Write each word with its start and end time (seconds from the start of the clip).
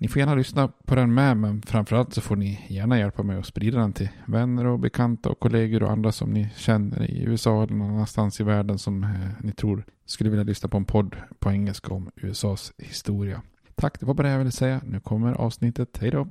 Ni 0.00 0.08
får 0.08 0.20
gärna 0.20 0.34
lyssna 0.34 0.68
på 0.68 0.94
den 0.94 1.14
med, 1.14 1.36
men 1.36 1.62
framförallt 1.62 2.14
så 2.14 2.20
får 2.20 2.36
ni 2.36 2.66
gärna 2.68 2.98
hjälpa 2.98 3.22
mig 3.22 3.38
att 3.38 3.46
sprida 3.46 3.78
den 3.78 3.92
till 3.92 4.08
vänner 4.26 4.66
och 4.66 4.78
bekanta 4.78 5.28
och 5.28 5.40
kollegor 5.40 5.82
och 5.82 5.90
andra 5.90 6.12
som 6.12 6.30
ni 6.30 6.48
känner 6.56 7.10
i 7.10 7.22
USA 7.22 7.62
eller 7.62 7.74
någon 7.74 7.90
annanstans 7.90 8.40
i 8.40 8.44
världen 8.44 8.78
som 8.78 9.04
eh, 9.04 9.10
ni 9.40 9.52
tror 9.52 9.84
skulle 10.06 10.30
vilja 10.30 10.44
lyssna 10.44 10.68
på 10.68 10.76
en 10.76 10.84
podd 10.84 11.16
på 11.38 11.50
engelska 11.50 11.94
om 11.94 12.10
USAs 12.16 12.72
historia. 12.78 13.42
Tack, 13.74 14.00
det 14.00 14.06
var 14.06 14.14
bara 14.14 14.26
det 14.26 14.32
jag 14.32 14.38
ville 14.38 14.50
säga. 14.50 14.80
Nu 14.84 15.00
kommer 15.00 15.32
avsnittet. 15.32 15.98
Hej 16.00 16.10
då! 16.10 16.28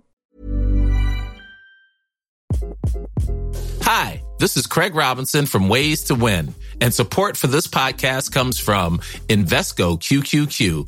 Hi, 3.81 4.23
this 4.39 4.57
is 4.57 4.67
Craig 4.67 4.95
Robinson 4.95 5.45
from 5.47 5.69
Ways 5.69 6.07
to 6.07 6.15
Win, 6.15 6.53
and 6.81 6.93
support 6.93 7.37
for 7.37 7.47
this 7.47 7.67
podcast 7.67 8.33
comes 8.33 8.59
from 8.65 8.99
Invesco 9.27 9.97
QQQ 9.97 10.87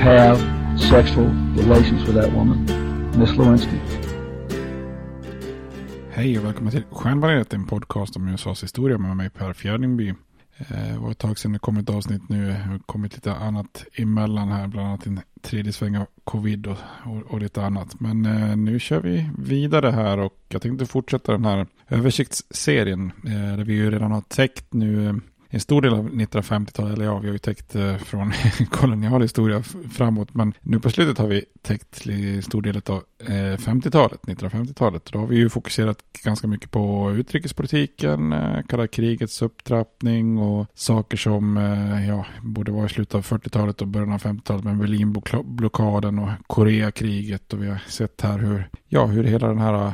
have 0.00 0.38
sexual 0.78 1.26
relations 1.56 2.08
with 2.08 2.14
that 2.14 2.32
woman, 2.32 2.66
Miss 3.18 3.36
Lewinsky. 3.36 3.76
Hej 6.10 6.38
och 6.38 6.44
välkommen 6.44 6.70
till 6.70 6.82
Stjärnbaneret, 6.90 7.52
en 7.52 7.66
podcast 7.66 8.16
om 8.16 8.28
USAs 8.28 8.62
historia 8.62 8.98
med 8.98 9.16
mig 9.16 9.30
Per 9.30 9.52
Fjärdingby. 9.52 10.08
Eh, 10.58 10.92
det 10.92 10.98
var 10.98 11.10
ett 11.10 11.18
tag 11.18 11.38
sedan 11.38 11.52
det 11.52 11.58
kom 11.58 11.76
ett 11.76 11.90
avsnitt 11.90 12.28
nu. 12.28 12.46
Det 12.46 12.52
har 12.52 12.78
kommit 12.78 13.14
lite 13.14 13.32
annat 13.32 13.84
emellan 13.92 14.48
här, 14.48 14.66
bland 14.68 14.88
annat 14.88 15.06
en 15.06 15.20
tredje 15.40 15.72
sväng 15.72 15.96
av 15.96 16.06
covid 16.24 16.66
och, 16.66 16.78
och, 17.04 17.22
och 17.22 17.40
lite 17.40 17.64
annat. 17.64 18.00
Men 18.00 18.26
eh, 18.26 18.56
nu 18.56 18.78
kör 18.78 19.00
vi 19.00 19.30
vidare 19.38 19.90
här 19.90 20.18
och 20.18 20.34
jag 20.48 20.62
tänkte 20.62 20.86
fortsätta 20.86 21.32
den 21.32 21.44
här 21.44 21.66
översiktsserien 21.88 23.12
eh, 23.24 23.56
där 23.56 23.64
vi 23.64 23.74
ju 23.74 23.90
redan 23.90 24.12
har 24.12 24.20
täckt 24.20 24.72
nu 24.72 25.08
eh, 25.08 25.14
en 25.52 25.60
stor 25.60 25.82
del 25.82 25.94
av 25.94 26.10
1950-talet, 26.10 26.92
eller 26.94 27.04
ja, 27.04 27.18
vi 27.18 27.26
har 27.26 27.32
ju 27.32 27.38
täckt 27.38 27.74
eh, 27.76 27.96
från 27.96 28.32
kolonial 28.70 29.22
historia 29.22 29.62
framåt, 29.92 30.34
men 30.34 30.52
nu 30.60 30.80
på 30.80 30.90
slutet 30.90 31.18
har 31.18 31.26
vi 31.26 31.44
täckt 31.62 32.06
en 32.06 32.42
stor 32.42 32.62
del 32.62 32.76
av 32.86 33.02
eh, 33.18 33.56
50-talet, 33.58 34.20
1950-talet. 34.22 35.04
Då 35.12 35.18
har 35.18 35.26
vi 35.26 35.36
ju 35.36 35.48
fokuserat 35.48 35.98
ganska 36.24 36.46
mycket 36.46 36.70
på 36.70 37.12
utrikespolitiken, 37.12 38.32
eh, 38.32 38.62
kalla 38.68 38.86
krigets 38.86 39.42
upptrappning 39.42 40.38
och 40.38 40.66
saker 40.74 41.16
som 41.16 41.56
ja, 42.08 42.26
borde 42.42 42.72
vara 42.72 42.86
i 42.86 42.88
slutet 42.88 43.14
av 43.14 43.22
40-talet 43.22 43.80
och 43.80 43.88
början 43.88 44.12
av 44.12 44.22
50-talet 44.22 44.64
med 44.64 44.78
Berlinblockaden 44.78 46.18
och 46.18 46.30
Koreakriget 46.46 47.52
och 47.52 47.62
vi 47.62 47.68
har 47.68 47.78
sett 47.88 48.20
här 48.20 48.38
hur, 48.38 48.68
ja, 48.88 49.06
hur 49.06 49.24
hela 49.24 49.48
den 49.48 49.58
här 49.58 49.92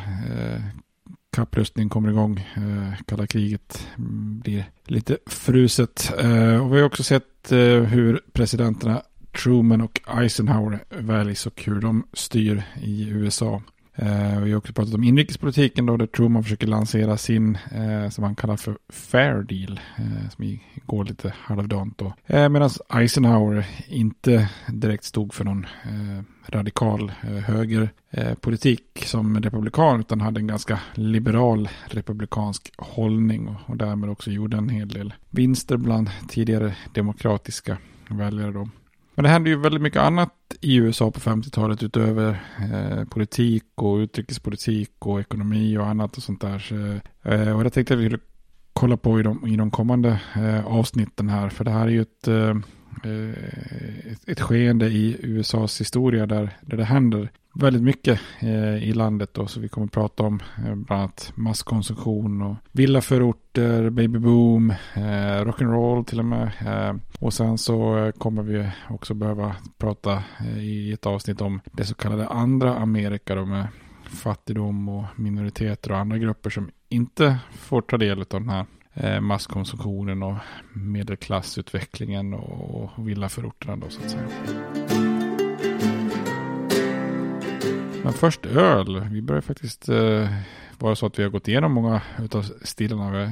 kapprustning 1.37 1.89
kommer 1.89 2.11
igång. 2.11 2.47
Eh, 2.57 2.99
kalla 3.07 3.27
kriget 3.27 3.89
mm, 3.99 4.41
blir 4.41 4.65
lite 4.85 5.19
fruset. 5.27 6.13
Eh, 6.19 6.65
och 6.65 6.75
vi 6.75 6.81
har 6.81 6.87
också 6.87 7.03
sett 7.03 7.53
eh, 7.53 7.59
hur 7.59 8.21
presidenterna 8.33 9.03
Truman 9.43 9.81
och 9.81 10.01
Eisenhower 10.07 10.85
väljs 10.91 11.47
och 11.47 11.63
hur 11.63 11.81
de 11.81 12.07
styr 12.13 12.63
i 12.83 13.09
USA. 13.09 13.63
Eh, 13.99 14.41
vi 14.41 14.51
har 14.51 14.59
också 14.59 14.73
pratat 14.73 14.95
om 14.95 15.05
inrikespolitiken 15.05 15.87
då 15.87 15.97
där 15.97 16.07
Truman 16.07 16.43
försöker 16.43 16.67
lansera 16.67 17.17
sin, 17.17 17.59
eh, 17.73 18.09
som 18.09 18.25
han 18.25 18.35
kallar 18.35 18.57
för 18.57 18.79
fair 18.89 19.43
deal, 19.43 19.81
eh, 19.97 20.29
som 20.31 20.59
går 20.87 21.05
lite 21.05 21.35
halvdant 21.39 21.99
då. 21.99 22.13
Eh, 22.27 22.49
Medan 22.49 22.71
Eisenhower 22.95 23.67
inte 23.89 24.49
direkt 24.69 25.05
stod 25.05 25.35
för 25.35 25.45
någon 25.45 25.65
eh, 25.65 26.23
radikal 26.49 27.13
eh, 27.23 27.31
högerpolitik 27.31 28.83
eh, 28.95 29.03
som 29.03 29.41
republikan 29.41 30.01
utan 30.01 30.21
hade 30.21 30.41
en 30.41 30.47
ganska 30.47 30.81
liberal 30.95 31.69
republikansk 31.87 32.73
hållning 32.79 33.49
och, 33.49 33.57
och 33.67 33.77
därmed 33.77 34.11
också 34.11 34.31
gjorde 34.31 34.57
en 34.57 34.69
hel 34.69 34.89
del 34.89 35.15
vinster 35.31 35.77
bland 35.77 36.11
tidigare 36.29 36.77
demokratiska 36.93 37.79
väljare 38.09 38.53
då. 38.53 38.69
Men 39.15 39.23
det 39.23 39.29
händer 39.29 39.51
ju 39.51 39.57
väldigt 39.57 39.83
mycket 39.83 40.03
annat 40.03 40.31
i 40.61 40.77
USA 40.77 41.11
på 41.11 41.21
50-talet 41.21 41.83
utöver 41.83 42.43
eh, 42.73 43.05
politik 43.05 43.65
och 43.75 43.97
utrikespolitik 43.97 44.91
och 44.99 45.21
ekonomi 45.21 45.79
och 45.79 45.87
annat 45.87 46.17
och 46.17 46.23
sånt 46.23 46.41
där. 46.41 46.59
Så, 46.59 46.75
eh, 47.31 47.57
och 47.57 47.65
jag 47.65 47.73
tänkte 47.73 47.95
att 47.95 48.01
vi 48.01 48.05
skulle 48.07 48.23
kolla 48.73 48.97
på 48.97 49.21
i 49.21 49.23
de, 49.23 49.47
i 49.47 49.57
de 49.57 49.71
kommande 49.71 50.21
eh, 50.35 50.67
avsnitten 50.67 51.29
här. 51.29 51.49
För 51.49 51.65
det 51.65 51.71
här 51.71 51.87
är 51.87 51.91
ju 51.91 52.01
ett, 52.01 52.29
eh, 52.29 52.55
Eh, 53.05 54.13
ett, 54.13 54.29
ett 54.29 54.41
skeende 54.41 54.87
i 54.87 55.17
USAs 55.23 55.81
historia 55.81 56.27
där, 56.27 56.57
där 56.61 56.77
det 56.77 56.85
händer 56.85 57.31
väldigt 57.55 57.83
mycket 57.83 58.21
eh, 58.41 58.89
i 58.89 58.93
landet 58.93 59.35
då, 59.35 59.47
så 59.47 59.61
vi 59.61 59.69
kommer 59.69 59.87
att 59.87 59.93
prata 59.93 60.23
om 60.23 60.43
eh, 60.59 60.75
bland 60.75 61.03
annat 61.03 61.33
masskonsumtion 61.35 62.43
och 62.43 62.57
villaförorter, 62.73 63.91
babyboom, 63.91 64.71
eh, 64.95 65.45
rock'n'roll 65.45 66.05
till 66.05 66.19
och 66.19 66.25
med. 66.25 66.51
Eh, 66.67 66.97
och 67.21 67.33
sen 67.33 67.59
så 67.59 67.99
eh, 67.99 68.13
kommer 68.13 68.43
vi 68.43 68.71
också 68.89 69.15
behöva 69.15 69.57
prata 69.79 70.23
eh, 70.41 70.59
i 70.59 70.93
ett 70.93 71.07
avsnitt 71.07 71.41
om 71.41 71.61
det 71.73 71.85
så 71.85 71.95
kallade 71.95 72.29
andra 72.29 72.77
Amerika 72.77 73.35
då 73.35 73.45
med 73.45 73.67
fattigdom 74.05 74.89
och 74.89 75.05
minoriteter 75.17 75.93
och 75.93 75.99
andra 75.99 76.19
grupper 76.19 76.51
som 76.51 76.71
inte 76.89 77.39
får 77.51 77.81
ta 77.81 77.97
del 77.97 78.21
av 78.21 78.27
den 78.29 78.49
här 78.49 78.67
eh, 78.97 79.21
masskonsumtionen 79.21 80.23
och 80.23 80.37
medelklassutvecklingen 80.73 82.35
och 82.35 83.09
villaförorterna 83.09 83.77
då 83.77 83.89
så 83.89 84.01
att 84.05 84.11
säga. 84.11 84.29
Men 88.05 88.13
först 88.13 88.47
öl. 88.47 89.01
Vi 89.11 89.23
börjar 89.23 89.43
faktiskt 89.43 89.89
eh, 89.89 90.29
vara 90.79 90.95
så 90.95 91.07
att 91.07 91.19
vi 91.19 91.23
har 91.23 91.31
gått 91.31 91.49
igenom 91.49 91.73
många 91.73 92.01
av 92.33 92.43
stilarna. 92.63 93.11
Vi 93.11 93.19
har 93.19 93.25
eh, 93.25 93.31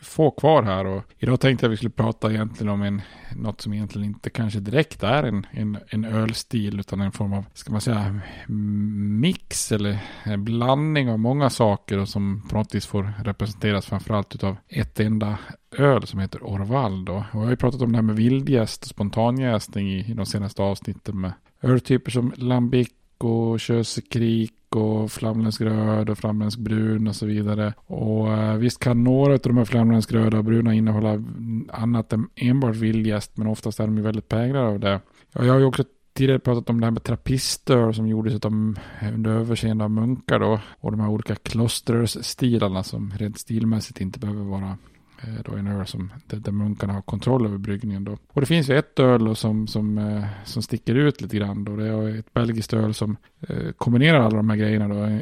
få 0.00 0.30
kvar 0.30 0.62
här. 0.62 0.84
Och 0.86 1.02
idag 1.18 1.40
tänkte 1.40 1.66
jag 1.66 1.68
att 1.68 1.72
vi 1.72 1.76
skulle 1.76 1.90
prata 1.90 2.30
egentligen 2.30 2.72
om 2.72 2.82
en, 2.82 3.02
något 3.36 3.60
som 3.60 3.72
egentligen 3.72 4.08
inte 4.08 4.30
kanske 4.30 4.60
direkt 4.60 5.02
är 5.02 5.22
en, 5.22 5.46
en, 5.50 5.78
en 5.88 6.04
ölstil. 6.04 6.80
Utan 6.80 7.00
en 7.00 7.12
form 7.12 7.32
av, 7.32 7.44
ska 7.54 7.72
man 7.72 7.80
säga, 7.80 8.20
mix 8.46 9.72
eller 9.72 9.98
blandning 10.36 11.10
av 11.10 11.18
många 11.18 11.50
saker. 11.50 11.98
Och 11.98 12.08
som 12.08 12.48
på 12.48 12.56
något 12.56 12.74
vis 12.74 12.86
får 12.86 13.12
representeras 13.24 13.86
framförallt 13.86 14.44
av 14.44 14.56
ett 14.68 15.00
enda 15.00 15.38
öl 15.78 16.06
som 16.06 16.20
heter 16.20 16.44
Orval. 16.44 17.04
Då. 17.04 17.14
Och 17.14 17.24
jag 17.32 17.40
har 17.40 17.50
ju 17.50 17.56
pratat 17.56 17.82
om 17.82 17.92
det 17.92 17.98
här 17.98 18.02
med 18.02 18.16
vildjäst 18.16 18.82
och 18.82 18.88
spontanjäsning 18.88 19.92
i, 19.92 20.10
i 20.10 20.14
de 20.14 20.26
senaste 20.26 20.62
avsnitten 20.62 21.20
med 21.20 21.32
öltyper 21.62 22.10
som 22.10 22.32
lambic 22.36 22.88
och 23.18 23.60
kösekrik 23.60 24.52
och 24.76 25.12
flamländsk 25.12 25.60
röd 25.60 26.10
och 26.10 26.18
flamländsk 26.18 26.58
brun 26.58 27.08
och 27.08 27.16
så 27.16 27.26
vidare. 27.26 27.74
Och 27.86 28.32
eh, 28.32 28.56
visst 28.56 28.78
kan 28.78 29.04
några 29.04 29.32
av 29.32 29.40
de 29.42 29.56
här 29.56 29.64
flamländsk 29.64 30.12
röda 30.12 30.38
och 30.38 30.44
bruna 30.44 30.74
innehålla 30.74 31.24
annat 31.72 32.12
än 32.12 32.28
enbart 32.36 32.76
vildjäst 32.76 33.36
men 33.36 33.46
oftast 33.46 33.80
är 33.80 33.86
de 33.86 33.96
ju 33.96 34.02
väldigt 34.02 34.28
präglade 34.28 34.66
av 34.66 34.80
det. 34.80 35.00
Och 35.34 35.46
jag 35.46 35.52
har 35.52 35.60
ju 35.60 35.66
också 35.66 35.84
tidigare 36.12 36.38
pratat 36.38 36.70
om 36.70 36.80
det 36.80 36.86
här 36.86 36.90
med 36.90 37.02
trappister 37.02 37.92
som 37.92 38.06
gjordes 38.06 38.44
av, 38.44 38.78
eh, 39.00 39.14
under 39.14 39.30
överseende 39.30 39.84
av 39.84 39.90
munkar 39.90 40.38
då. 40.38 40.60
Och 40.80 40.90
de 40.90 41.00
här 41.00 41.08
olika 41.08 41.34
klosterstilarna 41.34 42.82
som 42.82 43.12
rent 43.18 43.38
stilmässigt 43.38 44.00
inte 44.00 44.18
behöver 44.18 44.44
vara 44.44 44.76
Eh, 45.22 45.42
då 45.44 45.52
en 45.52 45.66
öl 45.66 45.86
som, 45.86 46.12
där, 46.26 46.38
där 46.38 46.52
munkarna 46.52 46.92
har 46.92 47.02
kontroll 47.02 47.46
över 47.46 47.58
bryggningen. 47.58 48.04
Då. 48.04 48.16
Och 48.32 48.40
det 48.40 48.46
finns 48.46 48.70
ju 48.70 48.78
ett 48.78 48.98
öl 48.98 49.24
då 49.24 49.34
som, 49.34 49.66
som, 49.66 49.98
eh, 49.98 50.24
som 50.44 50.62
sticker 50.62 50.94
ut 50.94 51.20
lite 51.20 51.36
grann. 51.36 51.64
Då. 51.64 51.76
Det 51.76 51.86
är 51.86 52.18
ett 52.18 52.34
belgiskt 52.34 52.72
öl 52.72 52.94
som 52.94 53.16
eh, 53.48 53.72
kombinerar 53.76 54.20
alla 54.20 54.36
de 54.36 54.50
här 54.50 54.56
grejerna. 54.56 54.88
Då, 54.88 55.18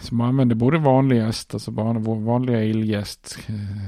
som 0.00 0.20
använder 0.20 0.56
både 0.56 0.78
vanlig 0.78 1.16
gäst, 1.16 1.54
alltså 1.54 1.70
vanliga 1.70 2.64
illgäst 2.64 3.38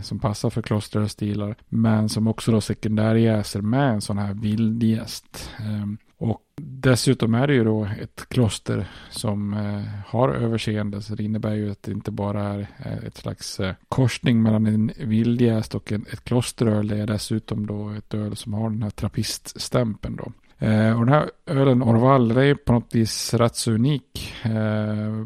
som 0.03 0.19
passar 0.19 0.51
för 0.51 0.63
klosterstilar. 0.63 1.57
Men 1.69 2.09
som 2.09 2.29
också 2.29 2.53
då 2.53 2.61
sekundärjäser 2.61 3.61
med 3.61 3.91
en 3.91 4.01
sån 4.01 4.19
här 4.19 4.35
vildgäst. 4.35 5.51
Ehm, 5.59 5.99
och 6.23 6.43
dessutom 6.57 7.35
är 7.35 7.47
det 7.47 7.55
ju 7.55 7.65
då 7.65 7.89
ett 8.01 8.29
kloster 8.29 8.87
som 9.11 9.55
eh, 9.55 9.83
har 10.07 10.29
överseende. 10.29 11.03
Så 11.03 11.15
det 11.15 11.25
innebär 11.25 11.55
ju 11.55 11.71
att 11.71 11.83
det 11.83 11.93
inte 11.93 12.11
bara 12.11 12.43
är 12.43 12.67
eh, 12.79 13.07
ett 13.07 13.17
slags 13.17 13.61
eh, 13.61 13.75
korsning 13.89 14.43
mellan 14.43 14.67
en 14.67 14.93
vildjäst 14.99 15.75
och 15.75 15.93
en, 15.93 16.07
ett 16.13 16.25
klosteröl. 16.25 16.89
Det 16.89 16.99
är 16.99 17.07
dessutom 17.07 17.67
då 17.67 17.91
ett 17.91 18.15
öl 18.15 18.37
som 18.37 18.55
har 18.55 18.71
den 18.71 18.83
här 18.83 18.91
trappiststämpeln 18.91 20.17
då. 20.17 20.33
Eh, 20.67 20.99
och 20.99 21.07
den 21.07 21.15
här 21.15 21.31
ölen 21.47 21.83
Orval, 21.83 22.29
det 22.29 22.45
är 22.45 22.55
på 22.55 22.73
något 22.73 22.95
vis 22.95 23.35
rätt 23.35 23.57
så 23.57 23.73
unik 23.73 24.35
eh, 24.45 25.25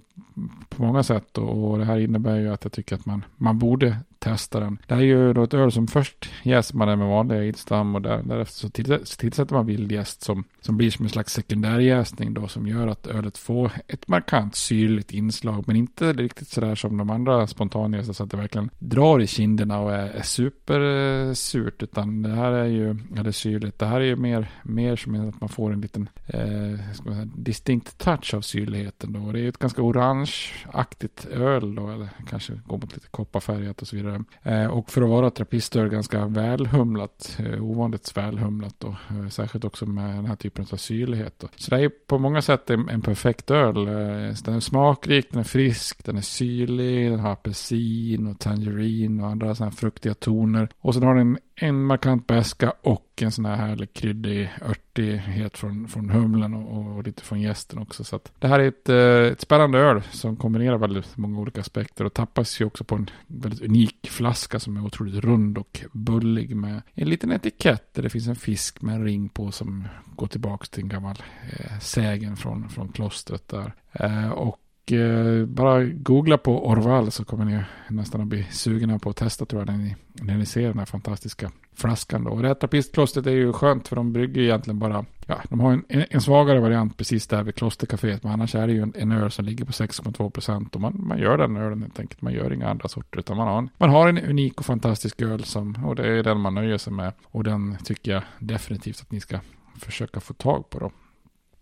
på 0.68 0.82
många 0.82 1.02
sätt. 1.02 1.38
Och, 1.38 1.70
och 1.70 1.78
det 1.78 1.84
här 1.84 1.98
innebär 1.98 2.36
ju 2.36 2.52
att 2.52 2.64
jag 2.64 2.72
tycker 2.72 2.96
att 2.96 3.06
man, 3.06 3.24
man 3.36 3.58
borde 3.58 3.96
testa 4.18 4.60
den. 4.60 4.78
Det 4.86 4.94
här 4.94 5.02
är 5.02 5.06
ju 5.06 5.32
då 5.32 5.42
ett 5.42 5.54
öl 5.54 5.72
som 5.72 5.88
först 5.88 6.30
jäser 6.42 6.76
man 6.76 6.88
den 6.88 6.98
med 6.98 7.08
vanliga 7.08 7.44
ilstam 7.44 7.94
och 7.94 8.02
där, 8.02 8.22
därefter 8.22 8.56
så 9.04 9.16
tillsätter 9.16 9.54
man 9.54 9.66
vildjäst 9.66 10.22
som, 10.22 10.44
som 10.60 10.76
blir 10.76 10.90
som 10.90 11.04
en 11.04 11.10
slags 11.10 11.32
sekundärjäsning 11.32 12.34
då 12.34 12.48
som 12.48 12.66
gör 12.66 12.86
att 12.86 13.06
ölet 13.06 13.38
får 13.38 13.72
ett 13.88 14.08
markant 14.08 14.56
syrligt 14.56 15.10
inslag 15.10 15.64
men 15.66 15.76
inte 15.76 16.12
riktigt 16.12 16.48
sådär 16.48 16.74
som 16.74 16.96
de 16.96 17.10
andra 17.10 17.46
spontanjästa 17.46 18.12
så 18.12 18.24
att 18.24 18.30
det 18.30 18.36
verkligen 18.36 18.70
drar 18.78 19.20
i 19.20 19.26
kinderna 19.26 19.80
och 19.80 19.92
är, 19.92 20.08
är 20.08 20.22
supersurt 20.22 21.82
utan 21.82 22.22
det 22.22 22.34
här 22.34 22.52
är 22.52 22.66
ju, 22.66 22.96
eller 23.16 23.32
syrligt, 23.32 23.78
det 23.78 23.86
här 23.86 24.00
är 24.00 24.04
ju 24.04 24.16
mer, 24.16 24.50
mer 24.62 24.96
som 24.96 25.28
att 25.28 25.40
man 25.40 25.48
får 25.48 25.72
en 25.72 25.80
liten 25.80 26.08
eh, 26.26 26.92
ska 26.94 27.04
man 27.04 27.14
säga, 27.14 27.28
distinkt 27.34 27.98
touch 27.98 28.34
av 28.34 28.40
syrligheten 28.40 29.12
då. 29.12 29.20
och 29.20 29.32
Det 29.32 29.38
är 29.38 29.42
ju 29.42 29.48
ett 29.48 29.58
ganska 29.58 29.82
orangeaktigt 29.82 31.24
öl 31.24 31.74
då 31.74 31.88
eller 31.88 32.08
kanske 32.28 32.60
går 32.66 32.78
mot 32.78 32.94
lite 32.94 33.08
kopparfärgat 33.08 33.82
och 33.82 33.88
så 33.88 33.96
vidare. 33.96 34.05
Eh, 34.42 34.66
och 34.66 34.90
för 34.90 35.02
att 35.02 35.08
vara 35.08 35.30
trappistöl 35.30 35.88
ganska 35.88 36.26
välhumlat, 36.26 37.38
eh, 37.38 37.64
ovanligt 37.64 38.16
välhumlat 38.16 38.84
och 38.84 38.94
eh, 39.10 39.28
särskilt 39.28 39.64
också 39.64 39.86
med 39.86 40.14
den 40.14 40.26
här 40.26 40.36
typen 40.36 40.66
av 40.72 40.76
syrlighet. 40.76 41.34
Då. 41.38 41.48
Så 41.56 41.70
det 41.70 41.84
är 41.84 41.88
på 41.88 42.18
många 42.18 42.42
sätt 42.42 42.70
en, 42.70 42.88
en 42.88 43.02
perfekt 43.02 43.50
öl. 43.50 43.76
Eh, 43.76 44.34
den 44.44 44.54
är 44.54 44.60
smakrik, 44.60 45.26
den 45.30 45.40
är 45.40 45.44
frisk, 45.44 46.04
den 46.04 46.16
är 46.16 46.20
syrlig, 46.20 47.10
den 47.10 47.20
har 47.20 47.32
apelsin 47.32 48.26
och 48.26 48.38
tangerin 48.38 49.20
och 49.20 49.28
andra 49.28 49.54
sådana 49.54 49.70
här 49.70 49.76
fruktiga 49.76 50.14
toner. 50.14 50.68
Och 50.80 50.94
sen 50.94 51.02
har 51.02 51.14
den 51.14 51.38
en 51.56 51.84
markant 51.84 52.26
beska 52.26 52.72
och 52.82 53.22
en 53.22 53.32
sån 53.32 53.44
här 53.44 53.56
härlig 53.56 53.92
kryddig 53.92 54.50
örtighet 54.62 55.58
från, 55.58 55.88
från 55.88 56.10
humlen 56.10 56.54
och, 56.54 56.96
och 56.96 57.04
lite 57.04 57.22
från 57.22 57.40
gästen 57.40 57.78
också. 57.78 58.04
Så 58.04 58.16
att 58.16 58.32
det 58.38 58.48
här 58.48 58.60
är 58.60 58.68
ett, 58.68 58.88
eh, 58.88 59.32
ett 59.32 59.40
spännande 59.40 59.78
öl 59.78 60.02
som 60.10 60.36
kombinerar 60.36 60.78
väldigt 60.78 61.16
många 61.16 61.40
olika 61.40 61.60
aspekter 61.60 62.04
och 62.04 62.14
tappas 62.14 62.60
ju 62.60 62.64
också 62.64 62.84
på 62.84 62.94
en 62.94 63.10
väldigt 63.26 63.62
unik 63.62 64.08
flaska 64.10 64.60
som 64.60 64.76
är 64.76 64.84
otroligt 64.84 65.24
rund 65.24 65.58
och 65.58 65.80
bullig 65.92 66.56
med 66.56 66.82
en 66.94 67.08
liten 67.08 67.32
etikett 67.32 67.94
där 67.94 68.02
det 68.02 68.10
finns 68.10 68.28
en 68.28 68.36
fisk 68.36 68.82
med 68.82 68.94
en 68.94 69.04
ring 69.04 69.28
på 69.28 69.52
som 69.52 69.88
går 70.14 70.26
tillbaka 70.26 70.66
till 70.70 70.82
en 70.82 70.88
gammal 70.88 71.22
eh, 71.52 71.78
sägen 71.78 72.36
från, 72.36 72.68
från 72.68 72.88
klostret 72.88 73.48
där. 73.48 73.74
Eh, 73.92 74.28
och 74.28 74.60
eh, 74.92 75.46
bara 75.46 75.84
googla 75.84 76.38
på 76.38 76.68
Orval 76.68 77.10
så 77.10 77.24
kommer 77.24 77.44
ni 77.44 77.60
nästan 77.88 78.20
att 78.20 78.26
bli 78.26 78.46
sugna 78.50 78.98
på 78.98 79.10
att 79.10 79.16
testa 79.16 79.46
tror 79.46 79.60
jag 79.60 79.68
när 79.68 79.78
ni, 79.78 79.96
när 80.12 80.36
ni 80.36 80.46
ser 80.46 80.68
den 80.68 80.78
här 80.78 80.86
fantastiska 80.86 81.50
flaskan. 81.74 82.24
Då. 82.24 82.30
Och 82.30 82.42
det 82.42 82.48
här 82.48 82.54
trappistklostret 82.54 83.26
är 83.26 83.30
ju 83.30 83.52
skönt 83.52 83.88
för 83.88 83.96
de 83.96 84.12
brygger 84.12 84.42
egentligen 84.42 84.78
bara, 84.78 85.04
ja, 85.26 85.38
de 85.48 85.60
har 85.60 85.72
en, 85.72 85.84
en 85.88 86.20
svagare 86.20 86.60
variant 86.60 86.96
precis 86.96 87.26
där 87.26 87.42
vid 87.42 87.54
klostercaféet. 87.54 88.22
Men 88.22 88.32
annars 88.32 88.54
är 88.54 88.66
det 88.66 88.72
ju 88.72 88.82
en, 88.82 88.92
en 88.96 89.12
öl 89.12 89.30
som 89.30 89.44
ligger 89.44 89.64
på 89.64 89.72
6,2 89.72 90.30
procent. 90.30 90.74
Och 90.74 90.80
man, 90.80 91.06
man 91.06 91.18
gör 91.18 91.38
den 91.38 91.56
ölen 91.56 91.82
helt 91.82 92.00
enkelt. 92.00 92.22
Man 92.22 92.32
gör 92.32 92.52
inga 92.52 92.68
andra 92.68 92.88
sorter. 92.88 93.18
Utan 93.18 93.36
man 93.36 93.48
har 93.48 93.58
en, 93.58 93.70
man 93.78 93.90
har 93.90 94.08
en 94.08 94.18
unik 94.18 94.58
och 94.58 94.66
fantastisk 94.66 95.22
öl 95.22 95.44
som, 95.44 95.84
och 95.84 95.96
det 95.96 96.08
är 96.08 96.22
den 96.22 96.40
man 96.40 96.54
nöjer 96.54 96.78
sig 96.78 96.92
med. 96.92 97.12
Och 97.24 97.44
den 97.44 97.76
tycker 97.84 98.12
jag 98.12 98.22
definitivt 98.38 99.00
att 99.00 99.10
ni 99.10 99.20
ska 99.20 99.40
försöka 99.78 100.20
få 100.20 100.34
tag 100.34 100.70
på 100.70 100.78
då. 100.78 100.90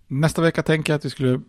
Nästa 0.06 0.42
vecka 0.42 0.62
tänker 0.62 0.92
jag 0.92 0.98
att 0.98 1.04
vi 1.04 1.10
skulle 1.10 1.40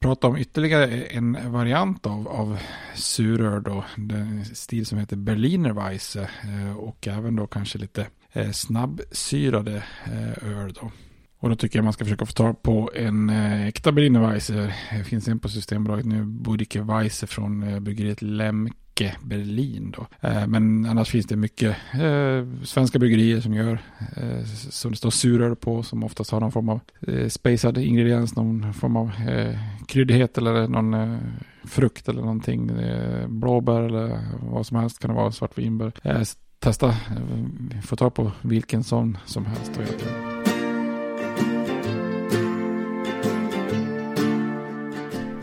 prata 0.00 0.26
om 0.26 0.36
ytterligare 0.36 1.02
en 1.02 1.52
variant 1.52 2.06
av, 2.06 2.28
av 2.28 2.58
suröl 2.94 3.62
då. 3.62 3.84
Den 3.96 4.44
stil 4.44 4.86
som 4.86 4.98
heter 4.98 5.16
Berliner 5.16 5.70
Weisse 5.70 6.30
eh, 6.42 6.76
och 6.76 7.08
även 7.08 7.36
då 7.36 7.46
kanske 7.46 7.78
lite 7.78 8.06
eh, 8.32 8.50
snabbsyrade 8.50 9.82
eh, 10.04 10.58
öl 10.58 10.72
då. 10.72 10.92
Och 11.38 11.48
då 11.48 11.56
tycker 11.56 11.78
jag 11.78 11.84
man 11.84 11.92
ska 11.92 12.04
försöka 12.04 12.26
få 12.26 12.32
tag 12.32 12.62
på 12.62 12.90
en 12.94 13.30
äkta 13.30 13.92
Berliner 13.92 14.20
Weisse. 14.20 14.74
Det 14.92 15.04
finns 15.04 15.28
en 15.28 15.38
på 15.38 15.48
Systembolaget 15.48 16.06
nu, 16.06 16.24
Budike 16.24 16.82
Weisse 16.82 17.26
från 17.26 17.84
bryggeriet 17.84 18.22
Lemke 18.22 18.76
icke 19.00 19.16
Berlin. 19.22 19.94
Då. 19.96 20.28
Eh, 20.28 20.46
men 20.46 20.86
annars 20.86 21.10
finns 21.10 21.26
det 21.26 21.36
mycket 21.36 21.76
eh, 21.94 22.64
svenska 22.64 22.98
bryggerier 22.98 23.40
som 23.40 23.54
gör 23.54 23.78
eh, 24.16 24.44
som 24.70 24.90
det 24.90 24.96
står 24.96 25.10
suröl 25.10 25.56
på 25.56 25.82
som 25.82 26.04
oftast 26.04 26.30
har 26.30 26.40
någon 26.40 26.52
form 26.52 26.68
av 26.68 26.80
spacad 27.28 27.78
ingrediens, 27.78 28.36
någon 28.36 28.74
form 28.74 28.96
av 28.96 29.10
kryddighet 29.88 30.38
eller 30.38 30.68
någon 30.68 31.18
frukt 31.64 32.08
eller 32.08 32.20
någonting. 32.20 32.70
Blåbär 33.28 33.80
eller 33.80 34.20
vad 34.42 34.66
som 34.66 34.76
helst 34.76 34.98
kan 34.98 35.10
det 35.10 35.16
vara, 35.16 35.32
svartvinbär. 35.32 35.92
Testa, 36.58 36.94
få 37.84 37.96
tag 37.96 38.14
på 38.14 38.32
vilken 38.42 38.84
sån 38.84 39.18
som 39.26 39.46
helst. 39.46 39.80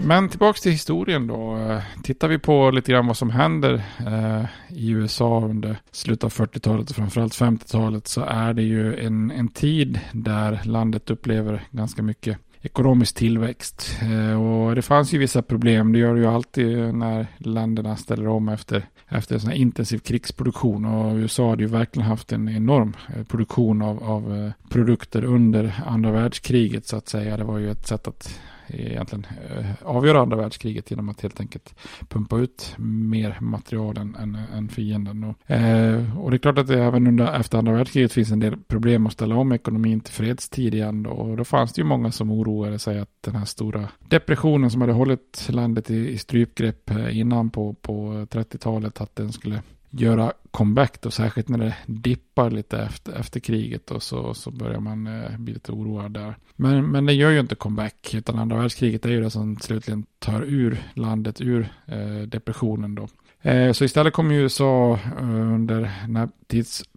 Men 0.07 0.29
tillbaka 0.29 0.59
till 0.59 0.71
historien 0.71 1.27
då. 1.27 1.57
Eh, 1.57 1.81
tittar 2.03 2.27
vi 2.27 2.39
på 2.39 2.71
lite 2.71 2.91
grann 2.91 3.07
vad 3.07 3.17
som 3.17 3.29
händer 3.29 3.73
eh, 3.99 4.45
i 4.69 4.89
USA 4.89 5.41
under 5.45 5.77
slutet 5.91 6.23
av 6.23 6.31
40-talet 6.31 6.89
och 6.89 6.95
framförallt 6.95 7.33
50-talet 7.33 8.07
så 8.07 8.21
är 8.21 8.53
det 8.53 8.61
ju 8.61 8.99
en, 8.99 9.31
en 9.31 9.47
tid 9.47 9.99
där 10.11 10.61
landet 10.63 11.09
upplever 11.09 11.63
ganska 11.71 12.01
mycket 12.01 12.37
ekonomisk 12.61 13.15
tillväxt. 13.15 13.97
Eh, 14.01 14.41
och 14.41 14.75
det 14.75 14.81
fanns 14.81 15.13
ju 15.13 15.17
vissa 15.17 15.41
problem. 15.41 15.93
Det 15.93 15.99
gör 15.99 16.13
det 16.13 16.21
ju 16.21 16.27
alltid 16.27 16.95
när 16.95 17.27
länderna 17.37 17.95
ställer 17.95 18.27
om 18.27 18.49
efter, 18.49 18.87
efter 19.07 19.37
sån 19.37 19.49
här 19.49 19.57
intensiv 19.57 19.99
krigsproduktion. 19.99 20.85
Och 20.85 21.15
USA 21.15 21.49
hade 21.49 21.63
ju 21.63 21.69
verkligen 21.69 22.07
haft 22.07 22.31
en 22.31 22.49
enorm 22.49 22.95
eh, 23.15 23.23
produktion 23.23 23.81
av, 23.81 24.03
av 24.03 24.35
eh, 24.35 24.51
produkter 24.69 25.23
under 25.23 25.73
andra 25.85 26.11
världskriget 26.11 26.87
så 26.87 26.97
att 26.97 27.07
säga. 27.07 27.37
Det 27.37 27.43
var 27.43 27.57
ju 27.57 27.71
ett 27.71 27.87
sätt 27.87 28.07
att 28.07 28.39
egentligen 28.69 29.25
eh, 29.49 29.65
avgöra 29.81 30.21
andra 30.21 30.37
världskriget 30.37 30.91
genom 30.91 31.09
att 31.09 31.21
helt 31.21 31.39
enkelt 31.39 31.75
pumpa 32.09 32.37
ut 32.37 32.75
mer 32.77 33.37
material 33.41 33.97
än, 33.97 34.15
än, 34.15 34.37
än 34.55 34.69
fienden. 34.69 35.23
Och, 35.23 35.51
eh, 35.51 36.19
och 36.19 36.31
det 36.31 36.37
är 36.37 36.39
klart 36.39 36.57
att 36.57 36.67
det 36.67 36.83
även 36.83 37.07
under, 37.07 37.39
efter 37.39 37.57
andra 37.57 37.73
världskriget 37.73 38.13
finns 38.13 38.31
en 38.31 38.39
del 38.39 38.57
problem 38.57 39.07
att 39.07 39.13
ställa 39.13 39.35
om 39.35 39.51
ekonomin 39.51 39.99
till 39.99 40.13
fredstid 40.13 40.73
igen. 40.73 41.03
Då. 41.03 41.09
Och 41.09 41.37
då 41.37 41.43
fanns 41.43 41.73
det 41.73 41.81
ju 41.81 41.85
många 41.85 42.11
som 42.11 42.31
oroade 42.31 42.79
sig 42.79 42.99
att 42.99 43.09
den 43.21 43.35
här 43.35 43.45
stora 43.45 43.89
depressionen 44.09 44.71
som 44.71 44.81
hade 44.81 44.93
hållit 44.93 45.47
landet 45.49 45.91
i, 45.91 46.09
i 46.09 46.17
strypgrepp 46.17 46.89
eh, 46.89 47.17
innan 47.17 47.49
på, 47.49 47.73
på 47.73 48.25
30-talet, 48.29 49.01
att 49.01 49.15
den 49.15 49.31
skulle 49.31 49.61
göra 50.01 50.33
comeback 50.51 51.01
då, 51.01 51.11
särskilt 51.11 51.49
när 51.49 51.57
det 51.57 51.75
dippar 51.85 52.51
lite 52.51 52.77
efter, 52.77 53.13
efter 53.13 53.39
kriget 53.39 53.91
och 53.91 54.03
så, 54.03 54.33
så 54.33 54.51
börjar 54.51 54.79
man 54.79 55.07
eh, 55.07 55.37
bli 55.37 55.53
lite 55.53 55.71
oroad 55.71 56.11
där. 56.11 56.37
Men, 56.55 56.91
men 56.91 57.05
det 57.05 57.13
gör 57.13 57.31
ju 57.31 57.39
inte 57.39 57.55
comeback, 57.55 58.13
utan 58.13 58.39
andra 58.39 58.57
världskriget 58.57 59.05
är 59.05 59.09
ju 59.09 59.21
det 59.21 59.29
som 59.29 59.57
slutligen 59.57 60.05
tar 60.19 60.41
ur 60.41 60.83
landet 60.93 61.41
ur 61.41 61.73
eh, 61.85 62.21
depressionen 62.27 62.95
då. 62.95 63.07
Eh, 63.41 63.71
så 63.71 63.85
istället 63.85 64.13
kommer 64.13 64.35
USA 64.35 64.99
eh, 65.19 65.53
under 65.53 65.91
den 66.01 66.15
här 66.15 66.29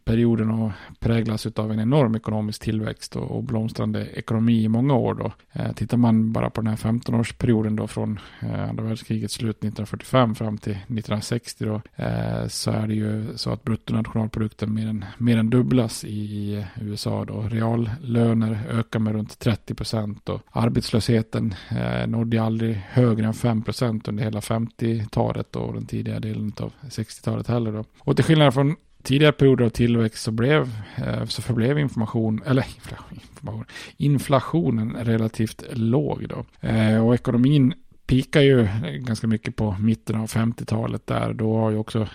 perioden 0.05 0.51
har 0.51 0.73
präglas 0.99 1.47
av 1.47 1.73
en 1.73 1.81
enorm 1.81 2.15
ekonomisk 2.15 2.63
tillväxt 2.63 3.17
och 3.17 3.45
blomstrande 3.45 4.07
ekonomi 4.07 4.63
i 4.65 4.69
många 4.69 4.95
år. 4.95 5.15
Då. 5.15 5.33
Eh, 5.53 5.73
tittar 5.73 5.97
man 5.97 6.33
bara 6.33 6.51
på 6.51 6.61
den 6.61 6.71
här 6.71 6.77
15-årsperioden 6.77 7.77
då 7.77 7.87
från 7.87 8.21
eh, 8.43 8.69
andra 8.69 8.85
världskrigets 8.85 9.35
slut 9.35 9.57
1945 9.57 10.35
fram 10.35 10.59
till 10.59 10.73
1960 10.73 11.65
då, 11.65 11.81
eh, 12.05 12.47
så 12.49 12.71
är 12.71 12.87
det 12.87 12.95
ju 12.95 13.27
så 13.37 13.51
att 13.51 13.65
bruttonationalprodukten 13.65 14.75
mer 14.75 14.89
än, 14.89 15.05
mer 15.19 15.39
än 15.39 15.51
dubblas 15.51 16.05
i 16.05 16.65
USA. 16.81 17.25
Då. 17.25 17.41
Reallöner 17.51 18.59
ökar 18.71 18.99
med 18.99 19.13
runt 19.13 19.39
30 19.39 19.75
procent 19.75 20.29
och 20.29 20.41
arbetslösheten 20.51 21.55
eh, 21.71 22.07
nådde 22.07 22.43
aldrig 22.43 22.75
högre 22.91 23.27
än 23.27 23.35
5 23.35 23.63
procent 23.63 24.09
under 24.09 24.25
hela 24.25 24.41
50-talet 24.41 25.57
och 25.57 25.75
den 25.75 25.87
tidiga 25.87 26.21
delen 26.21 26.53
av 26.61 26.73
60-talet 26.83 27.47
heller. 27.47 27.73
Då. 27.73 27.85
Och 27.99 28.17
till 28.17 28.25
skillnad 28.25 28.55
från 28.55 28.77
tidigare 29.03 29.33
perioder 29.33 29.65
av 29.65 29.71
tillväxt 29.71 30.23
så, 30.23 30.31
blev, 30.31 30.71
eh, 30.97 31.25
så 31.25 31.43
förblev 31.43 31.79
information, 31.79 32.43
eller 32.47 32.67
information, 33.11 33.65
inflationen 33.97 34.97
relativt 35.01 35.65
låg. 35.73 36.29
Då. 36.29 36.69
Eh, 36.69 37.07
och 37.07 37.15
ekonomin 37.15 37.75
pikar 38.07 38.41
ju 38.41 38.69
ganska 38.99 39.27
mycket 39.27 39.57
på 39.57 39.77
mitten 39.81 40.17
av 40.17 40.27
50-talet 40.27 41.07
där. 41.07 41.33
Då 41.33 41.57
har 41.57 41.71
ju 41.71 41.77
också 41.77 42.09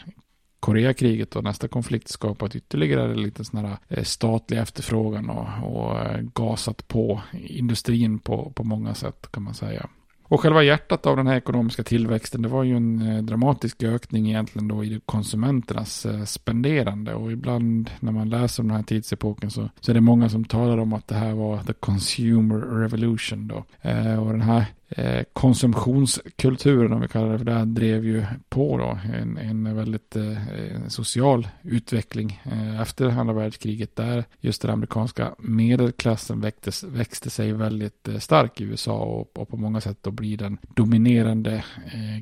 Koreakriget 0.60 1.36
och 1.36 1.44
nästa 1.44 1.68
konflikt 1.68 2.08
skapat 2.08 2.56
ytterligare 2.56 3.16
lite 3.16 3.46
sån 3.46 3.66
här 3.66 3.78
eh, 3.88 4.04
statlig 4.04 4.58
efterfrågan 4.58 5.30
och, 5.30 5.48
och 5.64 5.98
gasat 6.34 6.88
på 6.88 7.22
industrin 7.34 8.20
på, 8.20 8.52
på 8.56 8.64
många 8.64 8.94
sätt 8.94 9.32
kan 9.32 9.44
man 9.44 9.54
säga. 9.54 9.90
Och 10.28 10.42
själva 10.42 10.64
hjärtat 10.64 11.06
av 11.06 11.18
den 11.18 11.28
här 11.28 11.38
ekonomiska 11.38 11.84
tillväxten 11.84 12.42
det 12.42 12.50
var 12.50 12.64
ju 12.64 12.76
en 12.78 13.02
eh, 13.02 13.24
dramatisk 13.24 13.84
ökning 13.84 14.28
egentligen 14.28 14.68
då 14.68 14.84
i 14.84 15.02
konsumenternas 15.06 16.06
eh, 16.06 16.24
spenderande. 16.24 17.14
Och 17.14 17.32
ibland 17.32 17.92
när 18.00 18.12
man 18.12 18.30
läser 18.30 18.64
om 18.64 18.68
den 18.68 18.78
här 18.78 18.84
tidsepoken 18.84 19.52
så, 19.52 19.70
så 19.80 19.92
är 19.92 19.94
det 19.94 20.02
många 20.02 20.30
som 20.30 20.46
talar 20.46 20.78
om 20.78 20.94
att 20.94 21.08
det 21.08 21.16
här 21.16 21.34
var 21.34 21.64
the 21.64 21.74
consumer 21.74 22.58
revolution 22.58 23.48
då. 23.48 23.64
Eh, 23.82 24.24
och 24.24 24.32
den 24.32 24.42
här 24.42 24.66
Eh, 24.90 25.24
konsumtionskulturen, 25.34 26.94
om 26.94 27.02
vi 27.02 27.08
kallar 27.08 27.32
det 27.32 27.38
för 27.38 27.46
det, 27.46 27.66
drev 27.66 28.06
ju 28.06 28.26
på 28.50 28.78
då 28.78 29.00
en, 29.14 29.38
en 29.38 29.76
väldigt 29.76 30.16
eh, 30.16 30.76
en 30.76 30.90
social 30.90 31.48
utveckling 31.62 32.42
eh, 32.44 32.82
efter 32.82 33.06
andra 33.10 33.34
världskriget 33.34 33.96
där 33.96 34.26
just 34.40 34.62
den 34.62 34.72
amerikanska 34.72 35.36
medelklassen 35.38 36.42
växtes, 36.42 36.84
växte 36.84 37.30
sig 37.30 37.54
väldigt 37.54 38.10
stark 38.20 38.62
i 38.62 38.64
USA 38.64 38.98
och, 38.98 39.38
och, 39.38 39.50
på 39.50 39.58
många 39.58 39.82
sätt 39.82 39.98
då 40.02 40.12
blir 40.12 40.38
den 40.38 40.58
dominerande 40.76 41.64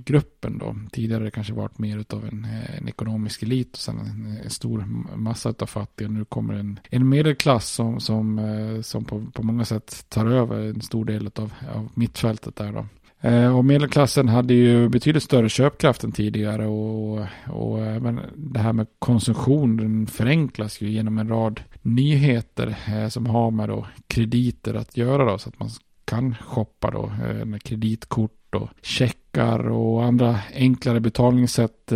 gruppen 0.05 0.57
då. 0.57 0.75
Tidigare 0.91 1.23
det 1.23 1.31
kanske 1.31 1.53
varit 1.53 1.77
mer 1.77 2.05
av 2.09 2.25
en, 2.25 2.47
en 2.77 2.87
ekonomisk 2.87 3.43
elit 3.43 3.73
och 3.73 3.79
sen 3.79 3.99
en, 4.43 4.49
stor 4.49 4.85
massa 5.15 5.53
av 5.59 5.65
fattiga. 5.65 6.07
Nu 6.07 6.25
kommer 6.25 6.53
en, 6.53 6.79
en 6.89 7.09
medelklass 7.09 7.69
som, 7.69 7.99
som, 7.99 8.41
som 8.83 9.05
på, 9.05 9.25
på 9.33 9.43
många 9.43 9.65
sätt 9.65 10.05
tar 10.09 10.25
över 10.25 10.59
en 10.59 10.81
stor 10.81 11.05
del 11.05 11.29
av, 11.35 11.53
av 11.75 11.89
mittfältet 11.93 12.53
där 12.63 12.71
då. 12.71 12.85
Eh, 13.23 13.57
och 13.57 13.65
medelklassen 13.65 14.29
hade 14.29 14.53
ju 14.53 14.89
betydligt 14.89 15.23
större 15.23 15.49
köpkraft 15.49 16.03
än 16.03 16.11
tidigare 16.11 16.67
och, 16.67 17.25
och 17.47 17.85
även 17.85 18.19
det 18.35 18.59
här 18.59 18.73
med 18.73 18.87
konsumtion 18.99 20.07
förenklas 20.07 20.81
ju 20.81 20.89
genom 20.89 21.17
en 21.17 21.29
rad 21.29 21.61
nyheter 21.81 22.75
eh, 22.87 23.07
som 23.07 23.25
har 23.25 23.51
med 23.51 23.69
då 23.69 23.87
krediter 24.07 24.73
att 24.73 24.97
göra 24.97 25.25
då 25.25 25.37
så 25.37 25.49
att 25.49 25.59
man 25.59 25.69
kan 26.05 26.35
shoppa 26.35 26.91
då 26.91 27.11
eh, 27.25 27.45
med 27.45 27.63
kreditkort 27.63 28.55
och 28.55 28.69
checkar 28.81 29.69
och 29.69 30.03
andra 30.03 30.39
enklare 30.53 30.99
betalningssätt 30.99 31.91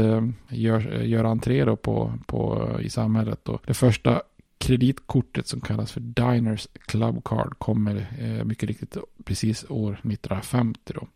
gör, 0.49 1.03
gör 1.03 1.23
entré 1.23 1.65
då 1.65 1.75
på, 1.75 2.13
på, 2.25 2.69
i 2.81 2.89
samhället. 2.89 3.39
Då. 3.43 3.59
Det 3.65 3.73
första 3.73 4.21
kreditkortet 4.57 5.47
som 5.47 5.61
kallas 5.61 5.91
för 5.91 5.99
Diners 5.99 6.67
Club 6.85 7.23
Card 7.23 7.59
kommer 7.59 8.07
eh, 8.19 8.45
mycket 8.45 8.69
riktigt 8.69 8.97
precis 9.25 9.65
år 9.69 9.91
1950 9.93 10.93
då. 10.95 11.07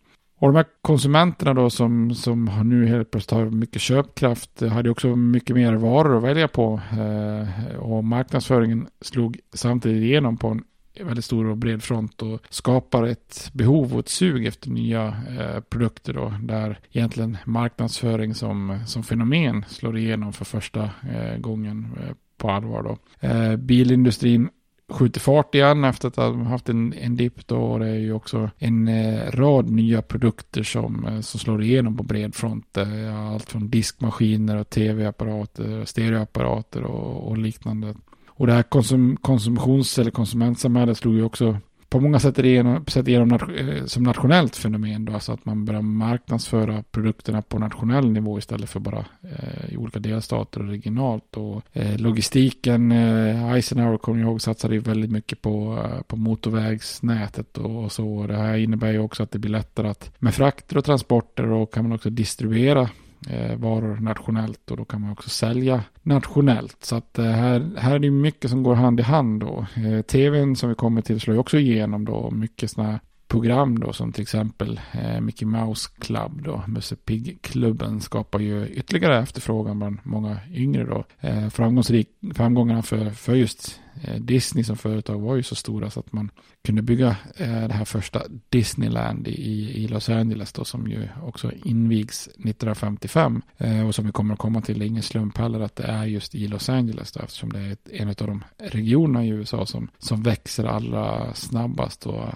Och 0.42 0.48
de 0.48 0.56
här 0.56 0.66
konsumenterna 0.82 1.54
då 1.54 1.70
som, 1.70 2.16
som 2.16 2.46
nu 2.66 2.88
helt 2.88 3.12
plötsligt 3.12 3.40
har 3.40 3.50
mycket 3.50 3.82
köpkraft 3.82 4.62
eh, 4.62 4.70
hade 4.70 4.90
också 4.90 5.16
mycket 5.16 5.56
mer 5.56 5.74
varor 5.74 6.18
att 6.18 6.24
välja 6.24 6.48
på. 6.48 6.82
Eh, 6.92 7.76
och 7.76 8.04
marknadsföringen 8.04 8.88
slog 9.02 9.40
samtidigt 9.54 10.04
igenom 10.04 10.38
på 10.38 10.48
en 10.48 11.08
väldigt 11.08 11.26
stor 11.26 11.46
och 11.46 11.58
bred 11.58 11.84
front 11.84 12.22
och 12.22 12.42
skapar 12.50 13.04
ett 13.04 13.50
behov 13.54 13.94
och 13.94 14.00
ett 14.00 14.10
sug 14.10 14.46
efter 14.46 14.70
nya 14.70 15.08
eh, 15.40 15.60
produkter 15.60 16.14
då, 16.14 16.34
där 16.42 16.80
egentligen 16.92 17.38
marknadsföring 17.46 18.36
som, 18.36 18.80
som 18.86 19.04
fenomen 19.04 19.66
slår 19.68 19.98
igenom 19.98 20.34
för 20.34 20.46
första 20.46 20.84
eh, 20.84 21.38
gången 21.38 21.98
eh, 22.00 22.16
på 22.42 22.50
allvar 22.50 22.84
då. 22.84 22.98
Eh, 23.28 23.56
bilindustrin 23.56 24.50
skjuter 24.92 25.20
fart 25.20 25.56
igen 25.56 25.84
efter 25.84 26.08
att 26.08 26.16
ha 26.16 26.44
haft 26.44 26.70
en, 26.70 26.94
en 26.94 27.16
dipp 27.16 27.48
då. 27.48 27.58
Och 27.58 27.80
det 27.80 27.88
är 27.88 28.00
ju 28.00 28.14
också 28.14 28.50
en 28.58 28.88
eh, 28.88 29.32
rad 29.32 29.70
nya 29.70 30.02
produkter 30.02 30.64
som, 30.64 31.06
eh, 31.08 31.20
som 31.20 31.40
slår 31.40 31.64
igenom 31.64 31.98
på 31.98 32.04
bred 32.04 32.36
front. 32.36 32.78
Eh, 32.78 33.32
allt 33.34 33.50
från 33.50 33.70
diskmaskiner 33.70 34.58
och 34.58 34.70
tv-apparater, 34.70 35.86
stereoapparater 35.86 36.84
och, 36.84 37.30
och 37.30 37.38
liknande. 37.38 37.96
Och 38.28 38.48
det 38.48 38.54
här 38.54 38.64
konsum, 38.64 39.18
konsumtions 39.22 40.00
eller 40.00 40.12
konsumentsamhället 40.12 40.98
slog 40.98 41.16
ju 41.16 41.24
också 41.24 41.58
på 41.92 42.00
många 42.00 42.20
sätt 42.20 42.40
är 42.40 42.44
det 42.44 42.50
genom, 42.50 42.86
sätt 42.86 43.08
igenom 43.08 43.32
eh, 43.32 43.86
som 43.86 44.04
nationellt 44.04 44.56
fenomen 44.56 45.06
då, 45.06 45.14
alltså 45.14 45.32
att 45.32 45.46
man 45.46 45.66
börjar 45.66 45.82
marknadsföra 45.82 46.84
produkterna 46.92 47.42
på 47.42 47.60
nationell 47.60 48.12
nivå 48.12 48.38
istället 48.38 48.70
för 48.70 48.80
bara 48.80 49.06
eh, 49.22 49.74
i 49.74 49.78
olika 49.78 50.00
delstater 50.00 50.62
och 50.62 50.68
regionalt. 50.68 51.38
Och, 51.38 51.64
eh, 51.74 51.98
logistiken, 51.98 52.92
eh, 52.92 53.54
Eisenhower 53.54 53.98
kommer 53.98 54.20
jag 54.20 54.30
ihåg 54.30 54.42
satsade 54.42 54.74
ju 54.74 54.80
väldigt 54.80 55.12
mycket 55.12 55.42
på, 55.42 55.86
eh, 55.86 56.02
på 56.02 56.16
motorvägsnätet 56.16 57.58
och, 57.58 57.84
och 57.84 57.92
så. 57.92 58.28
Det 58.28 58.38
här 58.38 58.58
innebär 58.58 58.92
ju 58.92 59.00
också 59.00 59.24
att 59.24 59.32
det 59.32 59.40
blir 59.40 59.52
lättare 59.52 59.88
att 59.88 60.12
med 60.20 60.34
frakter 60.34 60.78
och 60.78 60.86
transporter 60.86 61.52
och 61.52 61.74
kan 61.74 61.84
man 61.84 61.96
också 61.96 62.10
distribuera 62.10 62.90
Eh, 63.30 63.56
varor 63.56 63.98
nationellt 63.98 64.72
och 64.72 64.78
då 64.78 64.86
kan 64.86 65.02
man 65.02 65.12
också 65.12 65.30
sälja 65.30 65.84
nationellt. 66.02 66.78
Så 66.82 66.96
att 66.96 67.20
eh, 67.20 67.26
här, 67.26 67.72
här 67.78 67.96
är 67.96 68.00
det 68.00 68.12
mycket 68.12 68.50
som 68.50 68.64
går 68.64 68.76
hand 68.76 69.00
i 69.00 69.04
hand 69.04 69.40
då. 69.40 69.66
Eh, 69.76 70.02
TVn 70.02 70.56
som 70.56 70.70
vi 70.70 70.76
kommer 70.76 71.02
till 71.02 71.20
slår 71.20 71.36
ju 71.36 71.40
också 71.40 71.58
igenom 71.60 72.06
då 72.06 72.32
mycket 72.32 72.72
sådana 72.72 73.00
program 73.32 73.80
då 73.80 73.94
som 73.94 74.12
till 74.12 74.22
exempel 74.22 74.80
eh, 74.92 75.22
Mickey 75.22 75.46
Mouse 75.46 75.90
Club 76.00 76.42
då, 76.44 76.64
Musse 76.68 76.96
Pigg-klubben 76.96 78.02
skapar 78.02 78.40
ju 78.40 78.68
ytterligare 78.68 79.20
efterfrågan 79.20 79.80
bland 79.80 79.98
många 80.04 80.38
yngre 80.54 80.86
då. 80.86 81.04
Eh, 81.20 81.50
framgångsrik, 81.50 82.10
framgångarna 82.34 82.82
för, 82.82 83.10
för 83.10 83.36
just 83.36 83.80
Eh, 84.04 84.16
Disney 84.16 84.64
som 84.64 84.78
företag 84.78 85.20
var 85.20 85.36
ju 85.36 85.44
så 85.44 85.56
stora 85.56 85.90
så 85.90 86.00
att 86.00 86.14
man 86.14 86.32
kunde 86.64 86.82
bygga 86.82 87.16
eh, 87.36 87.68
det 87.68 87.74
här 87.74 87.86
första 87.86 88.22
Disneyland 88.50 89.28
i, 89.28 89.84
i 89.84 89.88
Los 89.88 90.10
Angeles 90.10 90.54
då 90.54 90.66
som 90.66 90.88
ju 90.88 91.08
också 91.24 91.52
invigs 91.66 92.28
1955 92.28 93.42
eh, 93.58 93.88
och 93.88 93.96
som 93.96 94.06
vi 94.06 94.12
kommer 94.12 94.34
att 94.34 94.40
komma 94.40 94.62
till. 94.62 94.80
Det 94.80 94.86
är 94.86 94.88
ingen 94.88 95.04
slump 95.04 95.38
heller 95.38 95.60
att 95.60 95.76
det 95.76 95.84
är 95.84 96.06
just 96.06 96.36
i 96.36 96.48
Los 96.48 96.70
Angeles 96.70 97.12
då, 97.12 97.20
eftersom 97.20 97.54
det 97.54 97.60
är 97.60 97.78
en 97.92 98.08
av 98.08 98.16
de 98.16 98.44
regionerna 98.58 99.26
i 99.26 99.30
USA 99.30 99.66
som, 99.66 99.88
som 99.98 100.24
växer 100.24 100.66
allra 100.66 101.34
snabbast 101.34 102.06
och 102.06 102.30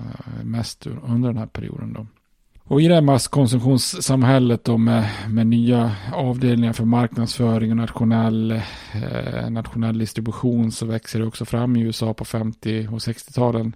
mest 0.44 0.88
under 0.88 1.30
den 1.30 1.38
här 1.38 1.48
perioden 1.48 1.94
då. 1.94 2.08
Och 2.68 2.82
i 2.82 2.88
det 2.88 2.94
här 2.94 3.02
masskonsumtionssamhället 3.02 4.64
då 4.64 4.78
med, 4.78 5.10
med 5.30 5.48
nya 5.48 5.96
avdelningar 6.14 6.74
för 6.74 6.86
marknadsföring 6.86 7.72
och 7.72 7.78
nationell, 7.78 8.52
eh, 8.52 9.50
nationell 9.50 9.98
distribution 9.98 10.72
så 10.72 10.86
växer 10.86 11.20
det 11.20 11.26
också 11.26 11.46
fram 11.46 11.76
i 11.76 11.82
USA 11.82 12.14
på 12.14 12.26
50 12.26 12.88
och 12.88 12.98
60-talen 12.98 13.76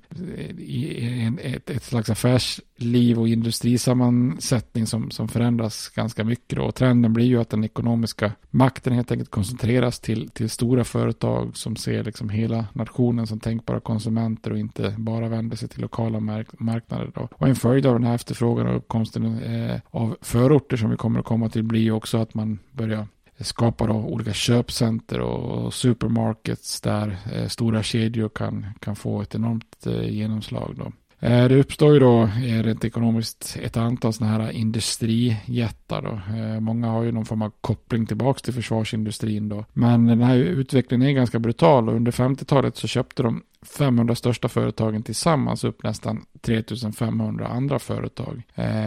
i 0.58 1.10
en, 1.10 1.39
ett, 1.39 1.69
ett 1.69 1.84
slags 1.84 2.10
affärsliv 2.10 3.19
och 3.19 3.27
industrisammansättning 3.27 4.88
som, 4.88 5.12
som 5.12 5.27
förändras 5.27 5.89
ganska 5.89 6.24
mycket. 6.24 6.58
Då. 6.58 6.63
Och 6.63 6.75
trenden 6.75 7.13
blir 7.13 7.25
ju 7.25 7.41
att 7.41 7.50
den 7.50 7.63
ekonomiska 7.63 8.31
makten 8.50 8.93
helt 8.93 9.12
enkelt 9.12 9.31
koncentreras 9.31 10.00
till, 10.00 10.29
till 10.29 10.50
stora 10.50 10.84
företag 10.84 11.58
som 11.58 11.75
ser 11.75 12.03
liksom 12.03 12.29
hela 12.29 12.65
nationen 12.74 13.27
som 13.27 13.39
tänkbara 13.39 13.79
konsumenter 13.79 14.51
och 14.51 14.60
inte 14.60 14.96
bara 14.98 15.29
vänder 15.29 15.58
sig 15.58 15.69
till 15.69 15.81
lokala 15.81 16.19
mark 16.19 16.60
marknader. 16.60 17.12
Då. 17.15 17.27
Och 17.31 17.48
en 17.48 17.55
följd 17.55 17.86
av 17.86 17.93
den 17.93 18.03
här 18.03 18.15
efterfrågan 18.15 18.67
och 18.67 18.78
uppkomsten 18.79 19.39
eh, 19.43 19.79
av 19.89 20.17
förorter 20.21 20.77
som 20.77 20.89
vi 20.89 20.98
kommer 20.98 21.19
att 21.19 21.25
komma 21.25 21.50
till 21.50 21.63
blir 21.63 21.91
också 21.91 22.17
att 22.17 22.33
man 22.33 22.59
börjar 22.71 23.07
skapa 23.39 23.88
då 23.88 23.93
olika 23.93 24.33
köpcenter 24.33 25.19
och 25.19 25.74
supermarkets 25.74 26.81
där 26.81 27.17
eh, 27.33 27.48
stora 27.48 27.83
kedjor 27.83 28.29
kan, 28.29 28.65
kan 28.79 28.95
få 28.95 29.21
ett 29.21 29.36
enormt 29.36 29.86
eh, 29.86 30.09
genomslag. 30.09 30.75
Då. 30.77 30.91
Eh, 31.19 31.47
det 31.47 31.55
uppstår 31.55 31.93
ju 31.93 31.99
då 31.99 32.21
eh, 32.23 32.63
rent 32.63 32.85
ekonomiskt 32.85 33.57
ett 33.61 33.77
antal 33.77 34.13
sådana 34.13 34.33
här 34.33 34.51
industrijättar. 34.51 36.01
Då. 36.01 36.38
Eh, 36.38 36.59
många 36.59 36.88
har 36.88 37.03
ju 37.03 37.11
någon 37.11 37.25
form 37.25 37.41
av 37.41 37.51
koppling 37.61 38.05
tillbaka 38.05 38.39
till 38.39 38.53
försvarsindustrin 38.53 39.49
då. 39.49 39.65
Men 39.73 40.05
den 40.05 40.21
här 40.21 40.35
utvecklingen 40.35 41.07
är 41.07 41.11
ganska 41.11 41.39
brutal 41.39 41.89
och 41.89 41.95
under 41.95 42.11
50-talet 42.11 42.77
så 42.77 42.88
köpte 42.88 43.23
de 43.23 43.43
500 43.77 44.15
största 44.15 44.47
företagen 44.47 45.03
tillsammans 45.03 45.63
upp 45.63 45.83
nästan 45.83 46.25
3500 46.41 47.47
andra 47.47 47.79
företag. 47.79 48.43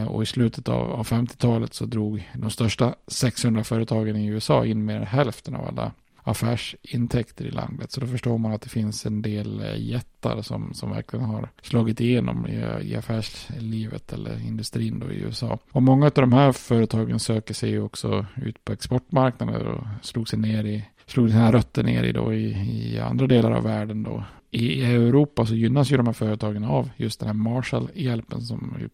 Och 0.09 0.23
i 0.23 0.27
slutet 0.27 0.69
av 0.69 1.07
50-talet 1.07 1.75
så 1.75 1.85
drog 1.85 2.31
de 2.35 2.51
största 2.51 2.95
600 3.07 3.65
företagen 3.65 4.17
i 4.17 4.27
USA 4.27 4.67
in 4.67 4.85
mer 4.85 4.97
än 4.97 5.07
hälften 5.07 5.55
av 5.55 5.67
alla 5.69 5.93
affärsintäkter 6.23 7.45
i 7.45 7.50
landet. 7.50 7.93
Så 7.93 8.00
då 8.00 8.07
förstår 8.07 8.38
man 8.38 8.52
att 8.52 8.62
det 8.62 8.69
finns 8.69 9.07
en 9.07 9.23
del 9.23 9.61
eh, 9.61 9.76
jättar 9.76 10.43
som, 10.43 10.75
som 10.75 10.91
verkligen 10.91 11.25
har 11.25 11.49
slagit 11.62 12.00
igenom 12.00 12.47
i, 12.47 12.57
eh, 12.57 12.79
i 12.81 12.97
affärslivet 12.97 14.12
eller 14.12 14.47
industrin 14.47 14.99
då 14.99 15.12
i 15.12 15.21
USA. 15.21 15.59
Och 15.73 15.83
många 15.83 16.07
av 16.07 16.12
de 16.12 16.33
här 16.33 16.52
företagen 16.52 17.19
söker 17.19 17.55
sig 17.55 17.81
också 17.81 18.26
ut 18.37 18.64
på 18.64 18.73
exportmarknader 18.73 19.67
och 19.67 19.85
slog 20.02 20.29
sig 20.29 20.38
ner 20.38 20.64
i 20.64 20.85
slog 21.07 21.29
sina 21.29 21.52
rötter 21.52 21.83
ner 21.83 22.02
i, 22.02 22.12
då, 22.12 22.35
i, 22.35 22.50
i 22.95 23.00
andra 23.00 23.26
delar 23.26 23.50
av 23.50 23.62
världen. 23.62 24.02
Då 24.02 24.25
i 24.55 24.85
Europa 24.85 25.47
så 25.47 25.55
gynnas 25.55 25.91
ju 25.91 25.97
de 25.97 26.07
här 26.07 26.13
företagen 26.13 26.65
av 26.65 26.91
just 26.97 27.21
den 27.21 27.27
här 27.27 27.35
Marshall-hjälpen 27.35 28.41
som 28.41 28.77
vi 28.79 28.89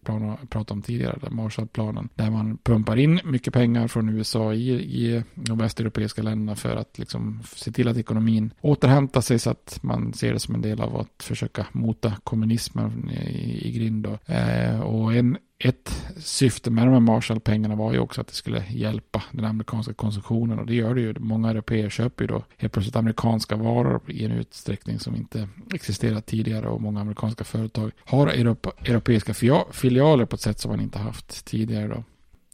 pratade 0.47 0.73
om 0.73 0.81
tidigare, 0.81 1.29
Marshall-planen, 1.29 2.09
där 2.15 2.31
man 2.31 2.57
pumpar 2.57 2.97
in 2.97 3.19
mycket 3.23 3.53
pengar 3.53 3.87
från 3.87 4.09
USA 4.09 4.53
i, 4.53 4.69
i 4.71 5.23
de 5.35 5.57
västeuropeiska 5.57 6.21
länderna 6.21 6.55
för 6.55 6.75
att 6.75 6.97
liksom 6.97 7.39
se 7.55 7.71
till 7.71 7.87
att 7.87 7.97
ekonomin 7.97 8.53
återhämtar 8.61 9.21
sig 9.21 9.39
så 9.39 9.49
att 9.49 9.79
man 9.81 10.13
ser 10.13 10.33
det 10.33 10.39
som 10.39 10.55
en 10.55 10.61
del 10.61 10.81
av 10.81 10.97
att 10.97 11.23
försöka 11.23 11.67
mota 11.71 12.13
kommunismen 12.23 13.09
i, 13.09 13.67
i 13.67 13.71
grind. 13.71 14.07
Eh, 14.25 14.79
och 14.79 15.13
en 15.15 15.37
ett 15.63 16.03
syfte 16.17 16.71
med 16.71 16.87
de 16.87 16.93
här 16.93 16.99
Marshallpengarna 16.99 17.75
var 17.75 17.93
ju 17.93 17.99
också 17.99 18.21
att 18.21 18.27
det 18.27 18.33
skulle 18.33 18.65
hjälpa 18.69 19.23
den 19.31 19.45
amerikanska 19.45 19.93
konsumtionen 19.93 20.59
och 20.59 20.65
det 20.65 20.75
gör 20.75 20.95
det 20.95 21.01
ju. 21.01 21.15
Många 21.19 21.49
europeer 21.49 21.89
köper 21.89 22.23
ju 22.23 22.27
då 22.27 22.43
helt 22.57 22.73
plötsligt 22.73 22.95
amerikanska 22.95 23.55
varor 23.55 24.01
i 24.07 24.25
en 24.25 24.31
utsträckning 24.31 24.99
som 24.99 25.15
inte 25.15 25.47
existerat 25.73 26.25
tidigare 26.25 26.67
och 26.67 26.81
många 26.81 27.01
amerikanska 27.01 27.43
företag 27.43 27.91
har 28.05 28.27
europeiska 28.27 29.33
filialer 29.71 30.25
på 30.25 30.35
ett 30.35 30.41
sätt 30.41 30.59
som 30.59 30.71
man 30.71 30.81
inte 30.81 30.99
haft 30.99 31.45
tidigare 31.45 31.87
då. 31.87 32.03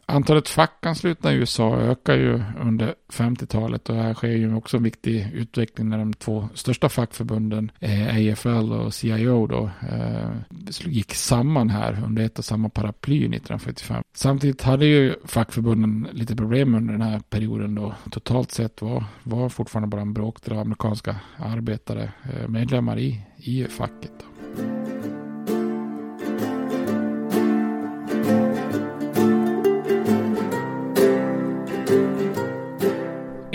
Antalet 0.08 0.50
fackanslutna 0.50 1.34
i 1.34 1.36
USA 1.36 1.78
ökar 1.78 2.16
ju 2.16 2.44
under 2.62 2.96
50-talet 3.14 3.90
och 3.90 3.96
här 3.96 4.14
sker 4.14 4.28
ju 4.28 4.56
också 4.56 4.78
en 4.78 4.84
viktig 4.84 5.32
utveckling 5.34 5.90
när 5.90 5.98
de 5.98 6.14
två 6.14 6.50
största 6.54 6.90
fackförbunden, 6.90 7.72
eh, 7.80 8.32
AFL 8.32 8.74
och 8.74 8.94
CIO 8.94 9.48
då, 9.48 9.70
eh, 9.90 10.30
gick 10.86 11.14
samman 11.14 11.70
här 11.70 12.04
under 12.06 12.24
ett 12.24 12.40
och 12.40 12.46
samma 12.46 12.70
paraply 12.70 13.18
1945. 13.18 14.04
Samtidigt 14.16 14.62
hade 14.62 14.86
ju 14.86 15.16
fackförbunden 15.26 16.08
lite 16.12 16.36
problem 16.36 16.76
under 16.76 16.94
den 16.94 17.02
här 17.02 17.20
perioden 17.20 17.76
då 17.76 17.94
totalt 18.12 18.52
sett 18.52 18.82
var, 18.82 19.04
var 19.24 19.50
fortfarande 19.50 19.88
bara 19.88 20.02
en 20.02 20.14
bråkdel 20.14 20.54
av 20.54 20.60
amerikanska 20.60 21.16
arbetare 21.38 22.12
eh, 22.24 22.48
medlemmar 22.48 23.00
i, 23.00 23.22
i 23.38 23.66
facket. 23.66 24.12
Då. 24.20 24.35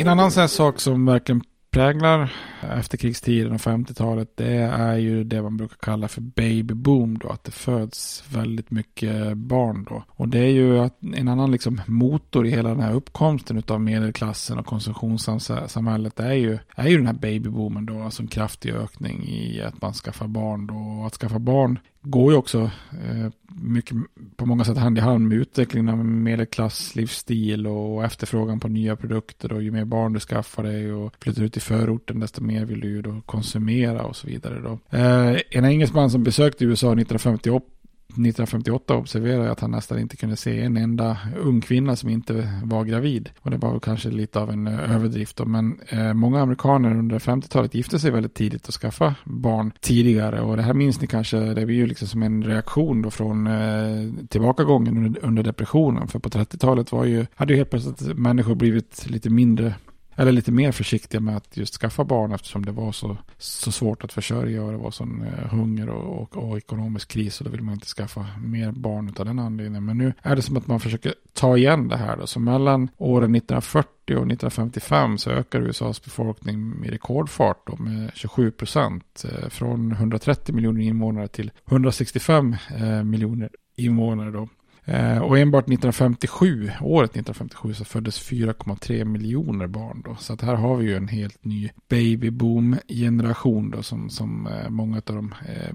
En 0.00 0.08
annan 0.08 0.30
sån 0.30 0.40
här 0.40 0.48
sak 0.48 0.80
som 0.80 1.06
verkligen 1.06 1.42
präglar 1.70 2.32
efterkrigstiden 2.62 3.52
och 3.52 3.60
50-talet 3.60 4.36
det 4.36 4.54
är 4.62 4.96
ju 4.96 5.24
det 5.24 5.42
man 5.42 5.56
brukar 5.56 5.76
kalla 5.76 6.08
för 6.08 6.20
baby 6.20 6.74
boom 6.74 7.18
då. 7.18 7.28
Att 7.28 7.44
det 7.44 7.50
föds 7.50 8.24
väldigt 8.32 8.70
mycket 8.70 9.36
barn 9.36 9.86
då. 9.88 10.04
Och 10.08 10.28
det 10.28 10.38
är 10.38 10.50
ju 10.50 10.88
en 11.14 11.28
annan 11.28 11.50
liksom 11.50 11.80
motor 11.86 12.46
i 12.46 12.50
hela 12.50 12.68
den 12.68 12.80
här 12.80 12.94
uppkomsten 12.94 13.62
av 13.68 13.80
medelklassen 13.80 14.58
och 14.58 14.66
konsumtionssamhället 14.66 16.16
det 16.16 16.24
är 16.24 16.32
ju, 16.32 16.58
är 16.74 16.88
ju 16.88 16.96
den 16.96 17.06
här 17.06 17.14
babyboomen 17.14 17.86
då. 17.86 18.02
Alltså 18.02 18.22
en 18.22 18.28
kraftig 18.28 18.74
ökning 18.74 19.24
i 19.28 19.62
att 19.62 19.82
man 19.82 19.92
skaffar 19.92 20.26
barn 20.26 20.66
då. 20.66 20.74
Och 20.74 21.06
att 21.06 21.14
skaffa 21.14 21.38
barn 21.38 21.78
går 22.02 22.32
ju 22.32 22.38
också 22.38 22.70
eh, 22.92 23.30
mycket 23.48 23.96
på 24.36 24.46
många 24.46 24.64
sätt 24.64 24.78
hand 24.78 24.98
i 24.98 25.00
hand 25.00 25.28
med 25.28 25.38
utvecklingen 25.38 25.88
av 25.88 26.04
medelklass 26.04 26.96
livsstil 26.96 27.66
och 27.66 28.04
efterfrågan 28.04 28.60
på 28.60 28.68
nya 28.68 28.96
produkter 28.96 29.52
och 29.52 29.62
ju 29.62 29.70
mer 29.70 29.84
barn 29.84 30.12
du 30.12 30.20
skaffar 30.20 30.62
dig 30.62 30.92
och 30.92 31.14
flyttar 31.20 31.42
ut 31.42 31.56
i 31.56 31.60
förorten 31.60 32.20
desto 32.20 32.42
mer 32.52 32.64
vill 32.64 32.80
du 32.80 32.88
ju 32.88 33.02
då 33.02 33.20
konsumera 33.26 34.02
och 34.02 34.16
så 34.16 34.26
vidare 34.26 34.60
då. 34.60 34.98
Eh, 34.98 35.40
en 35.50 35.64
engelsman 35.64 36.10
som 36.10 36.24
besökte 36.24 36.64
USA 36.64 36.86
1958 36.86 37.66
1958 38.10 38.96
observerade 38.96 39.44
jag 39.44 39.52
att 39.52 39.60
han 39.60 39.70
nästan 39.70 39.98
inte 39.98 40.16
kunde 40.16 40.36
se 40.36 40.62
en 40.62 40.76
enda 40.76 41.18
ung 41.38 41.60
kvinna 41.60 41.96
som 41.96 42.08
inte 42.08 42.60
var 42.64 42.84
gravid. 42.84 43.30
Och 43.40 43.50
det 43.50 43.56
var 43.56 43.80
kanske 43.80 44.10
lite 44.10 44.40
av 44.40 44.50
en 44.50 44.66
eh, 44.66 44.94
överdrift 44.94 45.36
då. 45.36 45.44
Men 45.44 45.80
eh, 45.88 46.14
många 46.14 46.40
amerikaner 46.40 46.90
under 46.90 47.18
50-talet 47.18 47.74
gifte 47.74 47.98
sig 47.98 48.10
väldigt 48.10 48.34
tidigt 48.34 48.68
och 48.68 48.74
skaffade 48.74 49.14
barn 49.24 49.72
tidigare. 49.80 50.40
Och 50.40 50.56
det 50.56 50.62
här 50.62 50.74
minns 50.74 51.00
ni 51.00 51.06
kanske, 51.06 51.36
det 51.36 51.64
var 51.64 51.72
ju 51.72 51.86
liksom 51.86 52.08
som 52.08 52.22
en 52.22 52.44
reaktion 52.44 53.02
då 53.02 53.10
från 53.10 53.46
eh, 53.46 54.26
tillbakagången 54.28 54.96
under, 54.96 55.24
under 55.24 55.42
depressionen. 55.42 56.08
För 56.08 56.18
på 56.18 56.28
30-talet 56.28 56.92
var 56.92 57.04
ju, 57.04 57.26
hade 57.34 57.52
ju 57.52 57.56
helt 57.56 57.70
plötsligt 57.70 58.18
människor 58.18 58.54
blivit 58.54 59.06
lite 59.10 59.30
mindre 59.30 59.74
eller 60.20 60.32
lite 60.32 60.52
mer 60.52 60.72
försiktiga 60.72 61.20
med 61.20 61.36
att 61.36 61.56
just 61.56 61.74
skaffa 61.74 62.04
barn 62.04 62.32
eftersom 62.32 62.64
det 62.64 62.72
var 62.72 62.92
så, 62.92 63.16
så 63.38 63.72
svårt 63.72 64.04
att 64.04 64.12
försörja 64.12 64.64
och 64.64 64.72
det 64.72 64.78
var 64.78 64.90
sån 64.90 65.22
eh, 65.22 65.48
hunger 65.50 65.88
och, 65.88 66.22
och, 66.22 66.36
och, 66.36 66.58
ekonomisk 66.58 67.08
kris 67.08 67.40
och 67.40 67.44
då 67.44 67.50
vill 67.50 67.62
man 67.62 67.74
inte 67.74 67.86
skaffa 67.86 68.26
mer 68.44 68.72
barn 68.72 69.14
av 69.18 69.24
den 69.24 69.38
anledningen. 69.38 69.84
Men 69.84 69.98
nu 69.98 70.12
är 70.22 70.36
det 70.36 70.42
som 70.42 70.56
att 70.56 70.66
man 70.66 70.80
försöker 70.80 71.14
ta 71.32 71.56
igen 71.56 71.88
det 71.88 71.96
här 71.96 72.16
då. 72.16 72.26
Så 72.26 72.40
mellan 72.40 72.88
åren 72.96 73.34
1940 73.34 73.90
och 74.06 74.10
1955 74.10 75.18
så 75.18 75.30
ökar 75.30 75.60
USAs 75.60 76.04
befolkning 76.04 76.68
med 76.68 76.90
rekordfart 76.90 77.66
då 77.66 77.76
med 77.76 78.10
27 78.14 78.50
procent. 78.50 79.24
Eh, 79.24 79.48
från 79.48 79.92
130 79.92 80.54
miljoner 80.54 80.80
invånare 80.80 81.28
till 81.28 81.50
165 81.68 82.56
eh, 82.76 83.02
miljoner 83.04 83.50
invånare 83.76 84.30
då. 84.30 84.48
Eh, 84.90 85.18
och 85.18 85.38
enbart 85.38 85.64
1957, 85.64 86.70
året 86.80 87.10
1957, 87.10 87.74
så 87.74 87.84
föddes 87.84 88.30
4,3 88.30 89.04
miljoner 89.04 89.66
barn. 89.66 90.02
Då. 90.04 90.16
Så 90.16 90.32
att 90.32 90.42
här 90.42 90.54
har 90.54 90.76
vi 90.76 90.86
ju 90.86 90.96
en 90.96 91.08
helt 91.08 91.44
ny 91.44 91.70
babyboom-generation 91.88 93.70
då, 93.70 93.82
som, 93.82 94.10
som 94.10 94.46
eh, 94.46 94.70
många 94.70 94.96
av 94.96 95.14
de 95.14 95.34
eh, 95.48 95.74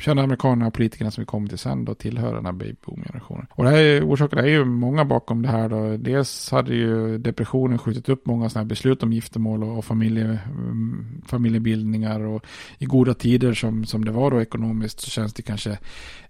kända 0.00 0.22
amerikanerna 0.22 0.66
och 0.66 0.74
politikerna 0.74 1.10
som 1.10 1.22
vi 1.22 1.26
kommer 1.26 1.48
till 1.48 1.58
sen 1.58 1.84
då 1.84 1.94
tillhör 1.94 2.34
den 2.34 2.46
här 2.46 2.52
babyboom-generationen. 2.52 3.46
Och 3.50 3.64
det 3.64 3.70
här 3.70 3.78
är, 3.78 4.04
orsakerna 4.04 4.42
är 4.42 4.46
ju 4.46 4.64
många 4.64 5.04
bakom 5.04 5.42
det 5.42 5.48
här 5.48 5.68
då. 5.68 5.96
Dels 5.96 6.50
hade 6.50 6.74
ju 6.74 7.18
depressionen 7.18 7.78
skjutit 7.78 8.08
upp 8.08 8.26
många 8.26 8.48
sådana 8.48 8.64
här 8.64 8.68
beslut 8.68 9.02
om 9.02 9.12
giftermål 9.12 9.64
och, 9.64 9.78
och 9.78 9.84
familje, 9.84 10.38
mm, 10.46 11.22
familjebildningar 11.26 12.20
och 12.20 12.46
i 12.78 12.84
goda 12.84 13.14
tider 13.14 13.54
som, 13.54 13.84
som 13.84 14.04
det 14.04 14.12
var 14.12 14.30
då 14.30 14.42
ekonomiskt 14.42 15.00
så 15.00 15.10
känns 15.10 15.34
det 15.34 15.42
kanske 15.42 15.78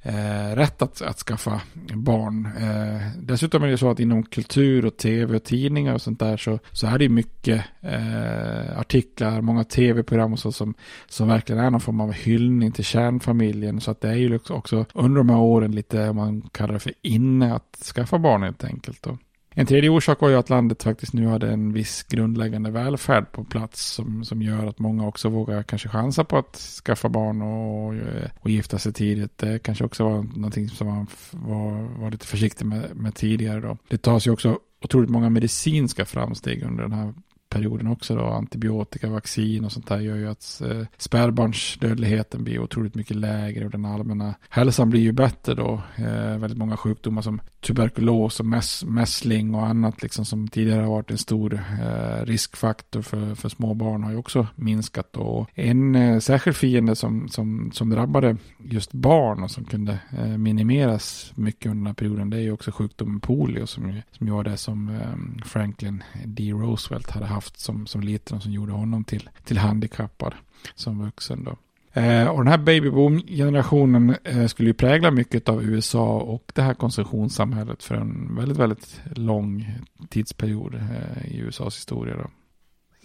eh, 0.05 0.57
rätt 0.57 0.83
att, 0.83 1.03
att 1.03 1.19
skaffa 1.19 1.61
barn. 1.95 2.49
Eh, 2.59 3.01
dessutom 3.19 3.63
är 3.63 3.67
det 3.67 3.79
så 3.79 3.91
att 3.91 4.01
inom 4.01 4.23
kultur 4.23 4.85
och 4.85 4.97
tv 4.97 5.37
och 5.37 5.45
tidningar 5.45 5.95
och 5.95 6.03
sånt 6.03 6.19
där 6.19 6.37
så, 6.37 6.59
så 6.73 6.87
är 6.87 6.99
det 6.99 7.09
mycket 7.09 7.65
eh, 7.81 8.79
artiklar, 8.79 9.41
många 9.41 9.65
tv-program 9.65 10.33
och 10.33 10.39
så 10.39 10.53
som, 10.53 10.75
som 11.09 11.29
verkligen 11.29 11.65
är 11.65 11.71
någon 11.71 11.81
form 11.81 12.01
av 12.01 12.13
hyllning 12.13 12.73
till 12.73 12.85
kärnfamiljen. 12.85 13.81
Så 13.81 13.91
att 13.91 14.01
det 14.01 14.09
är 14.09 14.15
ju 14.15 14.39
också 14.49 14.85
under 14.95 15.19
de 15.19 15.31
här 15.31 15.39
åren 15.39 15.73
lite, 15.73 16.09
om 16.09 16.17
man 16.17 16.43
kallar 16.43 16.75
det 16.75 16.81
för 16.81 16.93
inne, 17.03 17.55
att 17.55 17.83
skaffa 17.95 18.19
barn 18.19 18.43
helt 18.43 18.65
enkelt. 18.65 19.03
Då. 19.03 19.19
En 19.57 19.67
tredje 19.67 19.91
orsak 19.91 20.21
var 20.21 20.29
ju 20.29 20.37
att 20.37 20.51
landet 20.51 20.83
faktiskt 20.83 21.13
nu 21.13 21.27
hade 21.27 21.53
en 21.53 21.73
viss 21.73 22.03
grundläggande 22.03 22.71
välfärd 22.71 23.33
på 23.33 23.45
plats 23.45 23.85
som, 23.93 24.25
som 24.25 24.43
gör 24.43 24.67
att 24.67 24.79
många 24.79 25.07
också 25.07 25.29
vågar 25.29 25.63
kanske 25.63 25.89
chansa 25.89 26.25
på 26.25 26.39
att 26.39 26.57
skaffa 26.57 27.09
barn 27.09 27.43
och, 27.43 27.95
och 28.41 28.51
gifta 28.51 28.79
sig 28.79 28.93
tidigt. 28.93 29.39
Det 29.39 29.59
kanske 29.59 29.85
också 29.85 30.05
var 30.05 30.23
någonting 30.23 30.69
som 30.69 30.87
man 30.87 31.07
var, 31.31 32.01
var 32.01 32.11
lite 32.11 32.27
försiktig 32.27 32.67
med, 32.67 32.97
med 32.97 33.15
tidigare 33.15 33.61
då. 33.61 33.79
Det 33.89 33.99
tas 33.99 34.27
ju 34.27 34.31
också 34.31 34.59
otroligt 34.83 35.11
många 35.11 35.31
medicinska 35.31 36.05
framsteg 36.05 36.63
under 36.63 36.83
den 36.83 36.93
här 36.93 37.15
perioden 37.55 37.87
också 37.87 38.15
då. 38.15 38.25
Antibiotika, 38.25 39.09
vaccin 39.09 39.65
och 39.65 39.73
sånt 39.73 39.87
där 39.87 40.01
gör 40.01 40.17
ju 40.17 40.29
att 40.29 40.63
eh, 40.65 40.87
spädbarnsdödligheten 40.99 42.45
blir 42.45 42.59
otroligt 42.59 42.95
mycket 42.95 43.17
lägre 43.17 43.65
och 43.65 43.71
den 43.71 43.85
allmänna 43.85 44.35
hälsan 44.49 44.91
blir 44.91 45.01
ju 45.01 45.13
bättre 45.13 45.55
då. 45.55 45.83
Eh, 45.97 46.39
väldigt 46.39 46.59
många 46.59 46.77
sjukdomar 46.77 47.23
som 47.23 47.41
tuberkulos 47.61 48.41
och 48.41 48.47
mäss, 48.47 48.85
mässling 48.85 49.55
och 49.55 49.67
annat 49.67 50.03
liksom 50.03 50.25
som 50.25 50.49
tidigare 50.49 50.83
har 50.83 50.91
varit 50.91 51.11
en 51.11 51.19
stor 51.19 51.55
eh, 51.55 52.25
riskfaktor 52.25 53.03
för, 53.03 53.35
för 53.35 53.49
små 53.49 53.75
barn 53.75 54.03
har 54.03 54.11
ju 54.11 54.17
också 54.17 54.47
minskat. 54.57 55.17
Och 55.17 55.51
en 55.55 55.95
eh, 55.95 56.19
särskild 56.19 56.57
fiende 56.57 56.97
som, 56.97 57.29
som, 57.29 57.71
som 57.73 57.91
drabbade 57.91 58.37
just 58.59 58.93
barn 58.93 59.43
och 59.43 59.51
som 59.51 59.65
kunde 59.65 59.99
eh, 60.19 60.39
minimeras 60.39 61.33
mycket 61.35 61.67
under 61.67 61.81
den 61.81 61.87
här 61.87 61.95
perioden 61.95 62.31
det 62.31 62.37
är 62.37 62.41
ju 62.41 62.53
också 62.53 62.73
sjukdomen 62.73 63.21
polio 63.21 63.67
som, 63.67 64.01
som 64.11 64.31
var 64.31 64.45
det 64.45 64.57
som 64.57 64.89
eh, 64.89 65.45
Franklin 65.45 66.03
D. 66.25 66.51
Roosevelt 66.53 67.11
hade 67.11 67.27
haft 67.27 67.44
som, 67.57 67.87
som 67.87 68.01
liten 68.01 68.37
och 68.37 68.43
som 68.43 68.53
gjorde 68.53 68.73
honom 68.73 69.05
till, 69.05 69.31
till 69.45 69.59
handikappad 69.59 70.35
som 70.75 71.05
vuxen 71.05 71.45
då. 71.45 71.57
Eh, 72.01 72.29
och 72.29 72.39
den 72.39 72.49
här 72.49 72.59
babyboom-generationen 72.59 74.17
eh, 74.25 74.47
skulle 74.47 74.69
ju 74.69 74.75
prägla 74.75 75.11
mycket 75.11 75.49
av 75.49 75.65
USA 75.65 76.19
och 76.19 76.53
det 76.55 76.63
här 76.63 76.75
konsumtionssamhället 76.75 77.83
för 77.83 77.95
en 77.95 78.37
väldigt, 78.37 78.59
väldigt 78.59 79.01
lång 79.15 79.79
tidsperiod 80.09 80.75
eh, 80.75 81.27
i 81.27 81.39
USAs 81.39 81.77
historia. 81.77 82.17
Då. 82.17 82.31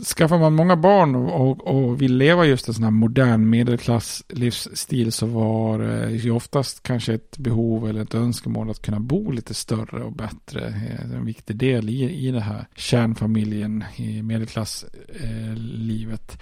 Skaffar 0.03 0.39
man 0.39 0.53
många 0.53 0.75
barn 0.75 1.15
och, 1.15 1.41
och, 1.41 1.67
och, 1.67 2.01
vill 2.01 2.17
leva 2.17 2.45
just 2.45 2.67
en 2.67 2.73
sån 2.73 2.83
här 2.83 2.91
modern 2.91 3.49
medelklasslivsstil 3.49 5.12
så 5.12 5.25
var 5.25 5.79
det 5.79 6.12
ju 6.12 6.31
oftast 6.31 6.83
kanske 6.83 7.13
ett 7.13 7.38
behov 7.38 7.89
eller 7.89 8.01
ett 8.01 8.15
önskemål 8.15 8.69
att 8.69 8.81
kunna 8.81 8.99
bo 8.99 9.31
lite 9.31 9.53
större 9.53 10.03
och 10.03 10.13
bättre. 10.13 10.67
Eh, 10.67 11.15
en 11.15 11.25
viktig 11.25 11.55
del 11.55 11.89
i, 11.89 12.27
i 12.27 12.31
det 12.31 12.41
här 12.41 12.65
kärnfamiljen 12.75 13.83
i 13.95 14.21
medelklasslivet. 14.21 16.31
Eh, 16.31 16.38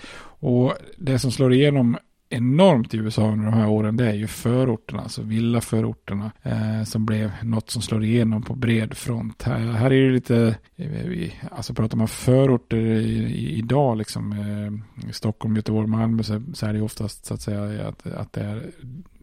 och 0.47 0.73
det 0.97 1.19
som 1.19 1.31
slår 1.31 1.53
igenom 1.53 1.97
enormt 2.29 2.93
i 2.93 2.97
USA 2.97 3.31
under 3.31 3.45
de 3.45 3.53
här 3.53 3.67
åren 3.67 3.97
det 3.97 4.09
är 4.09 4.13
ju 4.13 4.27
förorterna, 4.27 5.01
alltså 5.01 5.21
villaförorterna 5.21 6.31
eh, 6.43 6.83
som 6.83 7.05
blev 7.05 7.31
något 7.43 7.69
som 7.69 7.81
slår 7.81 8.03
igenom 8.03 8.43
på 8.43 8.55
bred 8.55 8.97
front. 8.97 9.43
Här, 9.43 9.59
här 9.59 9.93
är 9.93 10.07
det 10.07 10.13
lite, 10.13 10.55
eh, 10.75 11.29
alltså 11.51 11.73
pratar 11.73 11.97
man 11.97 12.07
förorter 12.07 12.77
i, 12.77 13.13
i, 13.23 13.57
idag 13.57 13.97
liksom, 13.97 14.31
eh, 14.31 15.11
Stockholm, 15.11 15.55
Göteborg, 15.55 15.87
Malmö 15.87 16.23
så, 16.23 16.43
så 16.53 16.65
är 16.65 16.73
det 16.73 16.81
oftast 16.81 17.25
så 17.25 17.33
att 17.33 17.41
säga 17.41 17.87
att, 17.87 18.07
att 18.07 18.33
det 18.33 18.41
är 18.41 18.71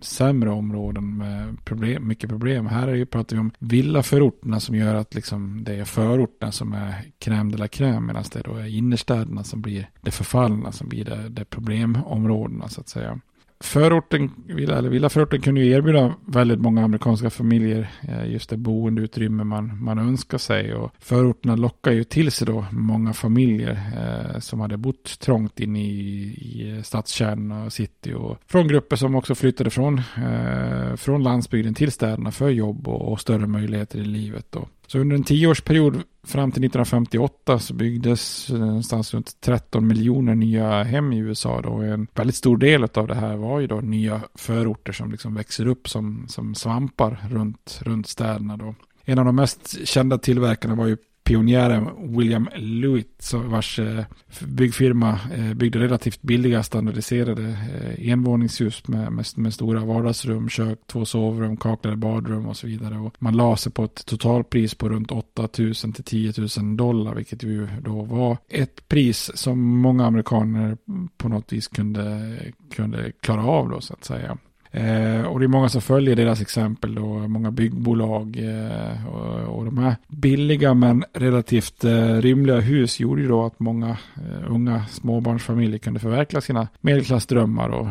sämre 0.05 0.51
områden 0.51 1.17
med 1.17 1.65
problem, 1.65 2.09
mycket 2.09 2.31
problem. 2.31 2.67
Här 2.67 2.89
är 2.89 2.95
ju, 2.95 3.07
pratar 3.07 3.37
vi 3.37 3.41
om 3.41 3.51
villaförorterna 3.59 4.61
som 4.61 4.75
gör 4.75 4.95
att 4.95 5.15
liksom 5.15 5.65
det 5.65 5.75
är 5.75 5.85
förorterna 5.85 6.53
som 6.53 6.73
är 6.73 7.05
crème 7.19 7.51
de 7.51 7.57
la 7.57 7.67
crème 7.67 8.01
medan 8.01 8.25
det 8.33 8.43
då 8.43 8.55
är 8.55 8.67
innerstäderna 8.67 9.45
som 9.45 9.61
blir 9.61 9.91
det 10.01 10.11
förfallna 10.11 10.73
som 10.73 10.89
blir 10.89 11.05
det, 11.05 11.29
det 11.29 11.45
problemområdena 11.45 12.69
så 12.69 12.81
att 12.81 12.89
säga 12.89 13.21
förorten, 13.61 14.31
eller 14.49 14.89
villaförorten 14.89 15.41
kunde 15.41 15.61
ju 15.61 15.71
erbjuda 15.71 16.15
väldigt 16.27 16.61
många 16.61 16.85
amerikanska 16.85 17.31
familjer 17.31 17.91
eh, 18.09 18.33
just 18.33 18.51
det 18.51 18.57
boendeutrymme 18.57 19.45
man, 19.45 19.85
man 19.85 19.99
önskar 19.99 20.39
sig. 20.39 20.75
Och 20.75 20.93
förorterna 20.99 21.57
lockar 21.57 21.93
ju 21.93 22.05
till 22.05 22.33
sig 22.33 22.47
då 22.47 22.65
många 22.71 23.13
familjer 23.13 23.81
eh, 23.97 24.41
som 24.41 24.61
hade 24.61 24.77
bott 24.77 25.21
trångt 25.21 25.61
in 25.61 25.77
i, 25.77 25.91
i 25.91 26.81
stadskärnorna 26.85 27.65
och 27.65 27.73
city. 27.73 28.13
Och 28.13 28.39
från 28.47 28.69
grupper 28.69 28.97
som 28.97 29.15
också 29.15 29.35
flyttade 29.35 29.71
från, 29.71 29.99
eh, 29.99 30.97
från 30.97 31.23
landsbygden 31.23 31.75
till 31.75 31.93
städerna 31.93 32.31
för 32.31 32.49
jobb 32.49 32.89
och, 32.89 33.13
och 33.13 33.21
större 33.21 33.47
möjligheter 33.47 33.99
i 33.99 34.05
livet. 34.05 34.47
Då. 34.51 34.69
Så 34.87 34.99
under 34.99 35.17
en 35.17 35.25
tioårsperiod 35.25 36.03
fram 36.23 36.53
till 36.53 36.65
1958 36.65 37.59
så 37.59 37.75
byggdes 37.75 38.51
eh, 38.51 38.59
någonstans 38.59 39.15
runt 39.15 39.41
13 39.41 39.87
miljoner 39.87 40.35
nya 40.35 40.83
hem 40.83 41.13
i 41.13 41.19
USA. 41.19 41.61
Då. 41.61 41.73
En 41.73 42.07
väldigt 42.15 42.37
stor 42.37 42.57
del 42.57 42.85
av 42.95 43.07
det 43.07 43.15
här 43.15 43.37
var 43.37 43.61
ju 43.61 43.67
då 43.67 43.81
nya 43.81 44.21
förorter 44.35 44.93
som 44.93 45.11
liksom 45.11 45.35
växer 45.35 45.67
upp 45.67 45.89
som, 45.89 46.27
som 46.29 46.55
svampar 46.55 47.27
runt, 47.31 47.81
runt 47.83 48.09
städerna. 48.09 48.57
Då. 48.57 48.75
En 49.05 49.19
av 49.19 49.25
de 49.25 49.37
mest 49.37 49.89
kända 49.89 50.19
tillverkarna 50.19 50.75
var 50.75 50.87
ju 50.87 50.97
pionjären 51.25 52.17
William 52.17 52.49
Lewitt 52.55 53.33
vars 53.35 53.79
eh, 53.79 54.05
byggfirma 54.41 55.21
eh, 55.35 55.55
byggde 55.55 55.79
relativt 55.79 56.23
billiga 56.23 56.63
standardiserade 56.63 57.43
eh, 57.43 58.11
envåningshus 58.11 58.89
med, 58.89 59.13
med, 59.13 59.27
med, 59.37 59.55
stora 59.55 59.85
vardagsrum, 59.85 60.49
kök, 60.49 60.79
två 60.87 61.05
sovrum, 61.05 61.57
kaklade 61.57 61.97
badrum 61.97 62.47
och 62.47 62.57
så 62.57 62.67
vidare. 62.67 62.99
Och 62.99 63.15
man 63.19 63.37
la 63.37 63.57
sig 63.57 63.73
på 63.73 63.85
ett 63.85 64.07
totalpris 64.07 64.75
på 64.75 64.89
runt 64.89 65.11
8 65.11 65.49
000 65.59 65.75
till 65.75 66.05
10 66.05 66.33
000 66.59 66.77
dollar, 66.77 67.15
vilket 67.15 67.43
ju 67.43 67.69
då 67.81 68.03
var 68.03 68.37
ett 68.49 68.89
pris 68.89 69.31
som 69.35 69.61
många 69.61 70.07
amerikaner 70.07 70.77
på 71.17 71.29
något 71.29 71.53
vis 71.53 71.69
kunde, 71.69 72.37
kunde 72.75 73.13
klara 73.21 73.45
av 73.45 73.69
då 73.69 73.81
så 73.81 73.93
att 73.95 74.05
säga. 74.05 74.39
Eh, 74.75 75.24
och 75.35 75.41
det 75.41 75.47
är 75.47 75.49
många 75.49 75.69
som 75.69 75.81
följer 75.81 76.17
deras 76.17 76.41
exempel 76.41 76.95
då, 76.95 77.05
många 77.05 77.51
byggbolag 77.51 78.37
eh, 78.39 79.07
och, 79.07 79.57
och, 79.59 79.65
de 79.65 79.79
här 79.79 79.97
billiga 80.09 80.75
men 80.75 81.05
relativt 81.13 81.85
eh, 81.85 82.15
rymliga 82.15 82.61
hus 82.61 83.01
gjorde 83.01 83.23
ju 83.23 83.29
då 83.29 83.45
att 83.45 83.61
många 83.61 83.89
eh, 83.91 84.53
unga 84.53 84.87
småbarnsfamiljer 84.87 85.79
kunde 85.79 86.01
förverkliga 86.01 86.41
sina 86.41 86.69
medelklassdrömmar 86.81 87.69
och, 87.69 87.87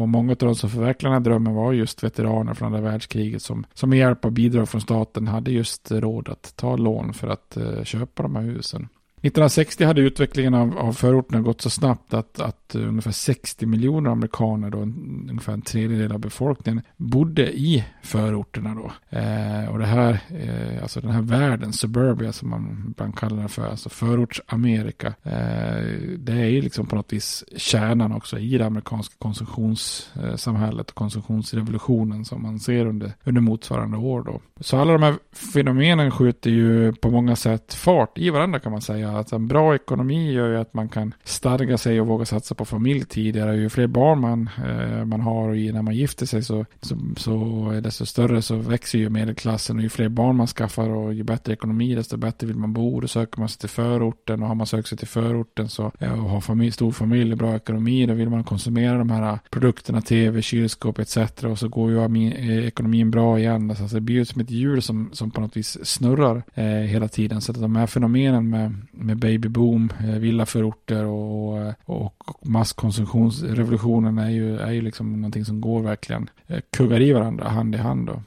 och 0.00 0.08
många 0.08 0.32
av 0.32 0.36
de 0.36 0.54
som 0.54 0.70
förverkligade 0.70 1.14
den 1.14 1.22
här 1.22 1.30
drömmen 1.30 1.54
var 1.54 1.72
just 1.72 2.04
veteraner 2.04 2.54
från 2.54 2.66
andra 2.66 2.90
världskriget 2.90 3.42
som, 3.42 3.66
som 3.74 3.90
med 3.90 3.98
hjälp 3.98 4.24
av 4.24 4.30
bidrag 4.30 4.68
från 4.68 4.80
staten 4.80 5.28
hade 5.28 5.50
just 5.50 5.92
råd 5.92 6.28
att 6.28 6.56
ta 6.56 6.76
lån 6.76 7.14
för 7.14 7.28
att 7.28 7.58
köpa 7.84 8.22
de 8.22 8.36
här 8.36 8.42
husen. 8.42 8.88
1960 9.24 9.84
hade 9.84 10.00
utvecklingen 10.00 10.54
av, 10.54 10.78
av 10.78 10.92
förorterna 10.92 11.40
gått 11.40 11.60
så 11.60 11.70
snabbt 11.70 12.14
att, 12.14 12.40
att 12.40 12.74
eh, 12.74 12.88
ungefär 12.88 13.10
60 13.10 13.66
miljoner 13.66 14.10
amerikaner, 14.10 14.70
då, 14.70 14.78
ungefär 14.78 15.52
en 15.52 15.62
tredjedel 15.62 16.12
av 16.12 16.18
befolkningen, 16.18 16.82
bodde 16.96 17.52
i 17.52 17.84
förorterna. 18.02 18.74
Då. 18.74 19.16
Eh, 19.18 19.72
och 19.72 19.78
det 19.78 19.86
här, 19.86 20.18
eh, 20.28 20.82
alltså 20.82 21.00
den 21.00 21.10
här 21.10 21.22
världen, 21.22 21.72
suburbia 21.72 22.32
som 22.32 22.50
man 22.50 22.84
ibland 22.90 23.18
kallar 23.18 23.42
det 23.42 23.48
för, 23.48 23.66
alltså 23.66 23.88
förortsamerika, 23.88 25.06
eh, 25.06 25.84
det 26.18 26.32
är 26.32 26.48
ju 26.48 26.62
liksom 26.62 26.86
på 26.86 26.96
något 26.96 27.12
vis 27.12 27.44
kärnan 27.56 28.12
också 28.12 28.38
i 28.38 28.58
det 28.58 28.66
amerikanska 28.66 29.14
konsumtionssamhället 29.18 30.86
eh, 30.86 30.90
och 30.90 30.94
konsumtionsrevolutionen 30.94 32.24
som 32.24 32.42
man 32.42 32.58
ser 32.58 32.86
under, 32.86 33.12
under 33.24 33.40
motsvarande 33.40 33.96
år. 33.96 34.22
Då. 34.22 34.40
Så 34.60 34.76
alla 34.76 34.92
de 34.92 35.02
här 35.02 35.14
fenomenen 35.52 36.10
skjuter 36.10 36.50
ju 36.50 36.92
på 36.92 37.10
många 37.10 37.36
sätt 37.36 37.74
fart 37.74 38.18
i 38.18 38.30
varandra 38.30 38.58
kan 38.58 38.72
man 38.72 38.82
säga 38.82 39.13
att 39.20 39.32
en 39.32 39.48
bra 39.48 39.74
ekonomi 39.74 40.32
gör 40.32 40.48
ju 40.48 40.56
att 40.56 40.74
man 40.74 40.88
kan 40.88 41.14
stadga 41.24 41.78
sig 41.78 42.00
och 42.00 42.06
våga 42.06 42.24
satsa 42.24 42.54
på 42.54 42.64
familj 42.64 43.04
tidigare. 43.04 43.56
Ju 43.56 43.68
fler 43.68 43.86
barn 43.86 44.20
man, 44.20 44.50
eh, 44.66 45.04
man 45.04 45.20
har 45.20 45.48
och 45.48 45.56
när 45.56 45.82
man 45.82 45.94
gifter 45.94 46.26
sig 46.26 46.42
så, 46.42 46.64
så, 46.80 46.96
så 47.16 47.80
desto 47.82 48.06
större 48.06 48.42
så 48.42 48.56
växer 48.56 48.98
ju 48.98 49.08
medelklassen 49.08 49.76
och 49.76 49.82
ju 49.82 49.88
fler 49.88 50.08
barn 50.08 50.36
man 50.36 50.46
skaffar 50.46 50.88
och 50.88 51.14
ju 51.14 51.22
bättre 51.22 51.52
ekonomi 51.52 51.94
desto 51.94 52.16
bättre 52.16 52.46
vill 52.46 52.56
man 52.56 52.72
bo. 52.72 53.00
Då 53.00 53.08
söker 53.08 53.40
man 53.40 53.48
sig 53.48 53.60
till 53.60 53.68
förorten 53.68 54.42
och 54.42 54.48
har 54.48 54.54
man 54.54 54.66
sökt 54.66 54.88
sig 54.88 54.98
till 54.98 55.08
förorten 55.08 55.68
så 55.68 55.84
och 55.84 56.30
har 56.30 56.40
familj, 56.40 56.72
stor 56.72 56.92
familj 56.92 57.32
och 57.32 57.38
bra 57.38 57.56
ekonomi 57.56 58.06
då 58.06 58.14
vill 58.14 58.30
man 58.30 58.44
konsumera 58.44 58.98
de 58.98 59.10
här 59.10 59.38
produkterna, 59.50 60.00
tv, 60.00 60.42
kylskåp 60.42 60.98
etc. 60.98 61.16
Och 61.44 61.58
så 61.58 61.68
går 61.68 61.90
ju 61.90 62.28
eh, 62.28 62.66
ekonomin 62.66 63.10
bra 63.10 63.38
igen. 63.38 63.70
Alltså 63.70 63.86
det 63.86 64.00
blir 64.00 64.16
ju 64.16 64.24
som 64.24 64.40
ett 64.40 64.50
hjul 64.50 64.82
som, 64.82 65.10
som 65.12 65.30
på 65.30 65.40
något 65.40 65.56
vis 65.56 65.86
snurrar 65.86 66.42
eh, 66.54 66.64
hela 66.64 67.08
tiden. 67.08 67.40
Så 67.40 67.52
att 67.52 67.60
de 67.60 67.76
här 67.76 67.86
fenomenen 67.86 68.50
med 68.50 68.74
med 69.04 69.16
babyboom, 69.16 69.92
eh, 70.00 70.18
villaförorter 70.18 71.04
och, 71.04 71.74
och 71.84 72.14
masskonsumtionsrevolutionen 72.42 74.18
är 74.18 74.30
ju, 74.30 74.58
är 74.58 74.70
ju 74.72 74.80
liksom 74.80 75.12
någonting 75.12 75.44
som 75.44 75.60
går 75.60 75.82
verkligen, 75.82 76.30
eh, 76.46 76.60
kuggar 76.70 77.00
i 77.00 77.12
varandra 77.12 77.48
hand 77.48 77.74
i 77.74 77.78
hand. 77.78 78.06
Då. 78.06 78.22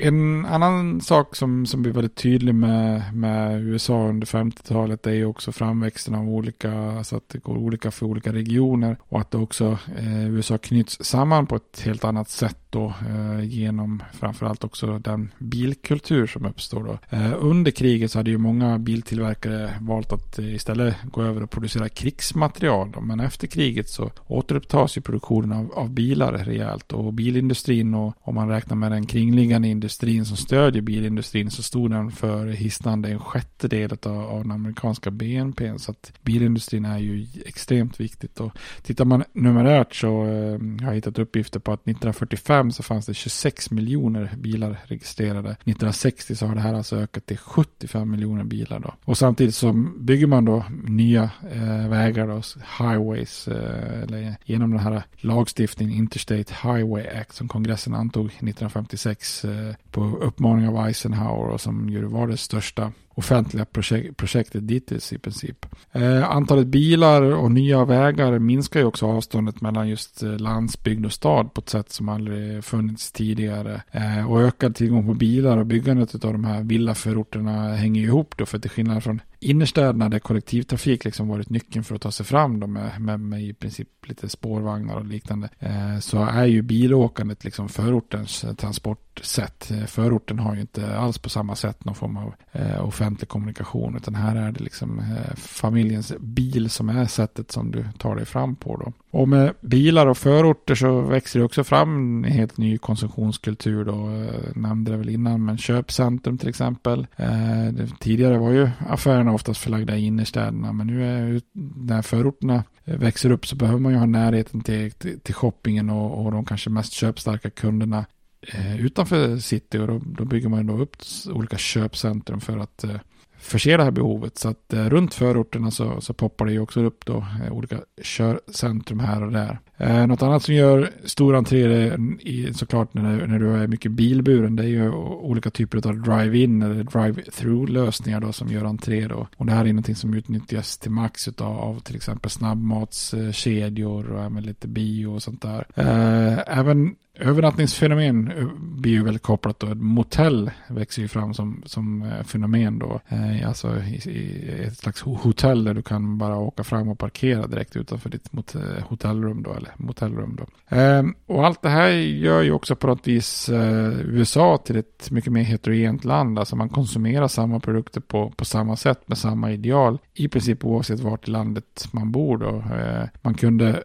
En 0.00 0.46
annan 0.46 1.00
sak 1.00 1.36
som, 1.36 1.66
som 1.66 1.82
blir 1.82 1.92
väldigt 1.92 2.14
tydlig 2.14 2.54
med, 2.54 3.14
med 3.14 3.62
USA 3.62 4.08
under 4.08 4.26
50-talet 4.26 5.06
är 5.06 5.12
ju 5.12 5.24
också 5.24 5.52
framväxten 5.52 6.14
av 6.14 6.28
olika, 6.28 6.72
alltså 6.72 7.16
att 7.16 7.28
det 7.28 7.38
går 7.38 7.56
olika 7.56 7.90
för 7.90 8.06
olika 8.06 8.32
regioner 8.32 8.96
och 9.08 9.20
att 9.20 9.30
det 9.30 9.38
också 9.38 9.78
eh, 9.98 10.30
USA 10.30 10.58
knyts 10.58 10.98
samman 11.04 11.46
på 11.46 11.56
ett 11.56 11.80
helt 11.84 12.04
annat 12.04 12.28
sätt 12.28 12.56
då 12.70 12.94
eh, 13.08 13.44
genom 13.44 14.02
framförallt 14.12 14.64
också 14.64 14.98
den 14.98 15.32
bilkultur 15.38 16.26
som 16.26 16.46
uppstår 16.46 16.84
då. 16.84 17.16
Eh, 17.16 17.32
under 17.38 17.70
kriget 17.70 18.12
så 18.12 18.18
hade 18.18 18.30
ju 18.30 18.38
många 18.38 18.78
biltillverkare 18.78 19.70
valt 19.80 20.12
att 20.12 20.38
eh, 20.38 20.54
istället 20.54 20.96
gå 21.04 21.22
över 21.22 21.42
och 21.42 21.50
producera 21.50 21.88
krigsmaterial 21.88 22.90
då, 22.90 23.00
men 23.00 23.20
efter 23.20 23.46
kriget 23.46 23.88
så 23.88 24.10
återupptas 24.26 24.96
ju 24.96 25.00
produktionen 25.00 25.58
av, 25.58 25.72
av 25.72 25.90
bilar 25.90 26.32
rejält 26.32 26.92
och 26.92 27.12
bilindustrin 27.12 27.94
och 27.94 28.14
om 28.20 28.34
man 28.34 28.48
räknar 28.48 28.76
med 28.76 28.92
den 28.92 29.06
kringliggande 29.06 29.68
industrin 29.68 29.87
industrin 29.88 30.24
som 30.24 30.36
stödjer 30.36 30.82
bilindustrin 30.82 31.50
så 31.50 31.62
stod 31.62 31.90
den 31.90 32.10
för 32.10 32.46
hisnande 32.46 33.08
en 33.08 33.18
sjättedel 33.18 33.98
av, 34.02 34.18
av 34.18 34.42
den 34.42 34.52
amerikanska 34.52 35.10
BNP. 35.10 35.78
Så 35.78 35.90
att 35.90 36.12
bilindustrin 36.22 36.84
är 36.84 36.98
ju 36.98 37.26
extremt 37.46 38.00
viktigt. 38.00 38.40
Och 38.40 38.52
tittar 38.82 39.04
man 39.04 39.24
numerärt 39.32 39.94
så 39.94 40.24
eh, 40.24 40.58
har 40.80 40.86
jag 40.86 40.94
hittat 40.94 41.18
uppgifter 41.18 41.60
på 41.60 41.72
att 41.72 41.80
1945 41.80 42.72
så 42.72 42.82
fanns 42.82 43.06
det 43.06 43.14
26 43.14 43.70
miljoner 43.70 44.30
bilar 44.36 44.78
registrerade. 44.84 45.50
1960 45.50 46.36
så 46.36 46.46
har 46.46 46.54
det 46.54 46.60
här 46.60 46.74
alltså 46.74 46.96
ökat 46.96 47.26
till 47.26 47.38
75 47.38 48.10
miljoner 48.10 48.44
bilar 48.44 48.80
då. 48.80 48.94
Och 49.04 49.18
samtidigt 49.18 49.54
så 49.54 49.72
bygger 49.98 50.26
man 50.26 50.44
då 50.44 50.64
nya 50.84 51.30
eh, 51.50 51.88
vägar 51.88 52.26
då, 52.26 52.42
highways, 52.78 53.48
eh, 53.48 54.02
eller 54.02 54.36
genom 54.44 54.70
den 54.70 54.80
här 54.80 55.02
lagstiftningen 55.16 55.94
Interstate 55.94 56.54
Highway 56.62 57.06
Act 57.06 57.34
som 57.34 57.48
kongressen 57.48 57.94
antog 57.94 58.26
1956 58.26 59.44
eh, 59.44 59.74
på 59.90 60.00
uppmaning 60.00 60.68
av 60.68 60.86
Eisenhower 60.86 61.48
och 61.48 61.60
som 61.60 61.88
ju 61.88 62.04
var 62.04 62.26
det 62.26 62.36
största 62.36 62.92
offentliga 63.18 63.64
projek 63.64 64.16
projektet 64.16 64.68
dittills 64.68 65.12
i 65.12 65.18
princip. 65.18 65.66
Eh, 65.92 66.30
antalet 66.30 66.66
bilar 66.66 67.22
och 67.22 67.52
nya 67.52 67.84
vägar 67.84 68.38
minskar 68.38 68.80
ju 68.80 68.86
också 68.86 69.06
avståndet 69.06 69.60
mellan 69.60 69.88
just 69.88 70.22
eh, 70.22 70.36
landsbygd 70.36 71.06
och 71.06 71.12
stad 71.12 71.54
på 71.54 71.60
ett 71.60 71.68
sätt 71.68 71.92
som 71.92 72.08
aldrig 72.08 72.64
funnits 72.64 73.12
tidigare. 73.12 73.82
Eh, 73.90 74.30
och 74.30 74.42
ökad 74.42 74.74
tillgång 74.74 75.06
på 75.06 75.14
bilar 75.14 75.56
och 75.56 75.66
byggandet 75.66 76.24
av 76.24 76.32
de 76.32 76.44
här 76.44 76.62
villaförorterna 76.62 77.74
hänger 77.74 78.00
ju 78.00 78.06
ihop 78.06 78.36
då 78.36 78.46
för 78.46 78.58
till 78.58 78.70
skillnad 78.70 79.04
från 79.04 79.20
innerstäderna 79.40 80.08
där 80.08 80.18
kollektivtrafik 80.18 81.04
liksom 81.04 81.28
varit 81.28 81.50
nyckeln 81.50 81.84
för 81.84 81.94
att 81.94 82.02
ta 82.02 82.10
sig 82.10 82.26
fram 82.26 82.60
då 82.60 82.66
med, 82.66 83.00
med, 83.00 83.20
med 83.20 83.42
i 83.42 83.54
princip 83.54 83.88
lite 84.08 84.28
spårvagnar 84.28 84.96
och 84.96 85.04
liknande 85.04 85.48
eh, 85.58 85.98
så 85.98 86.24
är 86.24 86.46
ju 86.46 86.62
bilåkandet 86.62 87.44
liksom 87.44 87.68
förortens 87.68 88.44
eh, 88.44 88.54
transportsätt. 88.54 89.70
Eh, 89.70 89.84
förorten 89.84 90.38
har 90.38 90.54
ju 90.54 90.60
inte 90.60 90.98
alls 90.98 91.18
på 91.18 91.28
samma 91.28 91.56
sätt 91.56 91.84
någon 91.84 91.94
form 91.94 92.16
av 92.16 92.34
eh, 92.52 92.84
offentlig 92.84 93.07
kommunikation 93.16 93.96
utan 93.96 94.14
här 94.14 94.36
är 94.36 94.52
det 94.52 94.64
liksom 94.64 94.98
eh, 94.98 95.34
familjens 95.36 96.12
bil 96.20 96.70
som 96.70 96.88
är 96.88 97.06
sättet 97.06 97.52
som 97.52 97.70
du 97.70 97.84
tar 97.98 98.16
dig 98.16 98.24
fram 98.24 98.56
på 98.56 98.76
då. 98.76 98.92
Och 99.10 99.28
med 99.28 99.54
bilar 99.60 100.06
och 100.06 100.18
förorter 100.18 100.74
så 100.74 101.00
växer 101.00 101.38
det 101.38 101.44
också 101.44 101.64
fram 101.64 102.24
en 102.24 102.32
helt 102.32 102.56
ny 102.56 102.78
konsumtionskultur 102.78 103.84
då. 103.84 104.08
Eh, 104.08 104.34
jag 104.46 104.56
nämnde 104.56 104.90
det 104.90 104.96
väl 104.96 105.08
innan, 105.08 105.44
men 105.44 105.58
köpcentrum 105.58 106.38
till 106.38 106.48
exempel. 106.48 107.06
Eh, 107.16 107.86
tidigare 107.98 108.38
var 108.38 108.50
ju 108.50 108.70
affärerna 108.88 109.32
oftast 109.32 109.60
förlagda 109.60 109.96
i 109.96 110.04
innerstäderna, 110.04 110.72
men 110.72 110.86
nu 110.86 111.04
är 111.04 111.40
när 111.76 112.02
förorterna 112.02 112.64
växer 112.84 113.30
upp 113.30 113.46
så 113.46 113.56
behöver 113.56 113.80
man 113.80 113.92
ju 113.92 113.98
ha 113.98 114.06
närheten 114.06 114.60
till, 114.60 114.92
till, 114.92 115.20
till 115.20 115.34
shoppingen 115.34 115.90
och, 115.90 116.24
och 116.24 116.32
de 116.32 116.44
kanske 116.44 116.70
mest 116.70 116.92
köpstarka 116.92 117.50
kunderna 117.50 118.04
Eh, 118.40 118.80
utanför 118.80 119.38
city 119.38 119.78
och 119.78 119.86
då, 119.86 120.00
då 120.04 120.24
bygger 120.24 120.48
man 120.48 120.66
då 120.66 120.78
upp 120.78 120.96
olika 121.32 121.58
köpcentrum 121.58 122.40
för 122.40 122.58
att 122.58 122.84
eh, 122.84 122.96
förse 123.38 123.76
det 123.76 123.84
här 123.84 123.90
behovet. 123.90 124.38
Så 124.38 124.48
att 124.48 124.72
eh, 124.72 124.84
runt 124.84 125.14
förorterna 125.14 125.70
så, 125.70 126.00
så 126.00 126.14
poppar 126.14 126.46
det 126.46 126.52
ju 126.52 126.60
också 126.60 126.80
upp 126.80 127.06
då 127.06 127.26
eh, 127.44 127.52
olika 127.52 127.80
körcentrum 128.02 129.00
här 129.00 129.22
och 129.22 129.32
där. 129.32 129.58
Eh, 129.76 130.06
något 130.06 130.22
annat 130.22 130.42
som 130.42 130.54
gör 130.54 130.90
stor 131.04 131.36
entré 131.36 131.92
i, 132.20 132.50
såklart 132.54 132.94
när, 132.94 133.26
när 133.26 133.38
du 133.38 133.50
är 133.50 133.66
mycket 133.66 133.92
bilburen 133.92 134.56
det 134.56 134.62
är 134.62 134.68
ju 134.68 134.90
olika 134.90 135.50
typer 135.50 135.88
av 135.88 136.02
drive-in 136.02 136.62
eller 136.62 136.84
drive-through 136.84 137.70
lösningar 137.70 138.20
då 138.20 138.32
som 138.32 138.48
gör 138.48 138.64
entré 138.64 139.08
då. 139.08 139.28
Och 139.36 139.46
det 139.46 139.52
här 139.52 139.64
är 139.64 139.68
någonting 139.68 139.96
som 139.96 140.14
utnyttjas 140.14 140.78
till 140.78 140.90
max 140.90 141.28
utav, 141.28 141.58
av 141.58 141.80
till 141.80 141.96
exempel 141.96 142.30
snabbmatskedjor 142.30 144.12
och 144.12 144.24
även 144.24 144.42
lite 144.42 144.68
bio 144.68 145.06
och 145.06 145.22
sånt 145.22 145.42
där. 145.42 145.66
Eh, 145.74 146.58
även 146.58 146.94
övernattningsfenomen 147.18 148.32
blir 148.60 148.92
ju 148.92 149.04
väldigt 149.04 149.22
kopplat 149.22 149.58
då. 149.58 149.74
Motell 149.74 150.50
växer 150.68 151.02
ju 151.02 151.08
fram 151.08 151.34
som, 151.34 151.62
som 151.66 152.02
eh, 152.02 152.22
fenomen 152.22 152.78
då. 152.78 153.00
Eh, 153.08 153.48
alltså 153.48 153.76
i, 153.76 154.10
i, 154.10 154.64
ett 154.66 154.78
slags 154.78 155.02
hotell 155.02 155.64
där 155.64 155.74
du 155.74 155.82
kan 155.82 156.18
bara 156.18 156.36
åka 156.36 156.64
fram 156.64 156.88
och 156.88 156.98
parkera 156.98 157.46
direkt 157.46 157.76
utanför 157.76 158.10
ditt 158.10 158.32
mot, 158.32 158.54
eh, 158.54 158.60
hotellrum 158.88 159.42
då. 159.42 159.54
Eller 159.54 159.70
motellrum 159.76 160.36
då. 160.36 160.76
Eh, 160.76 161.02
och 161.26 161.46
allt 161.46 161.62
det 161.62 161.68
här 161.68 161.88
gör 161.90 162.42
ju 162.42 162.52
också 162.52 162.76
på 162.76 162.86
något 162.86 163.08
vis 163.08 163.48
eh, 163.48 164.00
USA 164.00 164.58
till 164.64 164.76
ett 164.76 165.10
mycket 165.10 165.32
mer 165.32 165.42
heterogent 165.42 166.04
land. 166.04 166.38
Alltså 166.38 166.56
man 166.56 166.68
konsumerar 166.68 167.28
samma 167.28 167.60
produkter 167.60 168.00
på, 168.00 168.30
på 168.36 168.44
samma 168.44 168.76
sätt 168.76 169.08
med 169.08 169.18
samma 169.18 169.52
ideal. 169.52 169.98
I 170.14 170.28
princip 170.28 170.64
oavsett 170.64 171.00
vart 171.00 171.28
i 171.28 171.30
landet 171.30 171.88
man 171.90 172.12
bor 172.12 172.38
då. 172.38 172.56
Eh, 172.76 173.08
man 173.22 173.34
kunde 173.34 173.82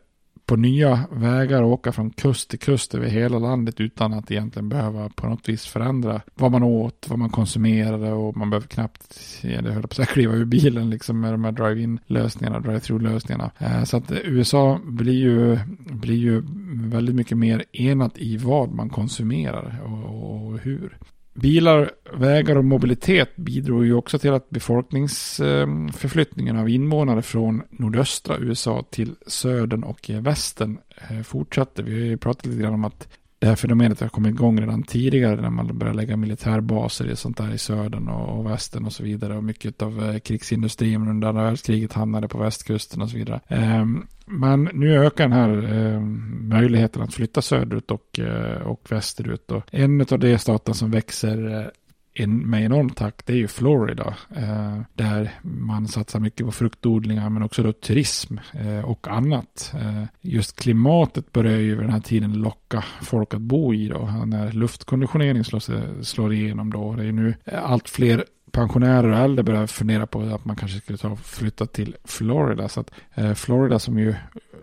på 0.54 0.58
nya 0.58 1.08
vägar 1.12 1.62
och 1.63 1.72
åka 1.72 1.92
från 1.92 2.10
kust 2.10 2.50
till 2.50 2.60
kust 2.60 2.96
över 2.96 3.08
hela 3.08 3.39
landet 3.39 3.82
utan 3.82 4.13
att 4.13 4.32
egentligen 4.32 4.70
behöva 4.70 5.10
på 5.10 5.28
något 5.28 5.50
vis 5.50 5.66
förändra 5.66 6.22
vad 6.36 6.52
man 6.52 6.63
åt, 6.63 7.06
vad 7.10 7.20
man 7.20 7.30
konsumerade 7.30 8.12
och 8.12 8.38
man 8.38 8.50
behöver 8.50 8.68
knappt, 8.68 9.20
ja, 9.42 9.62
det 9.62 9.72
höll 9.72 9.88
på 9.88 10.02
att 10.02 10.08
kliva 10.13 10.34
ur 10.34 10.46
bilen 10.46 10.89
liksom 10.89 11.20
med 11.20 11.34
de 11.34 11.44
här 11.44 11.52
drive-in 11.52 12.00
lösningarna, 12.08 12.60
drive-through 12.60 13.04
lösningarna. 13.04 13.52
Eh, 13.58 13.84
så 13.84 13.98
att 13.98 14.12
USA 14.12 14.80
blir 14.84 15.13
ju, 15.13 15.60
blir 15.78 16.18
ju 16.18 16.44
väldigt 16.89 17.16
mycket 17.16 17.38
mer 17.38 17.63
enat 17.72 18.18
i 18.18 18.38
vad 18.38 18.72
man 18.74 18.89
konsumerar 18.89 19.82
och, 19.86 20.48
och 20.48 20.60
hur. 20.60 20.98
Bilar, 21.34 21.91
vägar 22.13 22.56
och 22.56 22.65
mobilitet 22.65 23.36
bidrog 23.36 23.86
ju 23.86 23.93
också 23.93 24.19
till 24.19 24.34
att 24.34 24.50
befolkningsförflyttningen 24.50 26.56
eh, 26.56 26.62
av 26.62 26.69
invånare 26.69 27.22
från 27.22 27.63
nordöstra 27.69 28.38
USA 28.38 28.86
till 28.89 29.15
södern 29.28 29.84
och 29.84 30.10
eh, 30.10 30.22
västern 30.22 30.78
eh, 31.10 31.22
fortsatte. 31.22 31.84
Vi 31.84 31.91
har 31.91 32.00
ju 32.00 32.17
pratat 32.17 32.46
lite 32.46 32.62
grann 32.62 32.74
om 32.74 32.86
att 32.86 33.08
det 33.44 33.50
här 33.50 33.56
fenomenet 33.56 34.00
har 34.00 34.10
kommit 34.10 34.30
igång 34.30 34.62
redan 34.62 34.84
tidigare 34.84 35.42
när 35.42 35.50
man 35.50 35.78
började 35.78 35.98
lägga 35.98 36.18
militärbaser 36.18 37.12
i 37.12 37.16
sånt 37.16 37.38
där 37.38 37.54
i 37.54 37.58
södern 37.58 38.08
och, 38.08 38.40
och 38.40 38.46
västern 38.46 38.86
och 38.86 38.94
så 38.94 39.04
vidare. 39.04 39.38
Och 39.38 39.44
mycket 39.44 39.82
av 39.82 40.04
eh, 40.04 40.20
krigsindustrin 40.20 41.08
under 41.08 41.28
andra 41.28 41.44
världskriget 41.44 41.94
hamnade 41.94 42.28
på 42.28 42.38
västkusten 42.38 43.02
och 43.02 43.10
så 43.10 43.18
vidare. 43.18 43.40
Eh, 43.48 43.86
men 44.26 44.70
nu 44.74 45.06
ökar 45.06 45.24
den 45.24 45.34
här 45.34 45.74
eh, 45.74 46.00
möjligheten 46.42 47.02
att 47.02 47.14
flytta 47.14 47.42
söderut 47.42 47.92
och, 47.92 48.20
eh, 48.20 48.62
och 48.62 48.82
västerut. 48.90 49.52
Och 49.52 49.64
en 49.72 50.02
av 50.02 50.20
de 50.20 50.38
staterna 50.38 50.74
som 50.74 50.92
växer 50.92 51.60
eh, 51.60 51.68
en, 52.13 52.49
med 52.49 52.65
enorm 52.65 52.89
takt 52.89 53.26
det 53.26 53.34
är 53.34 53.38
ju 53.38 53.47
Florida. 53.47 54.15
Eh, 54.36 54.82
där 54.93 55.32
man 55.41 55.88
satsar 55.88 56.19
mycket 56.19 56.45
på 56.45 56.52
fruktodlingar 56.52 57.30
men 57.30 57.43
också 57.43 57.63
då 57.63 57.73
turism 57.73 58.38
eh, 58.54 58.86
och 58.86 59.08
annat. 59.08 59.73
Eh, 59.76 60.04
just 60.21 60.60
klimatet 60.60 61.32
börjar 61.32 61.58
ju 61.58 61.69
vid 61.69 61.84
den 61.84 61.93
här 61.93 61.99
tiden 61.99 62.34
locka 62.34 62.84
folk 63.02 63.34
att 63.34 63.41
bo 63.41 63.73
i 63.73 63.88
då. 63.88 64.23
När 64.26 64.52
luftkonditionering 64.52 65.43
slår, 65.43 66.04
slår 66.04 66.34
igenom 66.34 66.71
då. 66.71 66.95
Det 66.95 67.06
är 67.06 67.12
nu 67.12 67.36
allt 67.45 67.89
fler 67.89 68.26
pensionärer 68.54 69.12
och 69.12 69.18
äldre 69.18 69.44
börjar 69.44 69.68
fundera 69.68 70.08
på 70.08 70.22
att 70.22 70.46
man 70.46 70.56
kanske 70.56 70.78
skulle 70.78 70.98
ta 70.98 71.10
och 71.10 71.20
flytta 71.20 71.66
till 71.66 71.96
Florida. 72.04 72.70
Så 72.70 72.80
att 72.80 72.92
eh, 73.13 73.34
Florida 73.34 73.80
som 73.80 74.00
ju 74.00 74.16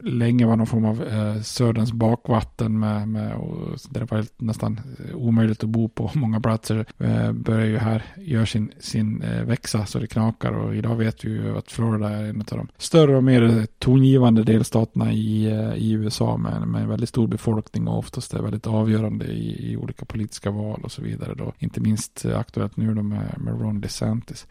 länge 0.03 0.47
var 0.47 0.57
någon 0.57 0.67
form 0.67 0.85
av 0.85 1.03
eh, 1.03 1.41
söderns 1.41 1.93
bakvatten 1.93 2.79
med, 2.79 3.09
med 3.09 3.35
och 3.35 3.79
där 3.91 4.01
det 4.01 4.11
var 4.11 4.27
nästan 4.37 4.81
eh, 5.09 5.17
omöjligt 5.17 5.65
att 5.65 5.71
bo 5.71 5.89
på 5.89 6.11
många 6.19 6.41
platser 6.41 6.87
eh, 6.99 7.33
börjar 7.33 7.67
ju 7.67 7.79
här 7.79 8.05
göra 8.17 8.47
sin, 8.47 8.73
sin 8.79 9.23
eh, 9.23 9.45
växa 9.45 9.87
så 9.87 9.99
det 9.99 10.07
knakar 10.07 10.53
och 10.53 10.77
idag 10.77 10.97
vet 10.97 11.25
vi 11.25 11.31
ju 11.31 11.59
att 11.59 11.73
Florida 11.73 12.09
är 12.09 12.25
en 12.25 12.41
av 12.41 12.59
de 12.59 12.69
större 12.79 13.17
och 13.17 13.25
mer 13.25 13.43
eh, 13.43 13.65
tongivande 13.79 14.43
delstaterna 14.43 15.13
i, 15.13 15.47
eh, 15.47 15.75
i 15.75 15.93
USA 15.93 16.37
med, 16.37 16.69
med 16.69 16.83
en 16.83 16.89
väldigt 16.89 17.09
stor 17.09 17.27
befolkning 17.27 17.89
och 17.89 17.99
oftast 17.99 18.35
är 18.35 18.43
väldigt 18.43 18.67
avgörande 18.67 19.25
i, 19.25 19.73
i 19.73 19.77
olika 19.77 20.05
politiska 20.05 20.51
val 20.51 20.81
och 20.85 20.93
så 20.93 21.03
vidare 21.03 21.35
då. 21.35 21.53
Inte 21.59 21.81
minst 21.81 22.25
eh, 22.25 22.39
aktuellt 22.39 22.77
nu 22.77 22.95
då 22.95 23.03
med, 23.03 23.35
med 23.39 23.61
Ron 23.61 23.80
DeSantis. 23.81 24.47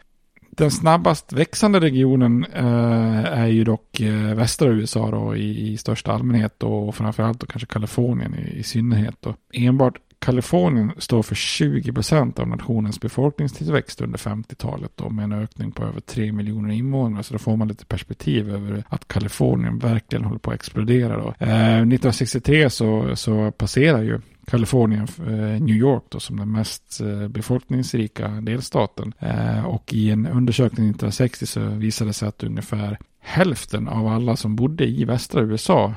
Den 0.50 0.70
snabbast 0.70 1.32
växande 1.32 1.80
regionen 1.80 2.44
eh, 2.52 3.24
är 3.24 3.46
ju 3.46 3.64
dock 3.64 4.00
eh, 4.00 4.34
västra 4.34 4.68
USA 4.68 5.10
då, 5.10 5.36
i, 5.36 5.72
i 5.72 5.76
största 5.76 6.12
allmänhet 6.12 6.62
och 6.62 6.94
framförallt 6.94 7.40
då 7.40 7.46
kanske 7.46 7.66
Kalifornien 7.66 8.34
i, 8.34 8.58
i 8.58 8.62
synnerhet. 8.62 9.14
Då. 9.20 9.34
Enbart 9.52 9.98
Kalifornien 10.20 10.92
står 10.98 11.22
för 11.22 11.34
20 11.34 11.92
procent 11.92 12.38
av 12.38 12.48
nationens 12.48 13.00
befolkningstillväxt 13.00 14.00
under 14.00 14.18
50-talet 14.18 15.10
med 15.10 15.24
en 15.24 15.32
ökning 15.32 15.72
på 15.72 15.84
över 15.84 16.00
3 16.00 16.32
miljoner 16.32 16.74
invånare. 16.74 17.22
Så 17.22 17.34
då 17.34 17.38
får 17.38 17.56
man 17.56 17.68
lite 17.68 17.86
perspektiv 17.86 18.54
över 18.54 18.84
att 18.88 19.08
Kalifornien 19.08 19.78
verkligen 19.78 20.24
håller 20.24 20.38
på 20.38 20.50
att 20.50 20.54
explodera. 20.54 21.16
Då. 21.16 21.28
Eh, 21.38 21.76
1963 21.76 22.70
så, 22.70 23.16
så 23.16 23.50
passerar 23.50 24.02
ju 24.02 24.20
Kalifornien, 24.50 25.08
eh, 25.18 25.62
New 25.62 25.76
York 25.76 26.02
då, 26.08 26.20
som 26.20 26.36
den 26.36 26.52
mest 26.52 27.00
eh, 27.00 27.28
befolkningsrika 27.28 28.28
delstaten. 28.28 29.12
Eh, 29.18 29.66
och 29.66 29.94
i 29.94 30.10
en 30.10 30.26
undersökning 30.26 30.86
1960 30.86 31.46
så 31.46 31.60
visade 31.60 32.10
det 32.10 32.14
sig 32.14 32.28
att 32.28 32.42
ungefär 32.42 32.98
hälften 33.20 33.88
av 33.88 34.06
alla 34.06 34.36
som 34.36 34.56
bodde 34.56 34.86
i 34.86 35.04
västra 35.04 35.42
USA 35.42 35.94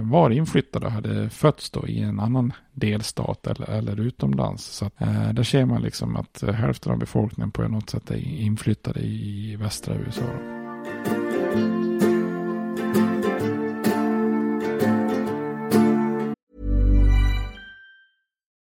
var 0.00 0.30
inflyttade 0.30 0.86
och 0.86 0.92
hade 0.92 1.30
fötts 1.30 1.70
då 1.70 1.88
i 1.88 2.00
en 2.00 2.20
annan 2.20 2.52
delstat 2.72 3.46
eller, 3.46 3.70
eller 3.70 4.00
utomlands. 4.00 4.64
Så 4.64 4.84
att, 4.86 4.98
där 5.32 5.42
ser 5.42 5.64
man 5.64 5.82
liksom 5.82 6.16
att 6.16 6.42
hälften 6.54 6.92
av 6.92 6.98
befolkningen 6.98 7.50
på 7.50 7.62
något 7.62 7.90
sätt 7.90 8.10
är 8.10 8.16
inflyttade 8.16 9.00
i 9.00 9.56
västra 9.56 9.94
USA. 9.94 10.24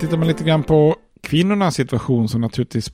Tittar 0.00 0.16
man 0.16 0.28
lite 0.28 0.44
grann 0.44 0.62
på 0.62 0.96
kvinnornas 1.20 1.74
situation 1.74 2.28
som 2.28 2.40
naturligtvis 2.40 2.92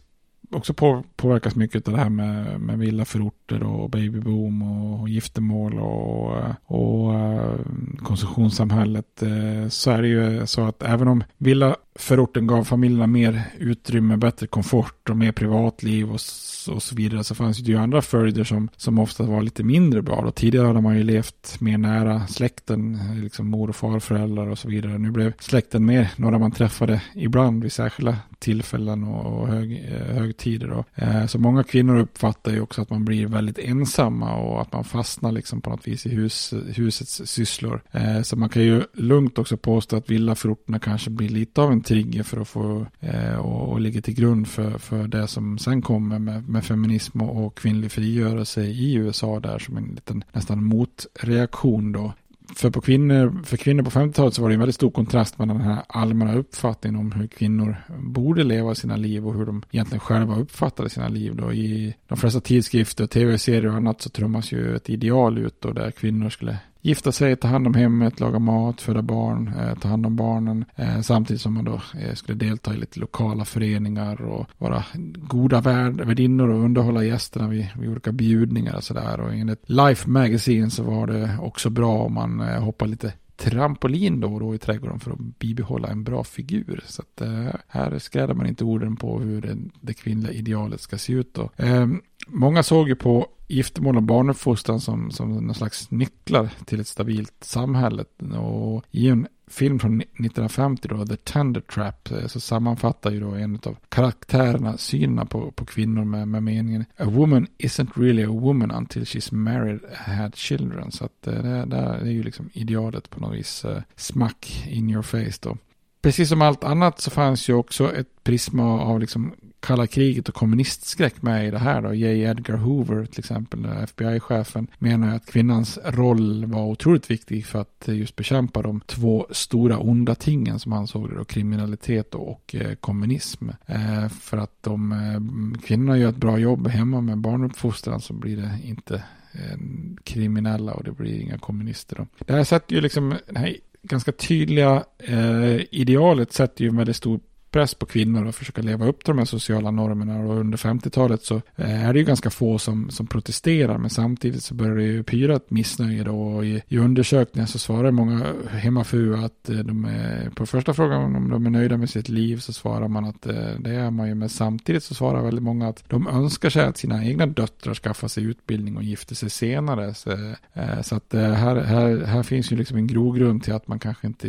också 0.52 0.74
på, 0.74 1.04
påverkas 1.16 1.54
mycket 1.54 1.88
av 1.88 1.94
det 1.94 2.00
här 2.00 2.08
med, 2.08 2.60
med 2.60 2.78
villaförorter 2.78 3.62
och 3.62 3.90
babyboom 3.90 4.62
och, 4.62 5.00
och 5.00 5.08
giftermål 5.08 5.78
och, 5.78 6.44
och 6.64 7.14
eh, 7.14 7.54
konsumtionssamhället. 7.98 9.22
Eh, 9.22 9.68
så 9.68 9.90
är 9.90 10.02
det 10.02 10.08
ju 10.08 10.46
så 10.46 10.64
att 10.64 10.82
även 10.82 11.08
om 11.08 11.24
villa 11.38 11.76
förorten 11.94 12.46
gav 12.46 12.64
familjerna 12.64 13.06
mer 13.06 13.42
utrymme, 13.58 14.16
bättre 14.16 14.46
komfort 14.46 15.10
och 15.10 15.16
mer 15.16 15.32
privatliv 15.32 16.08
och, 16.08 16.20
och 16.68 16.82
så 16.82 16.94
vidare 16.94 17.24
så 17.24 17.34
fanns 17.34 17.58
det 17.58 17.72
ju 17.72 17.78
andra 17.78 18.02
följder 18.02 18.44
som, 18.44 18.68
som 18.76 18.98
ofta 18.98 19.22
var 19.22 19.42
lite 19.42 19.62
mindre 19.62 20.02
bra. 20.02 20.22
Då 20.22 20.30
tidigare 20.30 20.66
hade 20.66 20.80
man 20.80 20.96
ju 20.96 21.02
levt 21.02 21.60
mer 21.60 21.78
nära 21.78 22.26
släkten, 22.26 22.98
liksom 23.22 23.48
mor 23.48 23.68
och 23.68 23.76
farföräldrar 23.76 24.46
och 24.46 24.58
så 24.58 24.68
vidare. 24.68 24.98
Nu 24.98 25.10
blev 25.10 25.32
släkten 25.38 25.86
mer 25.86 26.10
några 26.16 26.38
man 26.38 26.52
träffade 26.52 27.02
ibland 27.14 27.62
vid 27.62 27.72
särskilda 27.72 28.16
tillfällen 28.40 29.04
och 29.04 29.48
hög, 29.48 29.72
eh, 29.72 30.16
högtider. 30.16 30.68
Då. 30.68 30.84
Eh, 30.94 31.26
så 31.26 31.38
många 31.38 31.62
kvinnor 31.62 31.98
uppfattar 31.98 32.52
ju 32.52 32.60
också 32.60 32.82
att 32.82 32.90
man 32.90 33.04
blir 33.04 33.26
väldigt 33.26 33.58
ensamma 33.58 34.36
och 34.36 34.62
att 34.62 34.72
man 34.72 34.84
fastnar 34.84 35.32
liksom 35.32 35.60
på 35.60 35.70
något 35.70 35.88
vis 35.88 36.06
i 36.06 36.10
hus, 36.10 36.54
husets 36.74 37.22
sysslor. 37.24 37.82
Eh, 37.90 38.22
så 38.22 38.36
man 38.36 38.48
kan 38.48 38.62
ju 38.62 38.82
lugnt 38.92 39.38
också 39.38 39.56
påstå 39.56 39.96
att 39.96 40.10
villaförorterna 40.10 40.78
kanske 40.78 41.10
blir 41.10 41.28
lite 41.28 41.60
av 41.60 41.72
en 41.72 41.79
trigger 41.82 42.22
för 42.22 42.40
att 42.40 42.48
få 42.48 42.86
eh, 43.00 43.34
och, 43.34 43.68
och 43.68 43.80
ligga 43.80 44.00
till 44.00 44.14
grund 44.14 44.48
för, 44.48 44.78
för 44.78 45.08
det 45.08 45.26
som 45.26 45.58
sen 45.58 45.82
kommer 45.82 46.18
med, 46.18 46.48
med 46.48 46.64
feminism 46.64 47.20
och, 47.20 47.46
och 47.46 47.58
kvinnlig 47.58 47.92
frigörelse 47.92 48.62
i 48.62 48.94
USA 48.94 49.40
där 49.40 49.58
som 49.58 49.76
en 49.76 49.84
liten 49.84 50.24
nästan 50.32 50.64
motreaktion 50.64 51.92
då 51.92 52.12
för, 52.54 52.70
på 52.70 52.80
kvinnor, 52.80 53.42
för 53.44 53.56
kvinnor 53.56 53.82
på 53.82 53.90
50-talet 53.90 54.34
så 54.34 54.42
var 54.42 54.48
det 54.48 54.54
en 54.54 54.60
väldigt 54.60 54.74
stor 54.74 54.90
kontrast 54.90 55.38
mellan 55.38 55.58
den 55.58 55.66
här 55.66 55.82
allmänna 55.88 56.34
uppfattningen 56.34 57.00
om 57.00 57.12
hur 57.12 57.26
kvinnor 57.26 57.76
borde 57.98 58.44
leva 58.44 58.74
sina 58.74 58.96
liv 58.96 59.26
och 59.26 59.34
hur 59.34 59.46
de 59.46 59.62
egentligen 59.70 60.00
själva 60.00 60.36
uppfattade 60.36 60.90
sina 60.90 61.08
liv. 61.08 61.36
Då. 61.36 61.52
I 61.52 61.94
de 62.08 62.18
flesta 62.18 62.40
tidskrifter, 62.40 63.06
tv-serier 63.06 63.66
och 63.66 63.74
annat 63.74 64.02
så 64.02 64.10
trummas 64.10 64.52
ju 64.52 64.76
ett 64.76 64.90
ideal 64.90 65.38
ut 65.38 65.60
då 65.60 65.72
där 65.72 65.90
kvinnor 65.90 66.30
skulle 66.30 66.58
gifta 66.80 67.12
sig, 67.12 67.36
ta 67.36 67.48
hand 67.48 67.66
om 67.66 67.74
hemmet, 67.74 68.20
laga 68.20 68.38
mat, 68.38 68.80
föda 68.80 69.02
barn, 69.02 69.54
eh, 69.58 69.78
ta 69.78 69.88
hand 69.88 70.06
om 70.06 70.16
barnen. 70.16 70.64
Eh, 70.76 71.00
samtidigt 71.00 71.42
som 71.42 71.54
man 71.54 71.64
då 71.64 71.80
eh, 72.00 72.14
skulle 72.14 72.38
delta 72.38 72.74
i 72.74 72.76
lite 72.76 73.00
lokala 73.00 73.44
föreningar 73.44 74.22
och 74.22 74.46
vara 74.58 74.84
goda 75.16 75.60
värd, 75.60 76.00
värdinnor 76.00 76.48
och 76.48 76.64
underhålla 76.64 77.04
gästerna 77.04 77.48
vid, 77.48 77.68
vid 77.78 77.90
olika 77.90 78.12
bjudningar 78.12 78.76
och 78.76 78.84
sådär. 78.84 79.20
Och 79.20 79.34
enligt 79.34 79.70
Life 79.70 80.10
Magazine 80.10 80.70
så 80.70 80.82
var 80.82 81.06
det 81.06 81.38
också 81.40 81.70
bra 81.70 81.98
om 81.98 82.14
man 82.14 82.40
eh, 82.40 82.62
hoppade 82.62 82.90
lite 82.90 83.12
trampolin 83.36 84.20
då 84.20 84.34
och 84.34 84.40
då 84.40 84.54
i 84.54 84.58
trädgården 84.58 85.00
för 85.00 85.10
att 85.10 85.38
bibehålla 85.38 85.88
en 85.88 86.04
bra 86.04 86.24
figur. 86.24 86.84
Så 86.86 87.02
att 87.02 87.20
eh, 87.20 87.54
här 87.68 87.98
skrädar 87.98 88.34
man 88.34 88.46
inte 88.46 88.64
orden 88.64 88.96
på 88.96 89.20
hur 89.20 89.40
det, 89.40 89.56
det 89.80 89.94
kvinnliga 89.94 90.32
idealet 90.32 90.80
ska 90.80 90.98
se 90.98 91.12
ut 91.12 91.34
då. 91.34 91.50
Eh, 91.56 91.86
många 92.28 92.62
såg 92.62 92.88
ju 92.88 92.96
på 92.96 93.26
giftermål 93.50 93.96
och 93.96 94.02
barnuppfostran 94.02 94.80
som, 94.80 95.10
som 95.10 95.46
någon 95.46 95.54
slags 95.54 95.90
nycklar 95.90 96.50
till 96.64 96.80
ett 96.80 96.88
stabilt 96.88 97.34
samhälle. 97.40 98.04
Och 98.38 98.84
i 98.90 99.08
en 99.08 99.26
film 99.50 99.78
från 99.78 100.00
1950 100.00 100.88
då, 100.88 101.06
The 101.06 101.16
Tender 101.16 101.60
Trap, 101.60 102.10
eh, 102.10 102.26
så 102.26 102.40
sammanfattar 102.40 103.10
ju 103.10 103.20
då 103.20 103.30
en 103.30 103.60
av 103.64 103.76
karaktärerna 103.88 104.76
synen 104.76 105.26
på, 105.26 105.50
på 105.50 105.64
kvinnor 105.64 106.04
med, 106.04 106.28
med 106.28 106.42
meningen 106.42 106.84
A 106.96 107.04
woman 107.04 107.46
isn't 107.58 107.90
really 107.94 108.24
a 108.24 108.30
woman 108.30 108.70
until 108.70 109.04
she's 109.04 109.34
married 109.34 109.80
and 110.06 110.18
had 110.18 110.36
children. 110.36 110.90
Så 110.90 111.04
att 111.04 111.22
det, 111.22 111.42
det, 111.42 111.66
det 111.66 111.76
är 111.76 112.12
ju 112.12 112.22
liksom 112.22 112.50
idealet 112.52 113.10
på 113.10 113.20
något 113.20 113.38
vis 113.38 113.64
eh, 113.64 113.82
smack 113.96 114.66
in 114.68 114.90
your 114.90 115.02
face 115.02 115.38
då. 115.40 115.56
Precis 116.02 116.28
som 116.28 116.42
allt 116.42 116.64
annat 116.64 117.00
så 117.00 117.10
fanns 117.10 117.48
ju 117.48 117.54
också 117.54 117.94
ett 117.94 118.24
prisma 118.24 118.80
av 118.80 119.00
liksom 119.00 119.34
kalla 119.60 119.86
kriget 119.86 120.28
och 120.28 120.34
kommunistskräck 120.34 121.22
med 121.22 121.46
i 121.46 121.50
det 121.50 121.58
här 121.58 121.82
då. 121.82 121.94
J. 121.94 122.22
Edgar 122.22 122.56
Hoover 122.56 123.06
till 123.06 123.18
exempel, 123.18 123.66
FBI-chefen, 123.66 124.66
menar 124.78 125.16
att 125.16 125.26
kvinnans 125.26 125.78
roll 125.84 126.44
var 126.46 126.64
otroligt 126.66 127.10
viktig 127.10 127.46
för 127.46 127.60
att 127.60 127.84
just 127.86 128.16
bekämpa 128.16 128.62
de 128.62 128.80
två 128.80 129.26
stora 129.30 129.78
onda 129.78 130.14
tingen 130.14 130.58
som 130.58 130.72
han 130.72 130.86
såg 130.86 131.10
det 131.10 131.16
då, 131.16 131.24
kriminalitet 131.24 132.14
och 132.14 132.54
eh, 132.54 132.74
kommunism. 132.74 133.48
Eh, 133.66 134.08
för 134.08 134.36
att 134.36 134.66
om 134.66 134.92
eh, 134.92 135.60
kvinnorna 135.60 135.98
gör 135.98 136.08
ett 136.08 136.16
bra 136.16 136.38
jobb 136.38 136.68
hemma 136.68 137.00
med 137.00 137.18
barnuppfostran 137.18 138.00
så 138.00 138.12
blir 138.12 138.36
det 138.36 138.58
inte 138.64 138.94
eh, 139.32 139.58
kriminella 140.04 140.72
och 140.72 140.84
det 140.84 140.92
blir 140.92 141.20
inga 141.20 141.38
kommunister. 141.38 141.96
Då. 141.96 142.06
Det 142.18 142.32
här 142.32 142.44
sätter 142.44 142.74
ju 142.74 142.80
liksom, 142.80 143.14
den 143.26 143.36
här 143.36 143.56
ganska 143.82 144.12
tydliga 144.12 144.84
eh, 144.98 145.60
idealet 145.70 146.32
sätter 146.32 146.64
ju 146.64 146.68
en 146.68 146.76
väldigt 146.76 146.96
stor 146.96 147.20
press 147.50 147.74
på 147.74 147.86
kvinnor 147.86 148.28
att 148.28 148.34
försöka 148.34 148.62
leva 148.62 148.86
upp 148.86 149.04
till 149.04 149.10
de 149.14 149.18
här 149.18 149.24
sociala 149.24 149.70
normerna. 149.70 150.20
Och 150.20 150.36
under 150.36 150.58
50-talet 150.58 151.22
så 151.22 151.34
eh, 151.56 151.88
är 151.88 151.92
det 151.92 151.98
ju 151.98 152.04
ganska 152.04 152.30
få 152.30 152.58
som, 152.58 152.90
som 152.90 153.06
protesterar. 153.06 153.78
Men 153.78 153.90
samtidigt 153.90 154.42
så 154.42 154.54
börjar 154.54 154.76
det 154.76 154.82
ju 154.82 155.02
pyra 155.02 155.36
ett 155.36 155.50
missnöje 155.50 156.04
då. 156.04 156.20
Och 156.20 156.44
i, 156.44 156.62
i 156.68 156.78
undersökningar 156.78 157.46
så 157.46 157.58
svarar 157.58 157.90
många 157.90 158.26
hemmafruar 158.50 159.24
att 159.24 159.48
eh, 159.48 159.58
de 159.58 159.84
är 159.84 160.30
på 160.30 160.46
första 160.46 160.74
frågan 160.74 161.16
om 161.16 161.30
de 161.30 161.46
är 161.46 161.50
nöjda 161.50 161.76
med 161.76 161.90
sitt 161.90 162.08
liv 162.08 162.36
så 162.36 162.52
svarar 162.52 162.88
man 162.88 163.04
att 163.04 163.26
eh, 163.26 163.34
det 163.58 163.70
är 163.70 163.90
man 163.90 164.08
ju. 164.08 164.14
Men 164.14 164.28
samtidigt 164.28 164.84
så 164.84 164.94
svarar 164.94 165.22
väldigt 165.22 165.44
många 165.44 165.68
att 165.68 165.84
de 165.88 166.06
önskar 166.08 166.50
sig 166.50 166.64
att 166.64 166.76
sina 166.76 167.04
egna 167.04 167.26
döttrar 167.26 167.74
skaffar 167.74 168.08
sig 168.08 168.24
utbildning 168.24 168.76
och 168.76 168.82
gifter 168.82 169.14
sig 169.14 169.30
senare. 169.30 169.94
Så, 169.94 170.34
så 170.82 170.96
att 170.96 171.12
här, 171.12 171.56
här, 171.56 172.04
här 172.04 172.22
finns 172.22 172.52
ju 172.52 172.56
liksom 172.56 172.76
en 172.76 172.86
grogrund 172.86 173.42
till 173.42 173.52
att 173.52 173.68
man 173.68 173.78
kanske 173.78 174.06
inte 174.06 174.28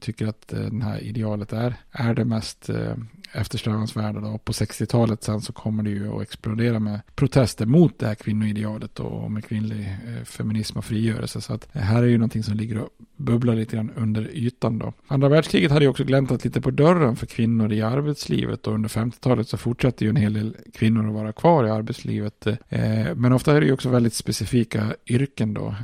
tycker 0.00 0.26
att 0.26 0.48
det 0.48 0.84
här 0.84 1.02
idealet 1.02 1.52
är, 1.52 1.74
är 1.92 2.14
det 2.14 2.24
mest 2.24 2.53
mest 2.54 2.70
eh, 2.70 2.96
eftersträvansvärda. 3.40 4.20
Då. 4.20 4.38
På 4.38 4.52
60-talet 4.52 5.22
sen 5.22 5.40
så 5.40 5.52
kommer 5.52 5.82
det 5.82 5.90
ju 5.90 6.16
att 6.16 6.22
explodera 6.22 6.78
med 6.78 7.00
protester 7.14 7.66
mot 7.66 7.98
det 7.98 8.06
här 8.06 8.14
kvinnoidealet 8.14 9.00
och 9.00 9.30
med 9.30 9.44
kvinnlig 9.44 9.80
eh, 9.80 10.24
feminism 10.24 10.78
och 10.78 10.84
frigörelse. 10.84 11.40
Så 11.40 11.54
att 11.54 11.68
här 11.72 12.02
är 12.02 12.06
ju 12.06 12.18
någonting 12.18 12.42
som 12.42 12.56
ligger 12.56 12.78
och 12.78 12.88
bubblar 13.16 13.54
lite 13.54 13.76
grann 13.76 13.90
under 13.96 14.30
ytan 14.34 14.78
då. 14.78 14.92
Andra 15.08 15.28
världskriget 15.28 15.70
hade 15.70 15.84
ju 15.84 15.90
också 15.90 16.04
gläntat 16.04 16.44
lite 16.44 16.60
på 16.60 16.70
dörren 16.70 17.16
för 17.16 17.26
kvinnor 17.26 17.72
i 17.72 17.82
arbetslivet 17.82 18.66
och 18.66 18.74
under 18.74 18.88
50-talet 18.88 19.48
så 19.48 19.56
fortsatte 19.56 20.04
ju 20.04 20.10
en 20.10 20.16
hel 20.16 20.32
del 20.32 20.56
kvinnor 20.74 21.08
att 21.08 21.14
vara 21.14 21.32
kvar 21.32 21.66
i 21.66 21.70
arbetslivet. 21.70 22.46
Eh, 22.46 23.14
men 23.14 23.32
ofta 23.32 23.56
är 23.56 23.60
det 23.60 23.66
ju 23.66 23.72
också 23.72 23.88
väldigt 23.88 24.14
specifika 24.14 24.94
yrken 25.06 25.54
då. 25.54 25.74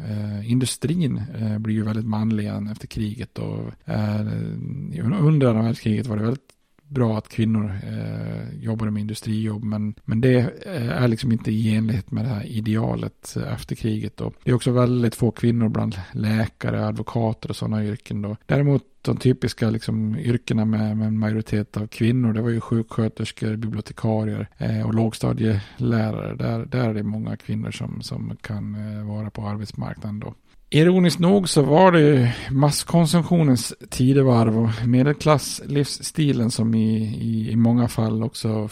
Industrin 0.44 1.22
blir 1.58 1.74
ju 1.74 1.82
väldigt 1.82 2.06
manlig 2.06 2.46
efter 2.72 2.86
kriget 2.86 3.38
och 3.38 3.72
under 5.20 5.46
andra 5.46 5.62
världskriget 5.62 6.06
var 6.06 6.16
det 6.16 6.22
väldigt 6.22 6.59
bra 6.90 7.18
att 7.18 7.28
kvinnor 7.28 7.80
eh, 7.86 8.62
jobbar 8.64 8.90
med 8.90 9.00
industrijobb. 9.00 9.64
Men, 9.64 9.94
men 10.04 10.20
det 10.20 10.38
eh, 10.66 11.02
är 11.02 11.08
liksom 11.08 11.32
inte 11.32 11.50
i 11.50 11.74
enlighet 11.74 12.10
med 12.10 12.24
det 12.24 12.28
här 12.28 12.46
idealet 12.46 13.36
efter 13.52 13.76
kriget. 13.76 14.16
Då. 14.16 14.32
det 14.44 14.50
är 14.50 14.54
också 14.54 14.70
väldigt 14.70 15.14
få 15.14 15.30
kvinnor 15.30 15.68
bland 15.68 15.96
läkare, 16.12 16.86
advokater 16.86 17.50
och 17.50 17.56
sådana 17.56 17.84
yrken. 17.84 18.22
Då. 18.22 18.36
Däremot 18.46 18.82
de 19.02 19.16
typiska 19.16 19.70
liksom, 19.70 20.18
yrkena 20.18 20.64
med, 20.64 20.96
med 20.96 21.06
en 21.06 21.18
majoritet 21.18 21.76
av 21.76 21.86
kvinnor, 21.86 22.32
det 22.32 22.42
var 22.42 22.50
ju 22.50 22.60
sjuksköterskor, 22.60 23.56
bibliotekarier 23.56 24.48
eh, 24.58 24.86
och 24.86 24.94
lågstadielärare. 24.94 26.34
Där, 26.34 26.66
där 26.66 26.88
är 26.88 26.94
det 26.94 27.02
många 27.02 27.36
kvinnor 27.36 27.70
som, 27.70 28.02
som 28.02 28.36
kan 28.40 28.74
eh, 28.74 29.06
vara 29.06 29.30
på 29.30 29.46
arbetsmarknaden 29.46 30.20
då. 30.20 30.34
Ironiskt 30.72 31.20
nog 31.20 31.48
så 31.48 31.62
var 31.62 31.92
det 31.92 32.34
masskonsumtionens 32.50 33.74
tidevarv 33.88 34.58
och 34.58 34.86
medelklasslivsstilen 34.86 36.50
som 36.50 36.74
i, 36.74 36.96
i, 37.20 37.50
i 37.50 37.56
många 37.56 37.88
fall 37.88 38.22
också 38.22 38.68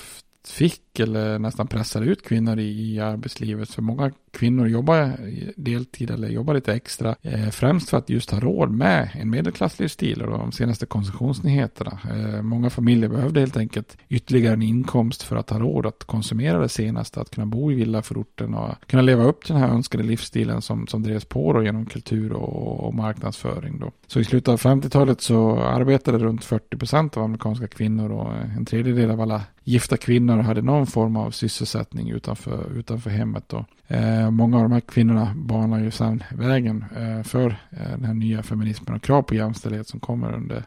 fick 0.48 1.00
eller 1.00 1.38
nästan 1.38 1.66
pressade 1.66 2.06
ut 2.06 2.22
kvinnor 2.22 2.58
i, 2.58 2.94
i 2.94 3.00
arbetslivet. 3.00 3.70
För 3.70 3.82
många 3.82 4.12
kvinnor 4.38 4.68
jobbar 4.68 5.16
deltid 5.56 6.10
eller 6.10 6.28
jobbar 6.28 6.54
lite 6.54 6.74
extra. 6.74 7.16
Eh, 7.22 7.48
främst 7.48 7.90
för 7.90 7.96
att 7.96 8.10
just 8.10 8.30
ha 8.30 8.40
råd 8.40 8.70
med 8.70 9.10
en 9.14 9.30
medelklasslivsstil 9.30 10.22
och 10.22 10.38
de 10.38 10.52
senaste 10.52 10.86
konsumtionsnyheterna. 10.86 11.98
Eh, 12.10 12.42
många 12.42 12.70
familjer 12.70 13.08
behövde 13.08 13.40
helt 13.40 13.56
enkelt 13.56 13.96
ytterligare 14.08 14.54
en 14.54 14.62
inkomst 14.62 15.22
för 15.22 15.36
att 15.36 15.50
ha 15.50 15.58
råd 15.58 15.86
att 15.86 16.04
konsumera 16.04 16.58
det 16.58 16.68
senaste. 16.68 17.20
Att 17.20 17.30
kunna 17.30 17.46
bo 17.46 17.72
i 17.72 17.74
villaförorten 17.74 18.54
och 18.54 18.74
kunna 18.86 19.02
leva 19.02 19.24
upp 19.24 19.44
till 19.44 19.54
den 19.54 19.62
här 19.62 19.70
önskade 19.70 20.04
livsstilen 20.04 20.62
som, 20.62 20.86
som 20.86 21.02
drevs 21.02 21.24
på 21.24 21.52
då 21.52 21.62
genom 21.62 21.86
kultur 21.86 22.32
och, 22.32 22.80
och 22.86 22.94
marknadsföring. 22.94 23.78
Då. 23.78 23.92
Så 24.06 24.20
i 24.20 24.24
slutet 24.24 24.48
av 24.48 24.60
50-talet 24.60 25.20
så 25.20 25.58
arbetade 25.60 26.18
runt 26.18 26.44
40 26.44 26.76
procent 26.76 27.16
av 27.16 27.22
amerikanska 27.22 27.68
kvinnor 27.68 28.12
och 28.12 28.34
eh, 28.34 28.56
en 28.56 28.64
tredjedel 28.64 29.10
av 29.10 29.20
alla 29.20 29.42
gifta 29.64 29.96
kvinnor 29.96 30.36
hade 30.36 30.62
någon 30.62 30.86
form 30.86 31.16
av 31.16 31.30
sysselsättning 31.30 32.10
utanför, 32.10 32.72
utanför 32.76 33.10
hemmet. 33.10 33.44
Då. 33.48 33.64
Eh, 33.90 34.30
många 34.30 34.56
av 34.56 34.62
de 34.62 34.72
här 34.72 34.80
kvinnorna 34.80 35.32
banar 35.36 35.80
ju 35.80 35.90
sedan 35.90 36.22
vägen 36.30 36.84
eh, 36.96 37.22
för 37.22 37.46
eh, 37.70 37.90
den 37.90 38.04
här 38.04 38.14
nya 38.14 38.42
feminismen 38.42 38.96
och 38.96 39.02
krav 39.02 39.22
på 39.22 39.34
jämställdhet 39.34 39.88
som 39.88 40.00
kommer 40.00 40.32
under, 40.32 40.64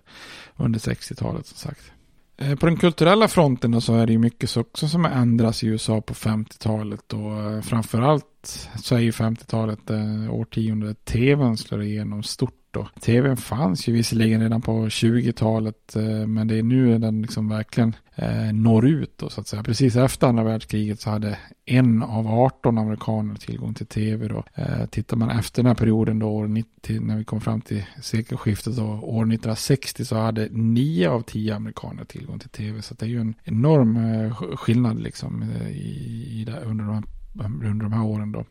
under 0.57 0.79
60-talet 0.79 1.45
som 1.45 1.57
sagt. 1.57 1.91
Eh, 2.37 2.55
på 2.55 2.65
den 2.65 2.77
kulturella 2.77 3.27
fronten 3.27 3.81
så 3.81 3.95
är 3.95 4.05
det 4.05 4.13
ju 4.13 4.19
mycket 4.19 4.57
också 4.57 4.87
som 4.87 5.05
ändras 5.05 5.63
i 5.63 5.67
USA 5.67 6.01
på 6.01 6.13
50-talet 6.13 7.13
och 7.13 7.41
eh, 7.41 7.61
framförallt 7.61 8.69
så 8.75 8.95
är 8.95 8.99
ju 8.99 9.11
50-talet 9.11 9.89
eh, 9.89 10.33
årtiondet 10.33 11.05
tvn 11.05 11.57
slår 11.57 11.83
igenom 11.83 12.23
stort 12.23 12.60
då. 12.71 12.87
TVn 13.01 13.37
fanns 13.37 13.87
ju 13.87 13.93
visserligen 13.93 14.41
redan 14.41 14.61
på 14.61 14.85
20-talet 14.85 15.95
eh, 15.95 16.27
men 16.27 16.47
det 16.47 16.55
är 16.55 16.63
nu 16.63 16.97
den 16.97 17.21
liksom 17.21 17.49
verkligen 17.49 17.95
eh, 18.15 18.53
når 18.53 18.85
ut 18.87 19.17
då, 19.17 19.29
så 19.29 19.41
att 19.41 19.47
säga. 19.47 19.63
Precis 19.63 19.95
efter 19.95 20.27
andra 20.27 20.43
världskriget 20.43 21.01
så 21.01 21.09
hade 21.09 21.37
en 21.65 22.03
av 22.03 22.27
18 22.27 22.77
amerikaner 22.77 23.35
tillgång 23.35 23.73
till 23.73 23.85
tv 23.85 24.27
då. 24.27 24.43
Eh, 24.55 24.85
tittar 24.85 25.17
man 25.17 25.29
efter 25.29 25.63
den 25.63 25.67
här 25.67 25.75
perioden 25.75 26.19
då, 26.19 26.27
år 26.27 26.47
90, 26.47 26.99
när 27.01 27.17
vi 27.17 27.23
kom 27.23 27.41
fram 27.41 27.61
till 27.61 27.83
sekelskiftet 28.01 28.75
då, 28.75 28.83
år 28.83 29.21
1960 29.21 30.05
så 30.05 30.15
hade 30.15 30.47
9 30.51 31.09
av 31.09 31.21
10 31.21 31.55
amerikaner 31.55 32.05
tillgång 32.05 32.39
till 32.39 32.49
tv. 32.49 32.81
Så 32.81 32.93
det 32.93 33.05
är 33.05 33.09
ju 33.09 33.21
en 33.21 33.33
enorm 33.43 33.97
eh, 33.97 34.35
skillnad 34.55 35.01
liksom 35.01 35.41
eh, 35.41 35.71
i, 35.71 36.41
i, 36.41 36.47
under 36.65 36.85
de 36.85 36.93
här 36.93 37.03
under 37.43 37.83
de 37.83 37.93
här 37.93 38.05
åren 38.05 38.31
då. 38.31 38.45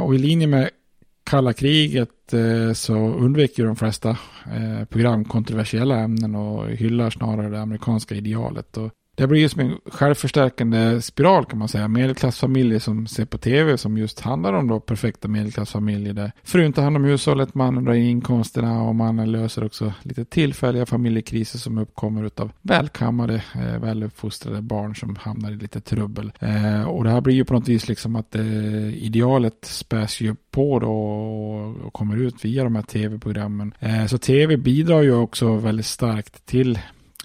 och 0.00 0.14
i 0.14 0.18
linje 0.18 0.46
med 0.46 0.70
kalla 1.26 1.52
kriget 1.52 2.32
eh, 2.32 2.72
så 2.72 2.94
undviker 2.94 3.64
de 3.64 3.76
flesta 3.76 4.10
eh, 4.46 4.84
program 4.84 5.24
kontroversiella 5.24 5.98
ämnen 5.98 6.34
och 6.34 6.68
hyllar 6.68 7.10
snarare 7.10 7.48
det 7.48 7.60
amerikanska 7.60 8.14
idealet. 8.14 8.76
Och 8.76 8.90
det 9.16 9.26
blir 9.26 9.40
ju 9.40 9.48
som 9.48 9.60
en 9.60 9.78
självförstärkande 9.86 11.02
spiral 11.02 11.44
kan 11.44 11.58
man 11.58 11.68
säga. 11.68 11.88
Medelklassfamiljer 11.88 12.78
som 12.78 13.06
ser 13.06 13.24
på 13.24 13.38
tv 13.38 13.78
som 13.78 13.98
just 13.98 14.20
handlar 14.20 14.52
om 14.52 14.68
då 14.68 14.80
perfekta 14.80 15.28
medelklassfamiljer 15.28 16.12
där 16.12 16.32
frun 16.42 16.72
tar 16.72 16.82
hand 16.82 16.96
om 16.96 17.04
hushållet, 17.04 17.54
mannen 17.54 17.84
drar 17.84 17.92
in 17.92 18.06
inkomsterna 18.06 18.82
och 18.82 18.94
mannen 18.94 19.32
löser 19.32 19.64
också 19.64 19.92
lite 20.02 20.24
tillfälliga 20.24 20.86
familjekriser 20.86 21.58
som 21.58 21.78
uppkommer 21.78 22.30
av 22.36 22.52
välkammade, 22.62 23.42
eh, 23.54 23.80
väluppfostrade 23.80 24.62
barn 24.62 24.94
som 24.94 25.16
hamnar 25.16 25.50
i 25.50 25.56
lite 25.56 25.80
trubbel. 25.80 26.32
Eh, 26.38 26.82
och 26.82 27.04
det 27.04 27.10
här 27.10 27.20
blir 27.20 27.34
ju 27.34 27.44
på 27.44 27.54
något 27.54 27.68
vis 27.68 27.88
liksom 27.88 28.16
att 28.16 28.34
eh, 28.34 29.04
idealet 29.04 29.58
späs 29.62 30.20
ju 30.20 30.34
på 30.50 30.78
då 30.78 30.92
och, 30.92 31.86
och 31.86 31.92
kommer 31.92 32.16
ut 32.16 32.44
via 32.44 32.64
de 32.64 32.74
här 32.74 32.82
tv-programmen. 32.82 33.74
Eh, 33.80 34.06
så 34.06 34.18
tv 34.18 34.56
bidrar 34.56 35.02
ju 35.02 35.14
också 35.14 35.56
väldigt 35.56 35.86
starkt 35.86 36.46
till 36.46 36.78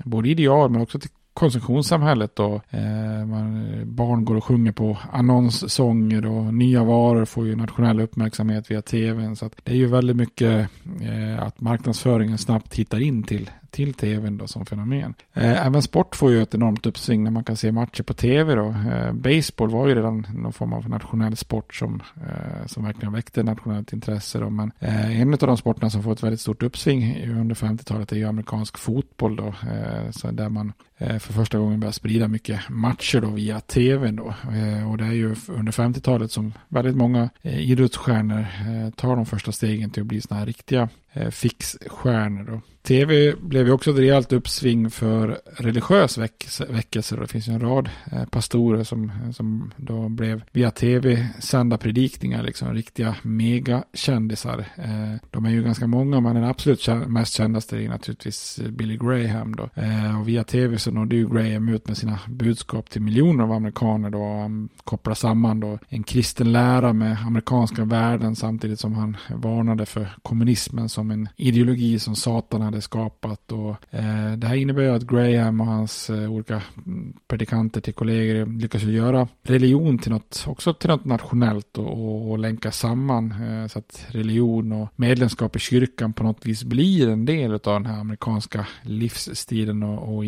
både 0.04 0.30
ideal 0.30 0.70
men 0.70 0.82
också 0.82 1.00
till 1.00 1.10
konsumtionssamhället 1.34 2.36
då. 2.36 2.62
Eh, 2.70 3.26
man, 3.26 3.82
barn 3.86 4.26
går 4.26 4.36
och 4.36 4.44
sjunger 4.44 4.72
på 4.72 4.98
annonssånger 5.12 6.26
och 6.26 6.54
nya 6.54 6.84
varor 6.84 7.26
får 7.26 7.48
ju 7.48 7.56
nationell 7.56 8.00
uppmärksamhet 8.00 8.72
via 8.72 8.82
tvn. 8.82 9.36
Så 9.36 9.50
det 9.64 9.72
är 9.72 9.76
ju 9.76 9.88
väldigt 9.88 10.16
mycket 10.16 10.70
eh, 11.02 11.44
att 11.44 11.62
marknadsföringen 11.62 12.38
snabbt 12.38 12.76
hittar 12.76 13.00
in 13.00 13.24
till 13.24 13.50
till 13.72 13.94
tvn 13.94 14.38
då 14.38 14.48
som 14.48 14.66
fenomen. 14.66 15.14
Eh, 15.34 15.66
även 15.66 15.82
sport 15.82 16.16
får 16.16 16.32
ju 16.32 16.42
ett 16.42 16.56
enormt 16.56 16.86
uppsving 16.86 17.24
när 17.24 17.32
man 17.32 17.44
kan 17.44 17.58
se 17.58 17.72
matcher 17.72 18.04
på 18.04 18.14
tv 18.14 18.56
då. 18.56 18.76
Eh, 18.92 19.14
baseball 19.14 19.70
var 19.70 19.88
ju 19.88 19.96
redan 19.96 20.28
någon 20.34 20.54
form 20.54 20.74
av 20.74 20.90
nationell 20.90 21.38
sport 21.38 21.76
som, 21.76 22.02
eh, 22.16 22.66
som 22.66 22.84
verkligen 22.84 23.14
väckte 23.14 23.44
nationellt 23.44 23.94
intresse 23.94 24.40
då. 24.40 24.50
Men 24.50 24.72
eh, 24.80 25.22
en 25.22 25.34
av 25.34 25.40
de 25.40 25.58
sporterna 25.58 25.90
som 25.90 26.04
får 26.04 26.12
ett 26.12 26.24
väldigt 26.24 26.42
stort 26.42 26.64
uppsving 26.64 27.30
under 27.30 27.56
50-talet 27.56 28.12
är 28.12 28.16
ju 28.16 28.26
amerikansk 28.26 28.78
fotboll 28.78 29.36
då. 29.36 29.48
Eh, 29.48 30.12
så 30.12 30.32
där 30.32 30.50
man 30.50 30.74
Eh, 31.02 31.20
för 31.20 31.34
första 31.34 31.58
gången 31.58 31.80
börjat 31.80 31.96
sprida 31.96 32.28
mycket 32.28 32.70
matcher 32.70 33.22
då 33.22 33.30
via 33.30 33.60
tv 33.60 34.12
då. 34.12 34.34
Eh, 34.54 34.92
och 34.92 34.98
det 34.98 35.04
är 35.04 35.12
ju 35.12 35.36
under 35.48 35.72
50-talet 35.72 36.32
som 36.32 36.54
väldigt 36.68 36.96
många 36.96 37.30
eh, 37.42 37.60
idrottsstjärnor 37.72 38.46
tar 38.92 39.16
de 39.16 39.26
första 39.26 39.52
stegen 39.52 39.90
till 39.90 40.02
att 40.02 40.08
bli 40.08 40.22
sådana 40.22 40.40
här 40.40 40.46
riktiga 40.46 40.90
fixstjärnor 41.32 42.44
då. 42.44 42.62
Tv 42.84 43.34
blev 43.42 43.68
ju 43.68 43.74
också 43.74 43.92
ett 43.92 43.98
rejält 43.98 44.34
uppsving 44.34 44.90
för 44.90 45.40
religiös 45.58 46.18
väckelse. 46.70 47.16
Det 47.16 47.28
finns 47.28 47.48
ju 47.48 47.54
en 47.54 47.60
rad 47.60 47.90
pastorer 48.30 48.84
som, 48.84 49.12
som 49.34 49.74
då 49.78 50.10
blev 50.10 50.44
via 50.52 50.72
tv 50.72 51.28
sända 51.40 51.78
predikningar, 51.78 52.44
liksom 52.44 52.74
riktiga 52.74 53.16
megakändisar. 53.22 54.66
De 55.32 55.46
är 55.46 55.50
ju 55.50 55.64
ganska 55.64 55.88
många, 55.88 56.20
men 56.20 56.36
den 56.36 56.44
absolut 56.44 56.88
mest 57.08 57.34
kändaste 57.34 57.78
är 57.78 57.90
naturligtvis 57.90 58.60
Billy 58.70 58.98
Graham 58.98 59.56
då. 59.56 59.70
Och 60.20 60.28
via 60.28 60.44
tv 60.44 60.78
så 60.78 60.91
nådde 60.92 61.16
ju 61.16 61.30
Graham 61.30 61.70
ut 61.70 61.88
med 61.88 61.98
sina 61.98 62.20
budskap 62.28 62.90
till 62.90 63.02
miljoner 63.02 63.44
av 63.44 63.52
amerikaner 63.52 64.10
då. 64.10 64.40
Han 64.42 64.70
kopplar 64.84 65.14
samman 65.14 65.60
då 65.60 65.80
en 65.90 66.04
kristen 66.04 66.52
lära 66.52 66.94
med 66.94 67.18
amerikanska 67.26 67.86
värden 67.86 68.36
samtidigt 68.36 68.80
som 68.80 68.96
han 68.96 69.18
varnade 69.30 69.86
för 69.86 70.08
kommunismen 70.24 70.90
som 70.90 71.12
en 71.12 71.30
ideologi 71.38 72.00
som 72.00 72.16
Satan 72.16 72.62
hade 72.62 72.82
skapat. 72.82 73.52
Och, 73.52 73.70
eh, 73.90 74.32
det 74.38 74.48
här 74.48 74.56
innebär 74.56 74.82
ju 74.82 74.96
att 74.96 75.08
Graham 75.08 75.62
och 75.62 75.68
hans 75.68 76.10
eh, 76.10 76.32
olika 76.32 76.62
predikanter 77.28 77.82
till 77.82 77.94
kollegor 77.94 78.60
lyckas 78.60 78.84
göra 78.84 79.28
religion 79.44 79.98
till 79.98 80.12
något, 80.12 80.44
också 80.48 80.74
till 80.74 80.90
något 80.90 81.06
nationellt 81.06 81.78
och, 81.78 81.88
och, 81.88 82.32
och 82.32 82.40
länka 82.40 82.72
samman 82.72 83.32
eh, 83.32 83.68
så 83.68 83.80
att 83.80 84.06
religion 84.08 84.72
och 84.72 84.90
medlemskap 84.96 85.56
i 85.56 85.60
kyrkan 85.60 86.14
på 86.14 86.24
något 86.24 86.46
vis 86.46 86.64
blir 86.64 87.10
en 87.10 87.26
del 87.26 87.54
av 87.54 87.60
den 87.62 87.86
här 87.86 88.00
amerikanska 88.00 88.68
livsstilen 88.82 89.84
och, 89.84 90.16
och 90.16 90.26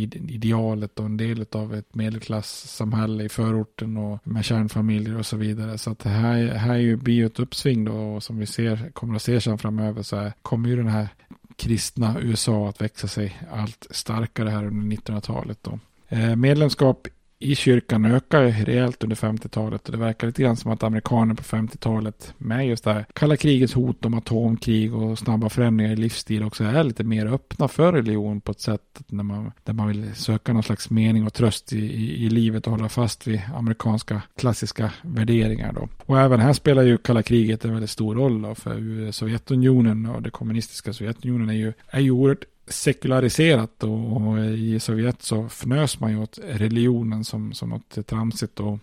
idealet 0.53 0.99
och 0.99 1.05
en 1.05 1.17
del 1.17 1.45
av 1.51 1.73
ett 1.73 1.95
medelklassamhälle 1.95 3.23
i 3.23 3.29
förorten 3.29 3.97
och 3.97 4.19
med 4.23 4.45
kärnfamiljer 4.45 5.17
och 5.17 5.25
så 5.25 5.37
vidare. 5.37 5.77
Så 5.77 5.91
att 5.91 5.99
det 5.99 6.09
här, 6.09 6.45
här 6.45 6.95
blir 6.95 7.13
ju 7.13 7.25
ett 7.25 7.39
uppsving 7.39 7.85
då 7.85 7.93
och 7.93 8.23
som 8.23 8.37
vi 8.37 8.45
ser, 8.45 8.89
kommer 8.93 9.15
att 9.15 9.21
se 9.21 9.41
sen 9.41 9.57
framöver 9.57 10.03
så 10.03 10.15
här, 10.15 10.33
kommer 10.41 10.69
ju 10.69 10.75
den 10.75 10.87
här 10.87 11.07
kristna 11.55 12.19
USA 12.21 12.69
att 12.69 12.81
växa 12.81 13.07
sig 13.07 13.41
allt 13.51 13.87
starkare 13.89 14.49
här 14.49 14.65
under 14.65 14.97
1900-talet. 14.97 15.57
Då. 15.61 15.79
Eh, 16.07 16.35
medlemskap 16.35 17.07
i 17.43 17.55
kyrkan 17.55 18.05
ökar 18.05 18.43
rejält 18.43 19.03
under 19.03 19.15
50-talet 19.15 19.85
och 19.85 19.91
det 19.91 19.97
verkar 19.97 20.27
lite 20.27 20.41
grann 20.41 20.55
som 20.55 20.71
att 20.71 20.83
amerikaner 20.83 21.35
på 21.35 21.43
50-talet 21.43 22.33
med 22.37 22.67
just 22.67 22.83
det 22.83 22.93
här 22.93 23.05
kalla 23.13 23.37
krigets 23.37 23.73
hot 23.73 24.05
om 24.05 24.13
atomkrig 24.13 24.93
och 24.93 25.19
snabba 25.19 25.49
förändringar 25.49 25.93
i 25.93 25.95
livsstil 25.95 26.43
också 26.43 26.63
är 26.63 26.83
lite 26.83 27.03
mer 27.03 27.25
öppna 27.25 27.67
för 27.67 27.93
religion 27.93 28.41
på 28.41 28.51
ett 28.51 28.61
sätt 28.61 29.01
när 29.07 29.23
man, 29.23 29.51
där 29.63 29.73
man 29.73 29.87
vill 29.87 30.15
söka 30.15 30.53
någon 30.53 30.63
slags 30.63 30.89
mening 30.89 31.25
och 31.25 31.33
tröst 31.33 31.73
i, 31.73 31.77
i, 31.77 32.25
i 32.25 32.29
livet 32.29 32.67
och 32.67 32.71
hålla 32.71 32.89
fast 32.89 33.27
vid 33.27 33.41
amerikanska 33.55 34.21
klassiska 34.37 34.91
värderingar 35.01 35.73
då. 35.73 35.89
Och 36.05 36.19
även 36.19 36.39
här 36.39 36.53
spelar 36.53 36.83
ju 36.83 36.97
kalla 36.97 37.23
kriget 37.23 37.65
en 37.65 37.73
väldigt 37.73 37.89
stor 37.89 38.15
roll 38.15 38.41
då 38.41 38.55
för 38.55 39.11
Sovjetunionen 39.11 40.05
och 40.05 40.21
det 40.21 40.29
kommunistiska 40.29 40.93
Sovjetunionen 40.93 41.49
är 41.49 41.53
ju, 41.53 41.73
är 41.87 41.99
ju 41.99 42.11
oerhört 42.11 42.45
sekulariserat 42.67 43.83
och, 43.83 44.39
i 44.45 44.79
Sovjet 44.79 45.21
så 45.21 45.45
fnös 45.45 45.99
man 45.99 46.11
ju 46.11 46.17
åt 46.17 46.39
religionen 46.43 47.23
som, 47.23 47.53
som 47.53 47.69
något 47.69 48.07
tramsigt 48.07 48.59
och, 48.59 48.79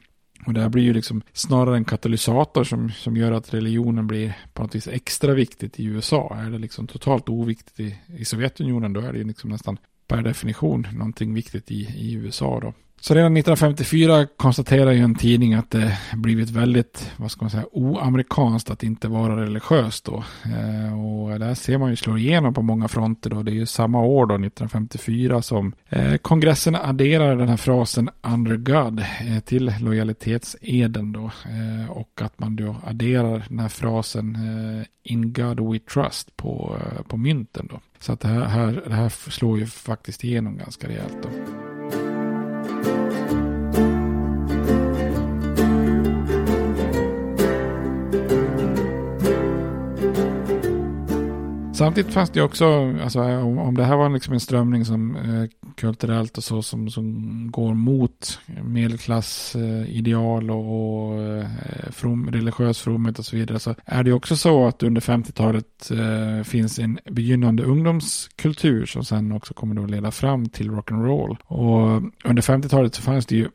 och 0.46 0.54
det 0.54 0.60
här 0.60 0.68
blir 0.68 0.82
ju 0.82 0.92
liksom 0.92 1.22
snarare 1.32 1.76
en 1.76 1.84
katalysator 1.84 2.64
som, 2.64 2.90
som 2.90 3.16
gör 3.16 3.32
att 3.32 3.54
religionen 3.54 4.06
blir 4.06 4.38
på 4.52 4.62
något 4.62 4.74
vis 4.74 4.88
extra 4.88 5.34
viktigt 5.34 5.80
i 5.80 5.84
USA. 5.84 6.36
Är 6.36 6.50
det 6.50 6.58
liksom 6.58 6.86
totalt 6.86 7.28
oviktigt 7.28 7.80
i, 7.80 7.98
i 8.06 8.24
Sovjetunionen 8.24 8.92
då 8.92 9.00
är 9.00 9.12
det 9.12 9.18
ju 9.18 9.24
liksom 9.24 9.50
nästan 9.50 9.78
per 10.06 10.22
definition 10.22 10.86
någonting 10.92 11.34
viktigt 11.34 11.70
i, 11.70 11.80
i 11.96 12.12
USA 12.12 12.60
då. 12.60 12.74
Så 13.02 13.14
redan 13.14 13.36
1954 13.36 14.26
konstaterar 14.36 14.90
ju 14.90 14.98
en 14.98 15.14
tidning 15.14 15.54
att 15.54 15.70
det 15.70 15.98
blivit 16.14 16.50
väldigt, 16.50 17.12
vad 17.16 17.30
ska 17.30 17.44
man 17.44 17.50
säga, 17.50 17.64
oamerikanskt 17.72 18.70
att 18.70 18.82
inte 18.82 19.08
vara 19.08 19.42
religiös 19.42 20.02
då. 20.02 20.24
Eh, 20.44 21.00
och 21.04 21.38
där 21.38 21.54
ser 21.54 21.78
man 21.78 21.90
ju 21.90 21.96
slå 21.96 22.18
igenom 22.18 22.54
på 22.54 22.62
många 22.62 22.88
fronter 22.88 23.30
då. 23.30 23.42
Det 23.42 23.50
är 23.50 23.54
ju 23.54 23.66
samma 23.66 24.02
år 24.02 24.26
då, 24.26 24.34
1954, 24.34 25.42
som 25.42 25.72
eh, 25.88 26.16
kongressen 26.16 26.74
adderar 26.74 27.36
den 27.36 27.48
här 27.48 27.56
frasen 27.56 28.10
under 28.22 28.56
God 28.56 29.00
eh, 29.00 29.40
till 29.44 29.74
lojalitetseden 29.80 31.12
då. 31.12 31.24
Eh, 31.24 31.90
och 31.90 32.22
att 32.22 32.38
man 32.38 32.56
då 32.56 32.76
adderar 32.86 33.44
den 33.48 33.58
här 33.58 33.68
frasen 33.68 34.34
eh, 34.34 35.12
in 35.12 35.32
God 35.32 35.72
we 35.72 35.78
trust 35.78 36.36
på, 36.36 36.76
eh, 36.80 37.02
på 37.02 37.16
mynten 37.16 37.68
då. 37.70 37.80
Så 37.98 38.12
att 38.12 38.20
det 38.20 38.28
här, 38.28 38.44
här, 38.44 38.82
det 38.86 38.94
här 38.94 39.08
slår 39.30 39.58
ju 39.58 39.66
faktiskt 39.66 40.24
igenom 40.24 40.56
ganska 40.56 40.88
rejält 40.88 41.16
då. 41.22 41.59
Samtidigt 51.80 52.12
fanns 52.12 52.30
det 52.30 52.42
också, 52.42 52.94
alltså, 53.02 53.20
om, 53.20 53.58
om 53.58 53.76
det 53.76 53.84
här 53.84 53.96
var 53.96 54.10
liksom 54.10 54.34
en 54.34 54.40
strömning 54.40 54.84
som 54.84 55.16
eh, 55.16 55.72
kulturellt 55.76 56.38
och 56.38 56.44
så 56.44 56.62
som, 56.62 56.90
som 56.90 57.48
går 57.50 57.74
mot 57.74 58.40
medelklassideal 58.64 60.48
eh, 60.48 60.56
och, 60.56 61.10
och 61.10 61.22
eh, 61.22 61.46
from, 61.90 62.30
religiös 62.30 62.80
fromhet 62.80 63.18
och 63.18 63.24
så 63.24 63.36
vidare 63.36 63.58
så 63.58 63.74
är 63.84 64.02
det 64.02 64.12
också 64.12 64.36
så 64.36 64.66
att 64.66 64.82
under 64.82 65.00
50-talet 65.00 65.90
eh, 65.90 66.44
finns 66.44 66.78
en 66.78 66.98
begynnande 67.10 67.62
ungdomskultur 67.62 68.86
som 68.86 69.04
sen 69.04 69.32
också 69.32 69.54
kommer 69.54 69.74
då 69.74 69.86
leda 69.86 70.10
fram 70.10 70.48
till 70.48 70.70
rock'n'roll. 70.70 71.36
Och 71.44 72.02
under 72.24 72.42
50-talet 72.42 72.94
så 72.94 73.02
fanns 73.02 73.26
det 73.26 73.36
ju 73.36 73.48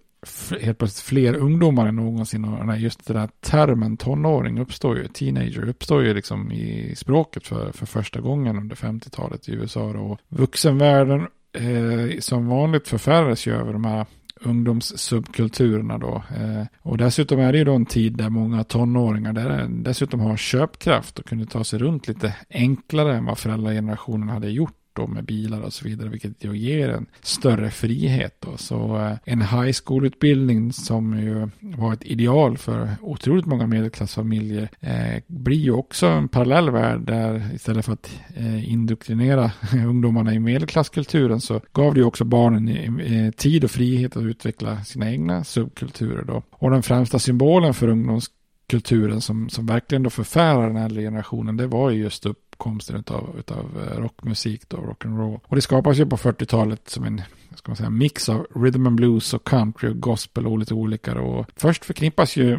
helt 0.62 0.78
plötsligt 0.78 1.06
fler 1.06 1.36
ungdomar 1.36 1.88
än 1.88 1.96
någonsin. 1.96 2.46
Och 2.46 2.78
just 2.78 3.08
den 3.08 3.18
här 3.18 3.30
termen 3.42 3.98
tonåring 3.98 4.60
uppstår 4.60 4.98
ju, 4.98 5.08
teenager 5.08 5.70
uppstår 5.70 6.04
ju 6.04 6.14
liksom 6.14 6.52
i 6.52 6.96
språket 6.96 7.48
för, 7.48 7.72
för 7.72 7.86
första 7.86 8.22
gången 8.22 8.58
under 8.58 8.76
50-talet 8.76 9.50
i 9.50 9.52
USA. 9.52 9.84
Och 9.84 10.20
vuxenvärlden 10.30 11.28
eh, 11.54 12.20
som 12.20 12.48
vanligt 12.48 12.88
förfärades 12.88 13.48
ju 13.48 13.54
över 13.54 13.74
de 13.74 13.86
här 13.86 14.06
ungdomssubkulturerna 14.42 15.98
då. 15.98 16.24
Eh, 16.36 16.66
och 16.82 16.98
dessutom 16.98 17.40
är 17.40 17.52
det 17.52 17.58
ju 17.58 17.64
då 17.64 17.74
en 17.74 17.86
tid 17.86 18.18
där 18.18 18.30
många 18.30 18.64
tonåringar 18.64 19.34
där 19.34 19.68
dessutom 19.70 20.20
har 20.20 20.38
köpkraft 20.38 21.20
och 21.20 21.26
kunde 21.26 21.46
ta 21.46 21.64
sig 21.64 21.80
runt 21.80 22.08
lite 22.08 22.36
enklare 22.50 23.16
än 23.16 23.26
vad 23.26 23.38
föräldragenerationen 23.38 24.30
hade 24.30 24.50
gjort 24.50 24.74
då 24.96 25.08
med 25.08 25.26
bilar 25.26 25.62
och 25.62 25.74
så 25.74 25.88
vidare, 25.88 26.10
vilket 26.10 26.44
ju 26.44 26.58
ger 26.58 26.90
en 26.90 27.06
större 27.22 27.72
frihet. 27.72 28.36
Då. 28.40 28.58
Så 28.58 28.98
eh, 28.98 29.18
en 29.24 29.42
high 29.42 29.74
school-utbildning 29.86 30.74
som 30.74 31.20
ju 31.20 31.50
var 31.78 31.94
ett 31.94 32.06
ideal 32.06 32.58
för 32.58 32.90
otroligt 33.02 33.46
många 33.46 33.68
medelklassfamiljer 33.68 34.70
eh, 34.80 35.22
blir 35.28 35.58
ju 35.58 35.72
också 35.72 36.08
en 36.08 36.28
parallell 36.28 36.70
värld 36.70 37.02
där 37.02 37.52
istället 37.56 37.86
för 37.86 37.94
att 37.94 38.20
eh, 38.36 38.72
indoktrinera 38.72 39.52
ungdomarna 39.74 40.34
i 40.34 40.40
medelklasskulturen 40.40 41.42
så 41.42 41.62
gav 41.74 41.94
det 41.94 42.00
ju 42.00 42.06
också 42.06 42.24
barnen 42.24 43.00
eh, 43.00 43.32
tid 43.32 43.64
och 43.64 43.72
frihet 43.72 44.18
att 44.18 44.24
utveckla 44.24 44.84
sina 44.84 45.12
egna 45.12 45.44
subkulturer 45.44 46.24
då. 46.24 46.44
Och 46.52 46.72
den 46.72 46.84
främsta 46.84 47.20
symbolen 47.20 47.74
för 47.74 47.88
ungdoms 47.88 48.30
kulturen 48.68 49.22
som, 49.22 49.50
som 49.50 49.66
verkligen 49.66 50.04
då 50.04 50.10
förfärar 50.10 50.68
den 50.68 50.78
äldre 50.78 51.02
generationen, 51.02 51.58
det 51.58 51.68
var 51.68 51.90
ju 51.90 52.04
just 52.04 52.26
uppkomsten 52.26 53.04
av 53.08 53.36
utav 53.40 53.88
eh, 53.92 54.00
rockmusik 54.02 54.70
då, 54.70 54.78
rock'n'roll. 54.78 55.40
Och 55.44 55.56
det 55.56 55.62
skapas 55.62 55.98
ju 55.98 56.06
på 56.06 56.18
40-talet 56.18 56.90
som 56.90 57.04
en 57.04 57.22
ska 57.56 57.70
man 57.70 57.76
säga, 57.76 57.90
mix 57.90 58.30
av 58.30 58.48
rhythm 58.56 58.88
and 58.88 58.96
blues 58.96 59.34
och 59.34 59.44
country 59.44 59.90
och 59.90 60.00
gospel 60.00 60.48
och 60.48 60.60
lite 60.60 60.74
olika. 60.74 61.22
Och 61.22 61.46
först 61.56 61.86
förknippas 61.86 62.38
ju 62.38 62.54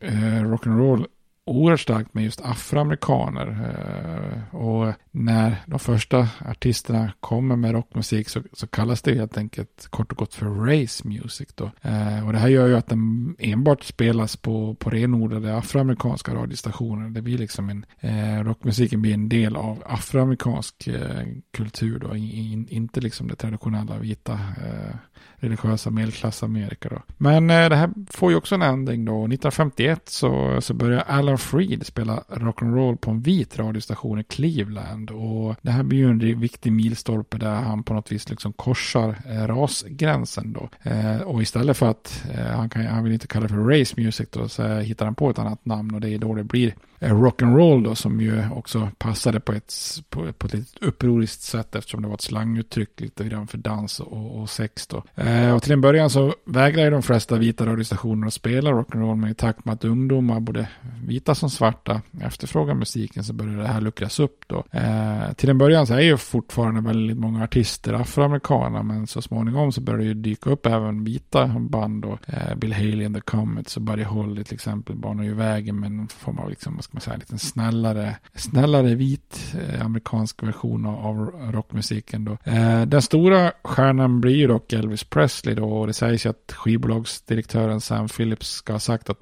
eh, 0.00 0.42
rock'n'roll 0.42 1.06
oerhört 1.48 1.80
starkt 1.80 2.14
med 2.14 2.24
just 2.24 2.40
afroamerikaner. 2.40 3.46
Eh, 3.48 4.56
och 4.56 4.94
när 5.18 5.56
de 5.66 5.78
första 5.78 6.28
artisterna 6.46 7.12
kommer 7.20 7.56
med 7.56 7.72
rockmusik 7.72 8.28
så, 8.28 8.42
så 8.52 8.66
kallas 8.66 9.02
det 9.02 9.14
helt 9.14 9.38
enkelt 9.38 9.86
kort 9.90 10.12
och 10.12 10.18
gott 10.18 10.34
för 10.34 10.46
race 10.46 11.08
music. 11.08 11.48
Då. 11.54 11.70
Eh, 11.82 12.26
och 12.26 12.32
det 12.32 12.38
här 12.38 12.48
gör 12.48 12.66
ju 12.66 12.76
att 12.76 12.88
den 12.88 13.36
enbart 13.38 13.84
spelas 13.84 14.36
på, 14.36 14.74
på 14.74 14.90
renodlade 14.90 15.56
afroamerikanska 15.56 16.34
radiostationer. 16.34 17.08
Det 17.08 17.22
blir 17.22 17.38
liksom 17.38 17.68
en, 17.68 17.84
eh, 18.00 18.44
rockmusiken 18.44 19.02
blir 19.02 19.14
en 19.14 19.28
del 19.28 19.56
av 19.56 19.82
afroamerikansk 19.86 20.86
eh, 20.86 21.26
kultur 21.52 21.98
då, 21.98 22.16
in, 22.16 22.68
inte 22.68 23.00
liksom 23.00 23.28
det 23.28 23.34
traditionella 23.34 23.98
vita 23.98 24.32
eh, 24.32 24.96
religiösa 25.36 25.90
medelklassamerika. 25.90 26.88
Då. 26.88 27.02
Men 27.16 27.50
eh, 27.50 27.68
det 27.68 27.76
här 27.76 27.90
får 28.10 28.30
ju 28.30 28.36
också 28.36 28.54
en 28.54 28.62
ändring 28.62 29.04
då. 29.04 29.12
1951 29.12 30.08
så, 30.08 30.60
så 30.60 30.74
börjar 30.74 31.04
Alan 31.06 31.38
Freed 31.38 31.86
spela 31.86 32.24
rock'n'roll 32.28 32.96
på 32.96 33.10
en 33.10 33.20
vit 33.20 33.58
radiostation 33.58 34.18
i 34.18 34.24
Cleveland. 34.24 35.07
Och 35.10 35.56
det 35.62 35.70
här 35.70 35.82
blir 35.82 35.98
ju 35.98 36.10
en 36.10 36.40
viktig 36.40 36.72
milstolpe 36.72 37.38
där 37.38 37.54
han 37.54 37.82
på 37.82 37.94
något 37.94 38.12
vis 38.12 38.28
liksom 38.28 38.52
korsar 38.52 39.16
eh, 39.26 39.46
rasgränsen 39.46 40.52
då. 40.52 40.68
Eh, 40.90 41.20
och 41.20 41.42
istället 41.42 41.76
för 41.76 41.90
att 41.90 42.24
eh, 42.34 42.46
han, 42.46 42.68
kan, 42.68 42.86
han 42.86 43.04
vill 43.04 43.12
inte 43.12 43.26
kalla 43.26 43.46
det 43.46 43.54
för 43.54 43.78
race 43.80 43.94
music 43.96 44.28
då 44.30 44.48
så 44.48 44.78
hittar 44.78 45.04
han 45.04 45.14
på 45.14 45.30
ett 45.30 45.38
annat 45.38 45.64
namn 45.64 45.94
och 45.94 46.00
det 46.00 46.10
är 46.10 46.18
då 46.18 46.34
det 46.34 46.44
blir 46.44 46.74
eh, 46.98 47.14
rock'n'roll 47.14 47.84
då 47.84 47.94
som 47.94 48.20
ju 48.20 48.50
också 48.50 48.90
passade 48.98 49.40
på 49.40 49.52
ett, 49.52 49.74
på, 50.08 50.32
på 50.32 50.46
ett 50.46 50.54
lite 50.54 50.86
upproriskt 50.86 51.42
sätt 51.42 51.74
eftersom 51.74 52.02
det 52.02 52.08
var 52.08 52.14
ett 52.14 52.20
slanguttryck 52.20 53.00
lite 53.00 53.24
grann 53.24 53.46
för 53.46 53.58
dans 53.58 54.00
och, 54.00 54.40
och 54.40 54.50
sex 54.50 54.86
då. 54.86 55.04
Eh, 55.14 55.54
och 55.54 55.62
till 55.62 55.72
en 55.72 55.80
början 55.80 56.10
så 56.10 56.34
vägrar 56.44 56.90
de 56.90 57.02
flesta 57.02 57.36
vita 57.36 57.66
radiostationer 57.66 58.26
att 58.26 58.34
spela 58.34 58.70
rock'n'roll 58.70 59.16
men 59.16 59.30
i 59.30 59.34
takt 59.34 59.64
med 59.64 59.74
att 59.74 59.84
ungdomar, 59.84 60.40
både 60.40 60.68
vita 61.06 61.34
som 61.34 61.50
svarta, 61.50 62.02
efterfrågar 62.20 62.74
musiken 62.74 63.24
så 63.24 63.32
börjar 63.32 63.58
det 63.58 63.68
här 63.68 63.80
luckras 63.80 64.20
upp 64.20 64.44
då. 64.46 64.64
Eh, 64.70 64.87
Eh, 64.88 65.32
till 65.32 65.50
en 65.50 65.58
början 65.58 65.86
så 65.86 65.94
är 65.94 66.00
ju 66.00 66.16
fortfarande 66.16 66.80
väldigt 66.80 67.18
många 67.18 67.44
artister 67.44 67.92
afroamerikaner 67.92 68.82
men 68.82 69.06
så 69.06 69.22
småningom 69.22 69.72
så 69.72 69.80
börjar 69.80 69.98
det 69.98 70.04
ju 70.04 70.14
dyka 70.14 70.50
upp 70.50 70.66
även 70.66 71.04
vita 71.04 71.46
band 71.46 72.02
då. 72.02 72.18
Eh, 72.26 72.54
Bill 72.56 72.72
Haley 72.72 73.04
and 73.04 73.14
the 73.14 73.20
Comets 73.20 73.76
och 73.76 73.82
Buddy 73.82 74.02
Holly 74.02 74.44
till 74.44 74.54
exempel 74.54 74.96
banar 74.96 75.24
ju 75.24 75.34
vägen 75.34 75.80
med 75.80 75.86
en 75.86 76.08
form 76.08 76.38
av 76.38 76.50
liksom, 76.50 76.74
vad 76.74 76.84
ska 76.84 76.94
man 76.94 77.00
säga, 77.00 77.16
lite 77.16 77.38
snällare, 77.38 78.16
snällare 78.34 78.94
vit 78.94 79.54
eh, 79.54 79.84
amerikansk 79.84 80.42
version 80.42 80.86
av, 80.86 81.06
av 81.06 81.16
rockmusiken 81.52 82.24
då. 82.24 82.32
Eh, 82.44 82.82
den 82.82 83.02
stora 83.02 83.52
stjärnan 83.64 84.20
blir 84.20 84.36
ju 84.36 84.46
dock 84.46 84.72
Elvis 84.72 85.04
Presley 85.04 85.54
då 85.54 85.64
och 85.64 85.86
det 85.86 85.92
sägs 85.92 86.26
ju 86.26 86.30
att 86.30 86.52
skivbolagsdirektören 86.52 87.80
Sam 87.80 88.08
Phillips 88.08 88.48
ska 88.48 88.72
ha 88.72 88.80
sagt 88.80 89.10
att 89.10 89.18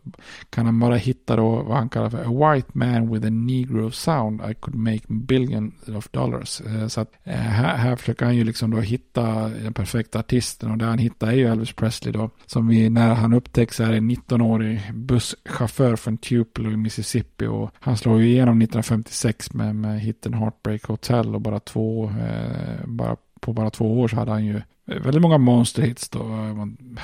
kan 0.51 0.67
han 0.67 0.81
bara 0.81 0.97
hitta 0.97 1.37
då 1.37 1.63
vad 1.63 1.77
han 1.77 1.89
kallar 1.89 2.11
för 2.11 2.19
a 2.19 2.55
white 2.55 2.69
man 2.73 3.13
with 3.13 3.27
a 3.27 3.31
negro 3.31 3.91
sound 3.91 4.41
I 4.51 4.55
could 4.55 4.75
make 4.75 5.03
billion 5.09 5.56
of 5.97 6.09
dollars. 6.11 6.61
Eh, 6.61 6.87
så 6.87 7.01
att 7.01 7.13
eh, 7.25 7.35
här, 7.35 7.77
här 7.77 7.97
försöker 7.97 8.25
han 8.25 8.37
ju 8.37 8.45
liksom 8.45 8.71
då 8.71 8.81
hitta 8.81 9.49
den 9.49 9.73
perfekta 9.73 10.19
artisten 10.19 10.71
och 10.71 10.79
det 10.79 10.85
han 10.85 10.99
hittar 10.99 11.27
är 11.27 11.33
ju 11.33 11.47
Elvis 11.47 11.73
Presley 11.73 12.13
då 12.13 12.31
som 12.47 12.69
vi 12.69 12.91
när 12.91 13.15
han 13.15 13.33
upptäcks 13.33 13.81
är 13.81 13.93
en 13.93 14.11
19-årig 14.11 14.95
busschaufför 14.95 15.97
från 15.97 16.19
Tupelo 16.19 16.71
i 16.71 16.77
Mississippi 16.77 17.47
och 17.47 17.71
han 17.81 17.97
slår 17.97 18.21
ju 18.21 18.27
igenom 18.27 18.63
1956 18.63 19.53
med, 19.53 19.77
med 19.77 20.01
hitten 20.01 20.35
Heartbreak 20.35 20.85
Hotel 20.85 21.35
och 21.35 21.41
bara 21.41 21.61
två, 21.61 22.05
eh, 22.05 22.87
bara 22.87 23.17
på 23.41 23.53
bara 23.53 23.71
två 23.71 24.01
år 24.01 24.09
så 24.09 24.17
hade 24.17 24.31
han 24.31 24.45
ju 24.45 24.57
eh, 24.57 25.03
väldigt 25.03 25.23
många 25.23 25.39
monsterhits 25.39 26.09
då. 26.09 26.19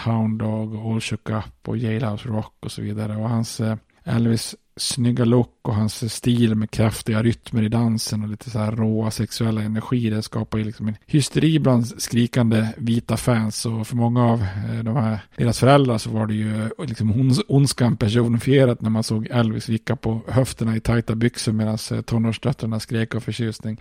Hound 0.04 0.38
Dog, 0.38 0.76
All 0.76 1.00
Shook 1.00 1.30
Up 1.30 1.68
och 1.68 1.76
Jailhouse 1.76 2.28
Rock 2.28 2.56
och 2.60 2.72
så 2.72 2.82
vidare. 2.82 3.16
Och 3.16 3.28
hans 3.28 3.60
Elvis 4.04 4.54
snygga 4.76 5.24
look 5.24 5.61
och 5.62 5.74
hans 5.74 6.12
stil 6.14 6.54
med 6.54 6.70
kraftiga 6.70 7.22
rytmer 7.22 7.62
i 7.62 7.68
dansen 7.68 8.22
och 8.22 8.28
lite 8.28 8.50
så 8.50 8.58
här 8.58 8.72
råa 8.72 9.10
sexuella 9.10 9.62
energi. 9.62 10.10
Det 10.10 10.22
skapar 10.22 10.58
ju 10.58 10.64
liksom 10.64 10.88
en 10.88 10.96
hysteri 11.06 11.58
bland 11.58 11.86
skrikande 11.86 12.68
vita 12.76 13.16
fans. 13.16 13.66
Och 13.66 13.86
för 13.86 13.96
många 13.96 14.24
av 14.24 14.42
eh, 14.42 14.84
de 14.84 14.96
här, 14.96 15.18
deras 15.36 15.60
föräldrar 15.60 15.98
så 15.98 16.10
var 16.10 16.26
det 16.26 16.34
ju 16.34 16.62
eh, 16.62 16.68
liksom 16.78 17.32
ondskan 17.48 17.96
personifierat 17.96 18.80
när 18.80 18.90
man 18.90 19.02
såg 19.02 19.26
Elvis 19.30 19.68
vicka 19.68 19.96
på 19.96 20.20
höfterna 20.28 20.76
i 20.76 20.80
tajta 20.80 21.14
byxor 21.14 21.52
medan 21.52 21.78
eh, 21.92 22.00
tonårsdöttrarna 22.00 22.80
skrek 22.80 23.14
av 23.14 23.20
förtjusning. 23.20 23.80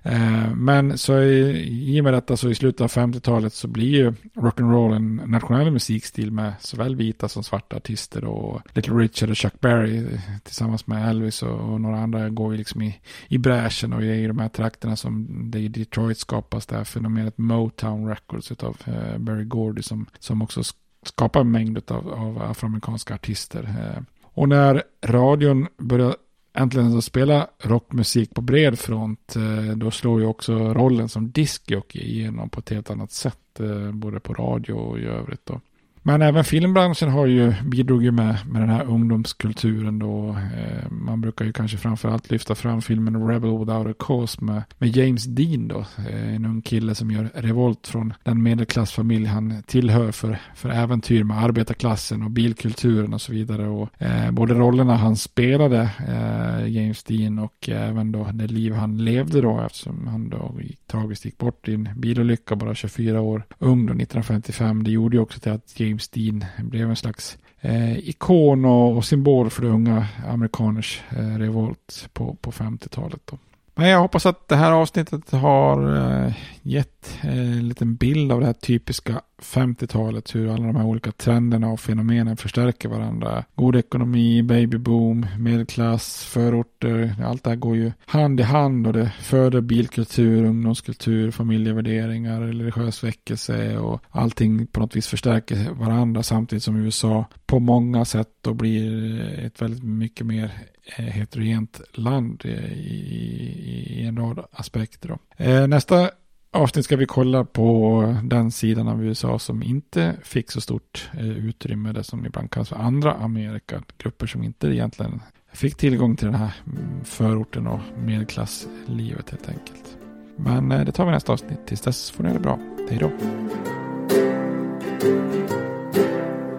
Men 0.55 0.97
så 0.97 1.19
i, 1.21 1.99
och 1.99 2.03
med 2.03 2.13
detta 2.13 2.38
så 2.38 2.49
i 2.49 2.55
slutet 2.55 2.82
av 2.82 2.91
50-talet 2.91 3.53
så 3.53 3.67
blir 3.67 3.89
ju 3.89 4.13
rock'n'roll 4.36 4.95
en 4.95 5.21
nationell 5.25 5.71
musikstil 5.71 6.32
med 6.32 6.53
såväl 6.59 6.95
vita 6.95 7.29
som 7.29 7.43
svarta 7.43 7.75
artister 7.75 8.25
och 8.25 8.61
Little 8.73 8.93
Richard 8.93 9.29
och 9.29 9.38
Chuck 9.38 9.59
Berry 9.59 10.05
tillsammans 10.43 10.88
med 10.88 11.09
Elvis 11.09 11.43
och 11.43 11.70
och 11.72 11.82
några 11.82 11.99
andra 11.99 12.30
går 12.30 12.51
ju 12.51 12.57
liksom 12.57 12.82
i, 12.82 12.99
i 13.28 13.38
bräschen 13.38 13.93
och 13.93 14.01
är 14.01 14.13
i 14.13 14.28
de 14.28 14.39
här 14.39 14.49
trakterna 14.49 14.95
som 14.95 15.28
det 15.51 15.59
i 15.59 15.67
Detroit 15.67 16.17
skapas 16.17 16.65
det 16.65 16.76
här 16.76 16.84
fenomenet 16.84 17.38
Motown 17.38 18.07
Records 18.07 18.51
av 18.51 18.78
eh, 18.86 19.17
Barry 19.17 19.45
Gordy 19.45 19.82
som, 19.82 20.05
som 20.19 20.41
också 20.41 20.61
skapar 21.05 21.41
en 21.41 21.51
mängd 21.51 21.91
av, 21.91 22.13
av 22.13 22.41
afroamerikanska 22.41 23.15
artister. 23.15 23.63
Eh. 23.63 24.03
Och 24.24 24.49
när 24.49 24.84
radion 25.05 25.67
börjar 25.78 26.15
äntligen 26.53 26.97
att 26.97 27.03
spela 27.03 27.47
rockmusik 27.59 28.34
på 28.34 28.41
bred 28.41 28.80
front, 28.80 29.36
eh, 29.36 29.76
då 29.76 29.91
slår 29.91 30.22
ju 30.22 30.28
också 30.28 30.74
rollen 30.74 31.09
som 31.09 31.32
diskjockey 31.32 31.99
igenom 31.99 32.49
på 32.49 32.59
ett 32.59 32.69
helt 32.69 32.89
annat 32.89 33.11
sätt, 33.11 33.59
eh, 33.59 33.91
både 33.91 34.19
på 34.19 34.34
radio 34.34 34.74
och 34.74 34.99
i 34.99 35.05
övrigt. 35.05 35.45
Då. 35.45 35.61
Men 36.04 36.22
även 36.22 36.43
filmbranschen 36.43 37.10
har 37.10 37.26
ju, 37.26 37.54
bidrog 37.64 38.04
ju 38.04 38.12
med, 38.12 38.38
med 38.47 38.62
den 38.62 38.70
här 38.70 38.86
ungdomskulturen 38.86 39.99
då. 39.99 40.30
Eh, 40.30 40.91
man 40.91 41.22
brukar 41.22 41.45
ju 41.45 41.54
kanske 41.54 41.78
framförallt 41.78 42.32
lyfta 42.32 42.56
fram 42.56 42.82
filmen 42.82 43.28
Rebel 43.28 43.58
Without 43.60 43.88
a 43.88 43.93
Cause 43.99 44.38
med, 44.43 44.64
med 44.78 44.97
James 44.97 45.26
Dean 45.26 45.68
då. 45.68 45.80
Eh, 45.80 46.36
en 46.36 46.45
ung 46.45 46.62
kille 46.62 46.95
som 46.95 47.12
gör 47.12 47.30
revolt 47.34 47.88
från 47.88 48.14
den 48.24 48.43
medelklassfamilj 48.43 49.26
han 49.26 49.64
tillhör 49.64 50.12
för, 50.12 50.38
för 50.56 50.70
äventyr 50.70 51.24
med 51.24 51.43
arbetarklassen 51.43 52.24
och 52.24 52.32
bilkulturen 52.32 53.14
och 53.14 53.22
så 53.22 53.32
vidare. 53.32 53.68
Och, 53.68 54.02
eh, 54.02 54.32
både 54.32 54.54
rollerna 54.54 54.95
han 54.95 55.16
spelade, 55.16 55.89
eh, 56.08 56.68
James 56.68 57.04
Dean, 57.04 57.39
och 57.39 57.70
även 57.70 58.12
då 58.12 58.30
det 58.34 58.47
liv 58.47 58.74
han 58.74 59.06
levde 59.06 59.41
då 59.41 59.62
eftersom 59.66 60.08
han 60.08 60.30
då 60.30 60.56
gick, 60.62 60.88
tragiskt 60.88 61.26
gick 61.26 61.38
bort 61.38 61.68
i 61.68 61.74
en 61.74 61.89
bilolycka 61.95 62.56
bara 62.56 62.76
24 62.76 63.22
år 63.22 63.43
ung 63.60 63.86
då 63.86 63.93
1955. 63.93 64.84
Det 64.84 64.91
gjorde 64.91 65.18
ju 65.18 65.22
också 65.22 65.39
till 65.39 65.52
att 65.52 65.80
James 65.80 65.91
Dean 66.10 66.46
blev 66.58 66.89
en 66.89 66.96
slags 66.96 67.38
eh, 67.62 67.98
ikon 67.98 68.66
och, 68.66 68.98
och, 68.98 69.06
symbol 69.06 69.50
för 69.50 69.64
unga 69.64 70.08
amerikaners 70.28 71.02
eh, 71.10 71.38
revolt 71.38 72.10
på, 72.14 72.36
på 72.42 72.52
50-talet. 72.52 73.22
Då. 73.26 73.38
Men 73.76 73.89
jag 73.89 73.99
hoppas 73.99 74.26
att 74.26 74.47
det 74.47 74.55
här 74.55 74.72
avsnittet 74.72 75.32
har 75.32 75.95
eh, 75.95 76.34
gett 76.61 77.19
eh, 77.24 77.57
en 77.57 77.67
liten 77.67 77.95
bild 77.95 78.32
av 78.32 78.39
det 78.39 78.45
här 78.45 78.53
typiska 78.53 79.22
50-talet. 79.41 80.36
Hur 80.36 80.53
alla 80.53 80.67
de 80.67 80.76
här 80.76 80.86
olika 80.86 81.11
trenderna 81.11 81.67
och 81.67 81.80
fenomenen 81.80 82.38
förstärker 82.38 82.89
varandra. 82.89 83.43
God 83.55 83.76
ekonomi, 83.76 84.43
babyboom, 84.43 85.28
medelklass, 85.39 86.24
förorter. 86.24 87.15
Allt 87.26 87.43
det 87.43 87.49
här 87.49 87.57
går 87.57 87.76
ju 87.76 87.91
hand 88.05 88.39
i 88.39 88.43
hand 88.43 88.88
och 88.88 88.93
det 88.93 89.11
föder 89.22 89.61
bilkultur, 89.61 90.45
ungdomskultur, 90.45 91.32
familjevärderingar, 91.32 92.41
religiös 92.41 93.03
väckelse 93.03 93.78
och 93.78 94.01
allting 94.09 94.67
på 94.67 94.80
något 94.80 94.95
vis 94.95 95.07
förstärker 95.07 95.69
varandra 95.72 96.24
samtidigt 96.24 96.63
som 96.63 96.76
USA 96.76 97.26
på 97.45 97.59
många 97.59 98.05
sätt 98.05 98.30
då 98.41 98.53
blir 98.53 99.22
ett 99.45 99.61
väldigt 99.61 99.84
mycket 99.84 100.26
mer 100.26 100.51
Eh, 100.96 101.06
heterogent 101.06 101.82
land 101.94 102.46
i, 102.46 102.50
i, 102.50 104.02
i 104.02 104.06
en 104.06 104.18
rad 104.18 104.46
aspekter. 104.52 105.10
Då. 105.10 105.44
Eh, 105.44 105.68
nästa 105.68 106.10
avsnitt 106.54 106.86
ska 106.86 106.96
vi 106.96 107.06
kolla 107.06 107.46
på 107.46 108.16
den 108.24 108.52
sidan 108.52 108.88
av 108.88 109.06
USA 109.06 109.39
som 109.39 109.64
inte 109.64 110.16
fick 110.24 110.52
så 110.52 110.62
stort 110.62 111.10
eh, 111.14 111.30
utrymme, 111.30 111.92
det 111.92 112.04
som 112.04 112.26
ibland 112.26 112.52
kallas 112.52 112.70
för 112.70 112.76
andra 112.76 113.14
Amerika, 113.14 113.84
grupper 113.98 114.28
som 114.28 114.44
inte 114.44 114.68
egentligen 114.68 115.22
fick 115.54 115.76
tillgång 115.76 116.16
till 116.16 116.28
den 116.28 116.36
här 116.36 116.54
mm, 116.66 117.06
förorten 117.06 117.68
och 117.68 117.80
medelklasslivet 117.98 119.30
helt 119.30 119.50
enkelt. 119.50 119.98
Men 120.36 120.70
det 120.70 120.92
tar 120.92 121.06
vi 121.06 121.12
nästa 121.12 121.34
avsnitt. 121.34 121.68
Tills 121.68 121.82
dess 121.82 122.12
får 122.12 122.24
ni 122.24 122.30
ha 122.30 122.34
det 122.34 122.44
bra. 122.44 122.60
Hej 122.89 122.98
då. 123.00 123.12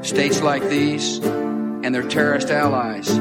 States 0.03 0.43
like 0.43 0.69
these 0.69 1.23
and 1.85 1.95
their 1.95 2.11
terrorist 2.11 2.51
allies 2.51 3.21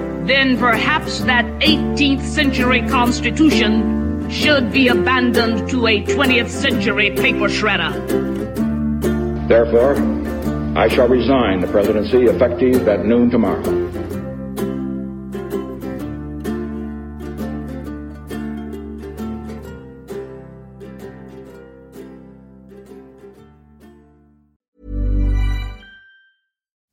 then 0.31 0.57
perhaps 0.57 1.19
that 1.21 1.43
18th 1.59 2.21
century 2.21 2.81
Constitution 2.87 4.29
should 4.29 4.71
be 4.71 4.87
abandoned 4.87 5.69
to 5.69 5.87
a 5.87 6.01
20th 6.03 6.47
century 6.47 7.09
paper 7.11 7.49
shredder. 7.49 7.91
Therefore, 9.49 9.97
I 10.77 10.87
shall 10.87 11.09
resign 11.09 11.59
the 11.59 11.67
presidency 11.67 12.23
effective 12.23 12.87
at 12.87 13.05
noon 13.05 13.29
tomorrow. 13.29 14.00